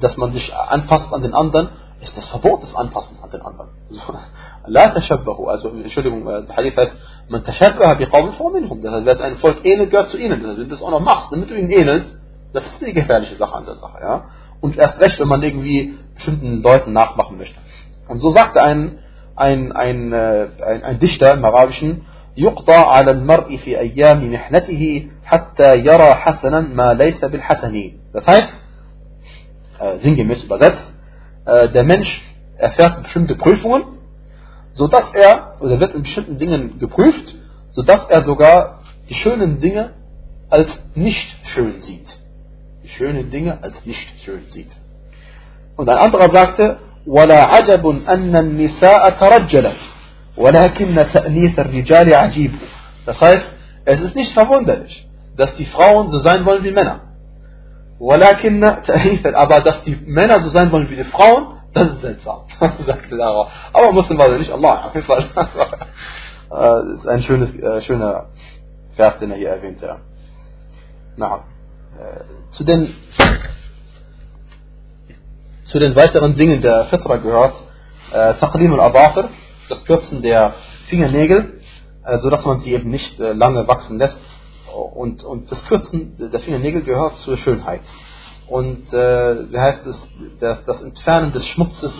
dass 0.00 0.16
man 0.16 0.32
sich 0.32 0.54
anpasst 0.54 1.12
an 1.12 1.22
den 1.22 1.34
anderen, 1.34 1.70
ist 2.00 2.16
das 2.16 2.26
Verbot 2.28 2.62
des 2.62 2.74
Anpassens 2.74 3.20
an 3.22 3.30
den 3.30 3.42
anderen. 3.42 3.70
La 4.66 4.88
tashabbahu, 4.90 5.46
also 5.48 5.70
Entschuldigung, 5.70 6.24
der 6.24 6.46
Hadith 6.56 6.76
heißt, 6.76 6.94
man 7.28 7.42
tashabbaha 7.42 7.94
biqawmin 7.94 8.32
faminhum. 8.34 8.80
Das 8.80 8.92
heißt, 8.92 9.04
wer 9.04 9.20
ein 9.20 9.36
Volk 9.38 9.64
ähnelt, 9.64 9.90
gehört 9.90 10.08
zu 10.08 10.18
ihnen. 10.18 10.40
Das 10.40 10.50
heißt, 10.50 10.58
wenn 10.58 10.68
du 10.68 10.74
das 10.74 10.82
auch 10.82 10.90
noch 10.90 11.00
machst, 11.00 11.32
damit 11.32 11.50
du 11.50 11.54
ihnen 11.54 11.70
ähnelst, 11.70 12.16
das 12.52 12.64
ist 12.66 12.82
eine 12.82 12.92
gefährliche 12.92 13.36
Sache 13.36 13.54
an 13.54 13.66
der 13.66 13.74
Sache. 13.76 13.98
Ja? 14.00 14.24
Und 14.60 14.76
erst 14.76 15.00
recht, 15.00 15.18
wenn 15.18 15.28
man 15.28 15.42
irgendwie 15.42 15.98
bestimmten 16.17 16.61
Leuten 16.61 16.93
nachmachen 16.93 17.37
möchte. 17.37 17.59
Und 18.07 18.19
so 18.19 18.29
sagte 18.29 18.61
ein, 18.61 18.99
ein, 19.35 19.71
ein, 19.71 20.13
ein, 20.13 20.83
ein 20.83 20.99
Dichter 20.99 21.33
im 21.33 21.43
Arabischen, 21.45 22.01
يقضى 22.37 22.73
على 22.73 23.11
المرء 23.11 23.57
في 23.57 23.79
أيام 23.79 24.33
محنته 24.33 25.07
حتى 25.25 25.75
يرى 25.75 26.13
حسنا 26.13 26.59
ما 26.59 26.93
ليس 26.93 27.25
بالحسن. 27.25 27.93
Das 28.13 28.25
heißt, 28.27 28.53
äh, 29.79 29.97
sinngemäß 29.99 30.43
übersetzt, 30.43 30.93
äh, 31.45 31.69
der 31.69 31.83
Mensch 31.83 32.21
erfährt 32.57 33.03
bestimmte 33.03 33.35
Prüfungen, 33.35 33.83
sodass 34.73 35.11
er, 35.13 35.53
oder 35.61 35.79
wird 35.79 35.93
in 35.93 36.03
bestimmten 36.03 36.37
Dingen 36.37 36.79
geprüft, 36.79 37.35
sodass 37.71 38.05
er 38.05 38.21
sogar 38.23 38.79
die 39.09 39.15
schönen 39.15 39.59
Dinge 39.59 39.91
als 40.49 40.69
nicht 40.95 41.29
schön 41.47 41.81
sieht. 41.81 42.07
Die 42.83 42.89
schönen 42.89 43.29
Dinge 43.29 43.61
als 43.61 43.85
nicht 43.85 44.07
schön 44.23 44.43
sieht. 44.49 44.71
Und 45.78 45.88
ein 45.88 45.96
anderer 45.96 46.28
sagte, 46.30 46.78
ولا 47.06 47.44
عجب 47.44 47.86
أن 48.08 48.36
النساء 48.36 49.10
ترجلت 49.10 49.76
ولكن 50.36 51.06
تأنيث 51.12 51.58
الرجال 51.58 52.14
عجيب. 52.14 52.52
Das 53.06 53.20
heißt, 53.20 53.46
es 53.84 54.00
ist 54.00 54.16
nicht 54.16 54.32
verwunderlich, 54.34 55.08
dass 55.36 55.54
die 55.56 55.64
Frauen 55.64 56.08
so 56.08 56.18
sein 56.18 56.44
wollen 56.44 56.64
wie 56.64 56.72
Männer. 56.72 57.00
ولكن 58.00 58.64
aber 59.34 59.60
dass 59.60 59.82
die 59.84 59.96
Männer 60.04 60.40
so 60.40 60.50
sein 60.50 60.70
wollen 60.72 60.90
wie 60.90 60.96
die 60.96 61.04
Frauen, 61.04 61.58
das 61.72 61.88
ist 61.92 62.00
seltsam, 62.00 62.40
sagte 62.86 63.14
Araber. 63.14 63.48
Aber 63.72 63.92
Muslim 63.92 64.18
war 64.18 64.28
er 64.28 64.38
nicht, 64.38 64.50
Allah, 64.50 64.86
auf 64.86 64.94
jeden 64.94 65.06
Fall. 65.06 65.26
das 66.50 66.84
ist 66.96 67.08
ein 67.08 67.22
schönes, 67.22 67.54
äh, 67.54 67.80
schöner 67.82 68.26
Vers, 68.96 69.18
den 69.20 69.30
er 69.30 69.36
hier 69.36 69.50
erwähnt, 69.50 69.80
ja. 69.80 69.98
Na, 71.16 71.44
äh, 71.98 72.50
zu 72.50 72.64
den, 72.64 72.94
zu 75.68 75.78
den 75.78 75.94
weiteren 75.94 76.34
Dingen 76.34 76.62
der 76.62 76.86
Fitra 76.86 77.16
gehört, 77.16 77.54
äh, 78.12 78.34
Taqlim 78.34 78.72
al-Adafir, 78.72 79.28
das 79.68 79.84
Kürzen 79.84 80.22
der 80.22 80.54
Fingernägel, 80.88 81.60
äh, 82.04 82.18
sodass 82.18 82.44
man 82.44 82.60
sie 82.60 82.72
eben 82.72 82.90
nicht 82.90 83.20
äh, 83.20 83.32
lange 83.32 83.68
wachsen 83.68 83.98
lässt. 83.98 84.18
Und, 84.94 85.22
und 85.24 85.50
das 85.50 85.64
Kürzen 85.66 86.16
der 86.16 86.40
Fingernägel 86.40 86.82
gehört 86.82 87.16
zur 87.18 87.36
Schönheit. 87.36 87.80
und 88.48 88.92
äh, 88.92 89.52
wie 89.52 89.58
heißt 89.58 89.86
es, 89.86 90.08
das, 90.40 90.64
das 90.64 90.82
Entfernen 90.82 91.32
des 91.32 91.46
Schmutzes 91.46 91.92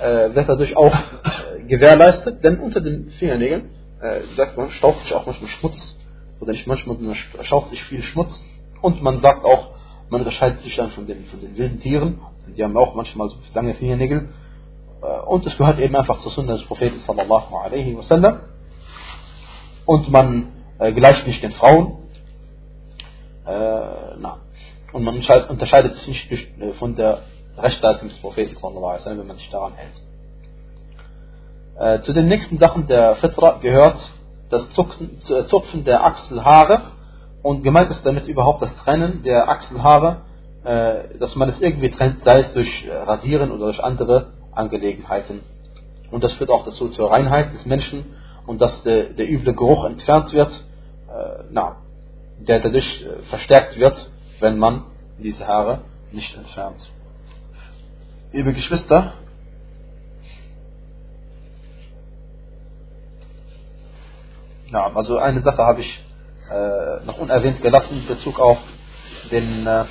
äh, 0.00 0.34
wird 0.34 0.48
dadurch 0.48 0.76
auch 0.76 0.94
äh, 0.94 1.62
gewährleistet, 1.64 2.42
denn 2.42 2.58
unter 2.58 2.80
den 2.80 3.10
Fingernägeln, 3.18 3.70
äh, 4.00 4.20
sagt 4.36 4.56
man, 4.56 4.70
staucht 4.70 5.00
sich 5.00 5.12
auch 5.12 5.26
manchmal 5.26 5.50
Schmutz, 5.50 5.98
oder 6.40 6.52
nicht 6.52 6.66
manchmal, 6.66 6.96
sondern 6.96 7.16
staucht 7.42 7.68
sich 7.68 7.82
viel 7.84 8.02
Schmutz. 8.02 8.42
Und 8.80 9.02
man 9.02 9.20
sagt 9.20 9.44
auch, 9.44 9.68
man 10.08 10.22
unterscheidet 10.22 10.60
sich 10.60 10.74
dann 10.76 10.90
von 10.92 11.06
den, 11.06 11.26
von 11.26 11.40
den 11.40 11.56
wilden 11.58 11.80
Tieren, 11.80 12.18
die 12.56 12.64
haben 12.64 12.76
auch 12.76 12.94
manchmal 12.94 13.28
so 13.28 13.36
lange 13.54 13.74
Fingernägel. 13.74 14.28
Äh, 15.02 15.20
und 15.26 15.46
es 15.46 15.56
gehört 15.56 15.78
eben 15.78 15.96
einfach 15.96 16.18
zur 16.20 16.32
Sunna 16.32 16.52
des 16.52 16.64
Propheten 16.64 17.00
sallallahu 17.00 17.56
alaihi 17.56 17.96
wasallam. 17.96 18.40
Und 19.86 20.10
man 20.10 20.52
äh, 20.78 20.92
gleicht 20.92 21.26
nicht 21.26 21.42
den 21.42 21.52
Frauen. 21.52 21.98
Äh. 23.46 24.10
Und 24.92 25.04
man 25.04 25.14
unterscheidet 25.14 25.94
sich 25.94 26.08
nicht 26.08 26.48
von 26.80 26.96
der 26.96 27.22
Rechtsleitung 27.56 28.08
des 28.08 28.18
Propheten, 28.18 28.56
wenn 28.60 29.26
man 29.26 29.36
sich 29.36 29.48
daran 29.48 29.74
hält. 29.74 29.94
Zu 32.04 32.12
den 32.12 32.26
nächsten 32.26 32.58
Sachen 32.58 32.88
der 32.88 33.14
Fitra 33.14 33.58
gehört 33.58 34.10
das 34.48 34.68
Zupfen 34.70 35.84
der 35.84 36.04
Achselhaare 36.04 36.82
und 37.44 37.62
gemeint 37.62 37.90
ist 37.92 38.04
damit 38.04 38.26
überhaupt 38.26 38.62
das 38.62 38.74
Trennen 38.78 39.22
der 39.22 39.48
Achselhaare, 39.48 40.22
dass 40.62 41.36
man 41.36 41.48
es 41.48 41.60
irgendwie 41.60 41.90
trennt, 41.90 42.22
sei 42.22 42.40
es 42.40 42.52
durch 42.52 42.86
Rasieren 42.88 43.50
oder 43.50 43.66
durch 43.66 43.82
andere 43.82 44.32
Angelegenheiten. 44.52 45.40
Und 46.10 46.22
das 46.22 46.34
führt 46.34 46.50
auch 46.50 46.64
dazu 46.64 46.88
zur 46.88 47.10
Reinheit 47.10 47.52
des 47.54 47.64
Menschen 47.64 48.04
und 48.46 48.60
dass 48.60 48.82
der, 48.82 49.04
der 49.04 49.30
üble 49.30 49.54
Geruch 49.54 49.84
entfernt 49.86 50.32
wird, 50.32 50.50
na, 51.50 51.76
der 52.40 52.60
dadurch 52.60 53.06
verstärkt 53.30 53.78
wird, 53.78 54.10
wenn 54.40 54.58
man 54.58 54.84
diese 55.18 55.46
Haare 55.46 55.80
nicht 56.12 56.36
entfernt. 56.36 56.90
Liebe 58.32 58.52
Geschwister, 58.52 59.14
ja, 64.70 64.92
also 64.94 65.18
eine 65.18 65.42
Sache 65.42 65.58
habe 65.58 65.80
ich 65.80 66.04
äh, 66.50 67.04
noch 67.04 67.18
unerwähnt 67.18 67.60
gelassen 67.60 67.98
in 67.98 68.06
Bezug 68.06 68.38
auf 68.38 68.58
den 69.30 69.66
äh, 69.66 69.80
äh, 69.80 69.84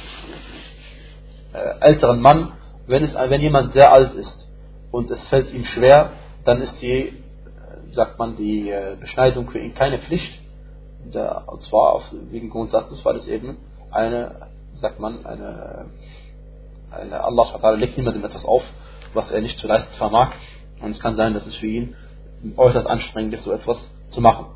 älteren 1.79 2.21
Mann. 2.21 2.53
Wenn, 2.87 3.03
es, 3.03 3.13
wenn 3.13 3.41
jemand 3.41 3.73
sehr 3.73 3.91
alt 3.91 4.13
ist 4.15 4.47
und 4.91 5.11
es 5.11 5.23
fällt 5.29 5.53
ihm 5.53 5.65
schwer, 5.65 6.11
dann 6.45 6.61
ist 6.61 6.81
die, 6.81 7.07
äh, 7.07 7.11
sagt 7.91 8.17
man, 8.17 8.35
die 8.35 8.69
äh, 8.69 8.95
Beschneidung 8.99 9.49
für 9.49 9.59
ihn 9.59 9.73
keine 9.73 9.99
Pflicht. 9.99 10.39
Und 11.05 11.61
zwar 11.61 11.93
auf, 11.93 12.03
wegen 12.29 12.49
Grundsatzes, 12.49 13.03
weil 13.05 13.15
es 13.15 13.27
eben 13.27 13.57
eine, 13.89 14.49
sagt 14.75 14.99
man, 14.99 15.25
eine 15.25 15.85
eine, 16.91 17.23
Allah 17.23 17.45
SWT 17.45 17.77
legt 17.77 17.97
niemandem 17.97 18.25
etwas 18.25 18.45
auf, 18.45 18.63
was 19.13 19.31
er 19.31 19.41
nicht 19.41 19.59
zu 19.59 19.67
leisten 19.67 19.93
vermag. 19.93 20.33
Und 20.81 20.91
es 20.91 20.99
kann 20.99 21.15
sein, 21.15 21.33
dass 21.33 21.45
es 21.45 21.55
für 21.55 21.67
ihn 21.67 21.95
äußerst 22.55 22.87
anstrengend 22.87 23.33
ist, 23.33 23.43
so 23.43 23.51
etwas 23.51 23.91
zu 24.09 24.21
machen. 24.21 24.47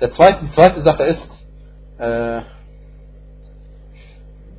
Der 0.00 0.12
zweite, 0.12 0.44
die 0.44 0.52
zweite 0.52 0.82
Sache 0.82 1.04
ist, 1.04 1.28
äh, 1.98 2.40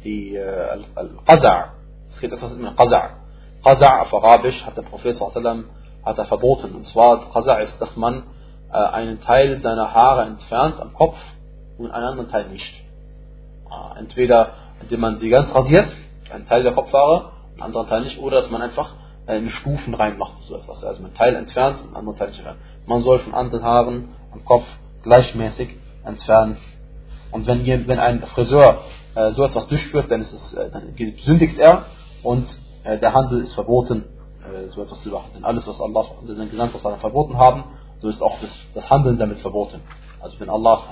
die 0.04 0.36
äh, 0.36 0.80
Al-Qaza'. 0.96 1.70
Es 2.12 2.20
geht 2.20 2.32
etwas 2.32 2.54
mit 2.54 2.78
Qaza'. 2.78 3.10
Qaza' 3.64 4.02
auf 4.02 4.14
Arabisch 4.14 4.66
hat 4.66 4.78
der 4.78 4.84
Prophet 4.84 5.18
sallam, 5.18 5.66
hat 6.06 6.18
er 6.18 6.26
verboten. 6.26 6.76
Und 6.76 6.86
zwar 6.88 7.32
Qaza' 7.34 7.60
ist, 7.62 7.82
dass 7.82 7.96
man 7.96 8.24
äh, 8.72 8.78
einen 8.78 9.22
Teil 9.22 9.60
seiner 9.60 9.94
Haare 9.94 10.24
entfernt 10.24 10.80
am 10.80 10.94
Kopf 10.94 11.18
und 11.78 11.92
einen 11.92 12.04
anderen 12.04 12.30
Teil 12.30 12.48
nicht. 12.50 12.74
Äh, 13.70 14.00
entweder 14.00 14.52
indem 14.82 15.00
man 15.00 15.20
sie 15.20 15.30
ganz 15.30 15.54
rasiert 15.54 15.88
einen 16.32 16.46
Teil 16.46 16.64
der 16.64 16.74
Kopfhaare, 16.74 17.32
einen 17.54 17.64
anderen 17.64 17.88
Teil 17.88 18.02
nicht, 18.02 18.20
oder 18.20 18.42
dass 18.42 18.50
man 18.50 18.62
einfach 18.62 18.92
äh, 19.28 19.38
in 19.38 19.50
Stufen 19.50 19.94
reinmacht, 19.94 20.44
so 20.44 20.56
etwas. 20.56 20.84
Also 20.84 21.04
einen 21.04 21.14
Teil 21.14 21.36
entfernt, 21.36 21.80
einen 21.80 21.96
anderen 21.96 22.18
Teil 22.18 22.30
nicht 22.30 22.40
entfernt. 22.40 22.60
Man 22.86 23.02
soll 23.02 23.20
von 23.20 23.34
anderen 23.34 23.64
Haaren 23.64 24.10
am 24.32 24.44
Kopf 24.46 24.66
gleichmäßig 25.04 25.76
entfernen. 26.06 26.58
Und 27.32 27.48
wenn, 27.48 27.88
wenn 27.88 28.00
ein 28.00 28.24
Friseur 28.24 28.84
äh, 29.18 29.32
so 29.34 29.44
etwas 29.44 29.68
durchführt, 29.68 30.12
dann, 30.12 30.22
ist 30.22 30.32
es, 30.32 30.54
äh, 30.54 30.70
dann 30.70 30.94
sündigt 31.24 31.58
er 31.58 31.86
und 32.22 32.48
äh, 32.84 33.00
der 33.00 33.14
Handel 33.14 33.42
ist 33.42 33.54
verboten, 33.54 34.06
äh, 34.44 34.70
so 34.70 34.84
etwas 34.84 35.02
zu 35.02 35.10
machen. 35.10 35.32
Denn 35.36 35.44
alles, 35.44 35.66
was 35.66 35.82
Allah 35.82 36.06
und 36.22 36.28
sein 36.28 36.52
Gesandter 36.52 36.80
verboten 36.98 37.38
haben, 37.38 37.64
so 37.98 38.10
ist 38.10 38.22
auch 38.22 38.40
das, 38.40 38.56
das 38.76 38.88
Handeln 38.90 39.18
damit 39.18 39.40
verboten. 39.40 39.82
Also 40.20 40.40
wenn 40.40 40.50
Allah 40.50 40.84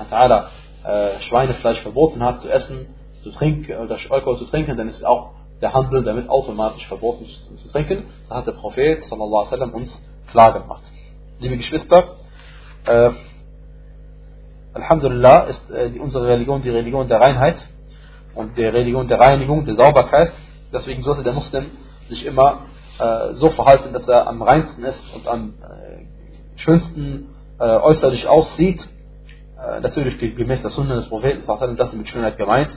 äh, 0.83 1.19
Schweinefleisch 1.21 1.81
verboten 1.81 2.23
hat 2.23 2.41
zu 2.41 2.49
essen, 2.49 2.87
zu 3.21 3.31
trinken 3.31 3.77
oder 3.77 3.97
Alkohol 4.09 4.37
zu 4.37 4.45
trinken, 4.45 4.75
dann 4.75 4.89
ist 4.89 5.05
auch 5.05 5.31
der 5.61 5.73
Handel 5.73 6.03
damit 6.03 6.27
automatisch 6.27 6.87
verboten 6.87 7.25
zu 7.25 7.67
trinken. 7.71 8.05
Da 8.27 8.37
hat 8.37 8.47
der 8.47 8.53
Prophet 8.53 9.03
alaihi 9.11 9.71
uns 9.71 10.03
klar 10.31 10.53
gemacht. 10.53 10.83
Liebe 11.39 11.57
Geschwister, 11.57 12.15
Alhamdulillah 14.73 15.43
ist 15.43 15.63
unsere 15.99 16.27
Religion 16.27 16.61
die 16.61 16.69
Religion 16.69 17.07
der 17.07 17.19
Reinheit 17.19 17.57
und 18.35 18.57
die 18.57 18.65
Religion 18.65 19.07
der 19.07 19.19
Reinigung, 19.19 19.65
der 19.65 19.75
Sauberkeit. 19.75 20.31
Deswegen 20.71 21.01
sollte 21.01 21.23
der 21.23 21.33
Muslim 21.33 21.71
sich 22.09 22.25
immer 22.25 22.65
äh, 22.99 23.33
so 23.33 23.49
verhalten, 23.49 23.93
dass 23.93 24.07
er 24.07 24.27
am 24.27 24.41
reinsten 24.41 24.83
ist 24.83 25.03
und 25.13 25.27
am 25.27 25.53
äh, 25.61 26.59
schönsten 26.59 27.29
äh, 27.59 27.63
äußerlich 27.63 28.27
aussieht. 28.27 28.85
Äh, 29.57 29.79
natürlich 29.79 30.19
gemäß 30.19 30.61
der 30.61 30.71
Sunna 30.71 30.95
des 30.95 31.07
Propheten, 31.07 31.43
das 31.77 31.89
ist 31.89 31.97
mit 31.97 32.07
Schönheit 32.07 32.37
gemeint 32.37 32.69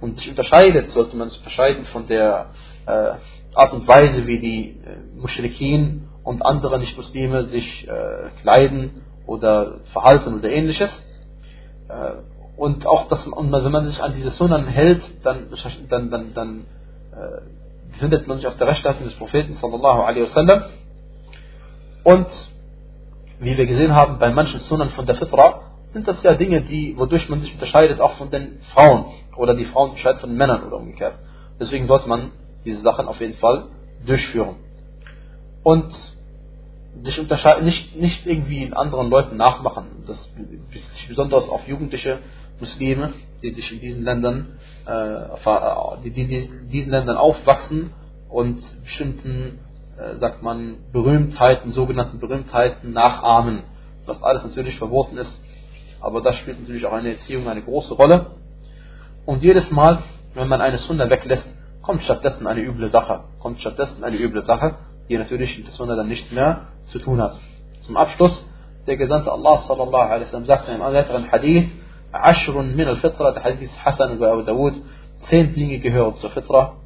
und 0.00 0.16
sich 0.16 0.28
unterscheidet, 0.28 0.90
sollte 0.90 1.16
man 1.16 1.28
sich 1.28 1.38
unterscheiden 1.38 1.84
von 1.86 2.06
der 2.06 2.50
äh, 2.86 3.12
Art 3.54 3.72
und 3.72 3.88
Weise, 3.88 4.26
wie 4.26 4.38
die 4.38 4.70
äh, 4.70 5.20
Mushrikin 5.20 6.08
und 6.22 6.44
andere 6.44 6.78
Nicht-Muslime 6.78 7.46
sich 7.46 7.88
kleiden 8.42 9.00
oder 9.26 9.80
verhalten 9.92 10.34
oder 10.34 10.50
ähnliches. 10.50 10.90
Und 12.58 12.86
auch, 12.86 13.06
dass 13.06 13.24
und 13.24 13.52
wenn 13.52 13.70
man 13.70 13.86
sich 13.86 14.02
an 14.02 14.14
diese 14.16 14.30
Sunnan 14.30 14.66
hält, 14.66 15.00
dann, 15.22 15.46
dann, 15.88 16.10
dann, 16.10 16.34
dann 16.34 16.66
äh, 17.12 17.92
befindet 17.92 18.26
man 18.26 18.38
sich 18.38 18.48
auf 18.48 18.56
der 18.56 18.66
Rechtsseite 18.66 19.04
des 19.04 19.14
Propheten 19.14 19.54
sallallahu 19.54 20.00
alaihi 20.00 20.24
wasallam. 20.24 20.64
Und 22.02 22.26
wie 23.38 23.56
wir 23.56 23.66
gesehen 23.66 23.94
haben, 23.94 24.18
bei 24.18 24.30
manchen 24.30 24.58
Sunnan 24.58 24.88
von 24.90 25.06
der 25.06 25.14
Fitra 25.14 25.60
sind 25.90 26.08
das 26.08 26.20
ja 26.24 26.34
Dinge, 26.34 26.62
die, 26.62 26.98
wodurch 26.98 27.28
man 27.28 27.40
sich 27.40 27.52
unterscheidet, 27.54 28.00
auch 28.00 28.14
von 28.14 28.28
den 28.30 28.58
Frauen 28.74 29.04
oder 29.36 29.54
die 29.54 29.64
Frauen 29.64 29.90
unterscheidet 29.90 30.20
von 30.20 30.36
Männern 30.36 30.64
oder 30.64 30.78
umgekehrt. 30.78 31.14
Deswegen 31.60 31.86
sollte 31.86 32.08
man 32.08 32.32
diese 32.64 32.82
Sachen 32.82 33.06
auf 33.06 33.20
jeden 33.20 33.34
Fall 33.34 33.66
durchführen. 34.04 34.56
Und 35.62 35.92
sich 37.04 37.18
nicht, 37.62 37.96
nicht 37.96 38.26
irgendwie 38.26 38.64
in 38.64 38.74
anderen 38.74 39.08
Leuten 39.10 39.36
nachmachen. 39.36 40.02
Das 40.06 40.28
bezieht 40.72 41.08
besonders 41.08 41.48
auf 41.48 41.68
jugendliche 41.68 42.18
Muslime, 42.60 43.12
die 43.42 43.50
sich 43.50 43.72
in 43.72 43.80
diesen 43.80 44.04
Ländern, 44.04 44.58
äh, 44.86 46.00
die, 46.04 46.10
die, 46.10 46.50
diesen 46.70 46.90
Ländern 46.90 47.16
aufwachsen 47.16 47.90
und 48.28 48.60
bestimmten, 48.82 49.60
äh, 49.96 50.16
sagt 50.16 50.42
man, 50.42 50.76
Berühmtheiten, 50.92 51.72
sogenannten 51.72 52.18
Berühmtheiten 52.18 52.92
nachahmen. 52.92 53.62
Was 54.06 54.22
alles 54.22 54.44
natürlich 54.44 54.78
verboten 54.78 55.18
ist 55.18 55.40
aber 56.00 56.20
das 56.20 56.36
spielt 56.36 56.60
natürlich 56.60 56.86
auch 56.86 56.92
eine 56.92 57.12
Erziehung 57.12 57.48
eine 57.48 57.62
große 57.62 57.94
Rolle. 57.94 58.32
Und 59.26 59.42
jedes 59.42 59.70
Mal, 59.70 59.98
wenn 60.34 60.48
man 60.48 60.60
eine 60.60 60.78
Sunna 60.78 61.10
weglässt, 61.10 61.46
kommt 61.82 62.02
stattdessen 62.02 62.46
eine 62.46 62.60
üble 62.60 62.88
Sache. 62.90 63.24
Kommt 63.40 63.60
stattdessen 63.60 64.04
eine 64.04 64.16
üble 64.16 64.42
Sache, 64.42 64.76
die 65.08 65.18
natürlich 65.18 65.56
mit 65.56 65.66
der 65.66 65.74
Sunna 65.74 65.96
dann 65.96 66.08
nichts 66.08 66.30
mehr 66.30 66.68
zu 66.84 66.98
tun 66.98 67.20
hat. 67.20 67.36
Zum 67.82 67.96
Abschluss, 67.96 68.44
der 68.86 68.96
Gesandte 68.96 69.32
Allah 69.32 69.58
sallallahu 69.66 69.96
alaihi 69.96 70.26
wasallam 70.26 70.46
sagt 70.46 70.68
in 70.68 70.80
einem 70.80 70.94
weiteren 70.94 71.30
Hadith, 71.30 71.68
Ashrun 72.12 72.74
min 72.74 72.88
al-Fitra, 72.88 73.32
der 73.32 73.44
Hadith 73.44 73.70
Hassan 73.84 74.14
über 74.14 74.32
Abu 74.32 74.42
Dawud, 74.42 74.74
zehn 75.28 75.54
Dinge 75.54 75.78
gehören 75.78 76.16
zur 76.16 76.30
Fitra, 76.30 76.76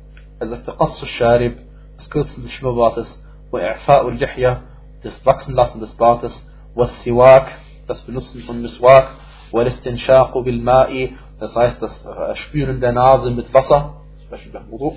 also 0.41 0.57
das 0.57 0.65
Taqassus 0.65 1.09
Sharib, 1.09 1.59
das 1.97 2.11
Kürzen 2.11 2.43
des 2.43 2.53
Schnurrbartes, 2.53 3.23
wa 3.51 3.61
I'fa'ul 3.61 4.19
Jahya, 4.19 4.63
das 5.03 5.15
Wachsenlassen 5.25 5.81
des 5.81 5.95
Bartes, 5.95 6.33
wa 6.75 6.87
Siwak, 6.87 7.49
das 7.87 8.01
Benutzen 8.03 8.41
von 8.43 8.61
Miswak, 8.63 9.09
wa 9.53 9.63
Listinshaqu 9.63 10.43
bil 10.43 10.61
Ma'i, 10.61 11.15
das 11.39 11.55
heißt 11.55 11.81
das 11.81 12.05
äh, 12.05 12.37
Spüren 12.37 12.81
der 12.81 12.93
Nase 12.93 13.31
mit 13.31 13.53
Wasser, 13.55 13.95
zum 14.21 14.31
Beispiel 14.31 14.53
beim 14.53 14.71
Wudu, 14.71 14.97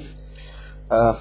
äh, 0.90 0.96
äh, 0.96 1.16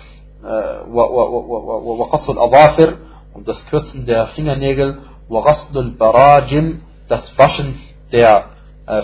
wa 0.87 2.09
Qassul 2.11 2.39
Adafir, 2.39 2.99
und 3.35 3.49
das 3.49 3.65
Kürzen 3.67 4.07
der 4.07 4.29
Fingernägel, 4.29 4.99
wa 5.29 5.43
Ghaslul 5.43 5.91
Barajim, 5.91 6.83
das 7.09 7.37
Waschen 7.37 7.79
der 8.13 8.54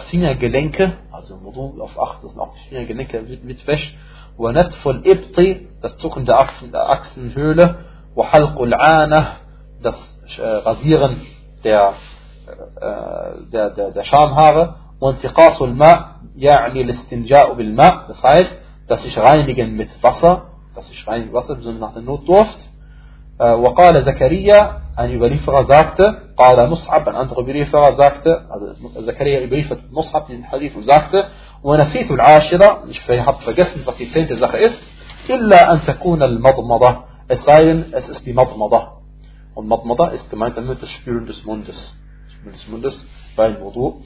Fingergelenke, 0.10 0.94
also 1.12 1.42
Wudu 1.44 1.82
auf 1.82 2.00
Acht, 2.00 2.24
das 2.24 2.32
sind 2.32 2.40
auch 2.40 2.54
die 2.56 2.70
Fingergelenke 2.70 3.22
mit, 3.22 3.44
mit 3.44 3.68
Wäsch, 3.68 3.96
ونتف 4.38 4.88
الإبط, 4.88 5.38
das 5.82 5.98
Zucken 5.98 6.26
der, 6.26 6.40
Achsen, 6.40 6.72
der 6.72 6.90
Achsenhöhle, 6.90 7.76
وحلق 8.16 8.62
العانة, 8.62 9.28
das 9.82 9.96
äh, 10.38 10.42
Rasieren 10.42 11.22
der 11.64 11.94
der, 13.52 13.70
der, 13.72 13.92
der 13.92 14.04
Schamhaare 14.04 14.76
und 15.00 15.20
Tiqasul 15.22 15.74
Ma, 15.74 16.22
يعني 16.36 16.82
الاستنجاء 16.82 17.54
بالماء, 17.54 18.08
das 18.08 18.24
heißt, 18.24 18.62
dass 18.88 19.04
sich 19.04 19.18
reinigen 19.18 19.76
mit 19.76 19.90
Wasser, 20.04 20.52
dass 20.74 20.88
sich 20.88 21.08
reinigen 21.08 21.32
mit 21.32 21.36
Wasser, 21.36 21.56
besonders 21.56 21.82
nach 21.82 21.94
der 21.94 22.04
Notdurft. 22.04 22.69
وقال 23.40 24.06
زكريا 24.06 24.86
ein 24.98 25.12
Überlieferer 25.12 25.66
sagte, 25.66 26.22
قال 26.38 26.70
مصعب, 26.70 27.10
ein 27.10 27.16
anderer 27.16 27.42
Überlieferer 27.42 27.94
sagte, 27.96 28.46
also 28.50 28.76
Zakaria 29.06 29.42
überliefert 29.42 29.80
Mus'ab 29.92 30.28
diesen 30.28 30.50
Hadith 30.50 30.74
und 30.76 30.86
sagte, 30.86 31.26
ونسيت 31.64 32.12
العاشرة, 32.12 32.86
ich 32.90 33.02
habe 33.10 33.42
vergessen, 33.44 33.82
was 33.86 33.98
die 33.98 34.10
zehnte 34.12 34.38
Sache 34.38 34.58
ist, 34.58 34.82
إلا 35.30 35.74
أن 35.74 35.82
تكون 35.86 36.24
المضمضة, 36.24 37.04
es 37.28 37.44
sei 37.44 37.66
denn, 37.66 37.86
es 37.92 38.08
ist 38.08 38.26
die 38.26 38.34
Madmada. 38.34 39.02
Und 39.54 39.68
Madmada 39.68 40.08
ist 40.08 40.30
gemeint 40.30 40.56
damit 40.56 40.82
das 40.82 40.90
Spüren 40.92 41.26
des 41.26 41.44
Mundes. 41.44 41.96
Das 42.26 42.34
Spüren 42.34 42.54
des 42.54 42.68
Mundes 42.68 43.06
bei 43.36 43.60
Wudu 43.60 44.02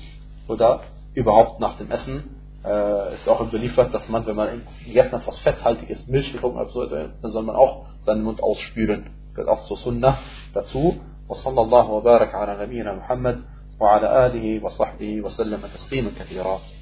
oder 0.47 0.82
überhaupt 1.13 1.59
nach 1.59 1.75
dem 1.77 1.91
Essen 1.91 2.36
äh, 2.65 3.13
ist 3.13 3.27
auch 3.27 3.41
überliefert, 3.41 3.93
dass 3.93 4.07
man, 4.09 4.25
wenn 4.25 4.36
man 4.36 4.63
gegessen 4.86 5.11
hat, 5.11 5.27
was 5.27 5.38
fetthaltiges, 5.39 6.07
Milch 6.07 6.32
getrunken 6.32 6.59
hat, 6.59 6.71
so, 6.71 6.86
dann 6.86 7.13
soll 7.21 7.43
man 7.43 7.55
auch 7.55 7.86
seinen 8.01 8.23
Mund 8.23 8.41
ausspülen. 8.41 9.09
Zur 9.37 9.78
Sunnah 9.78 10.18
dazu. 10.55 10.95
وصلى 11.28 11.61
الله 11.61 11.91
وبارك 11.91 12.35
على 12.35 12.66
نبينا 12.66 12.93
محمد 12.93 13.45
وعلى 13.80 14.26
آله 14.26 14.64
وصحبه 14.64 15.20
وسلم 15.20 15.66
تسليما 15.74 16.11
كثيرا 16.20 16.61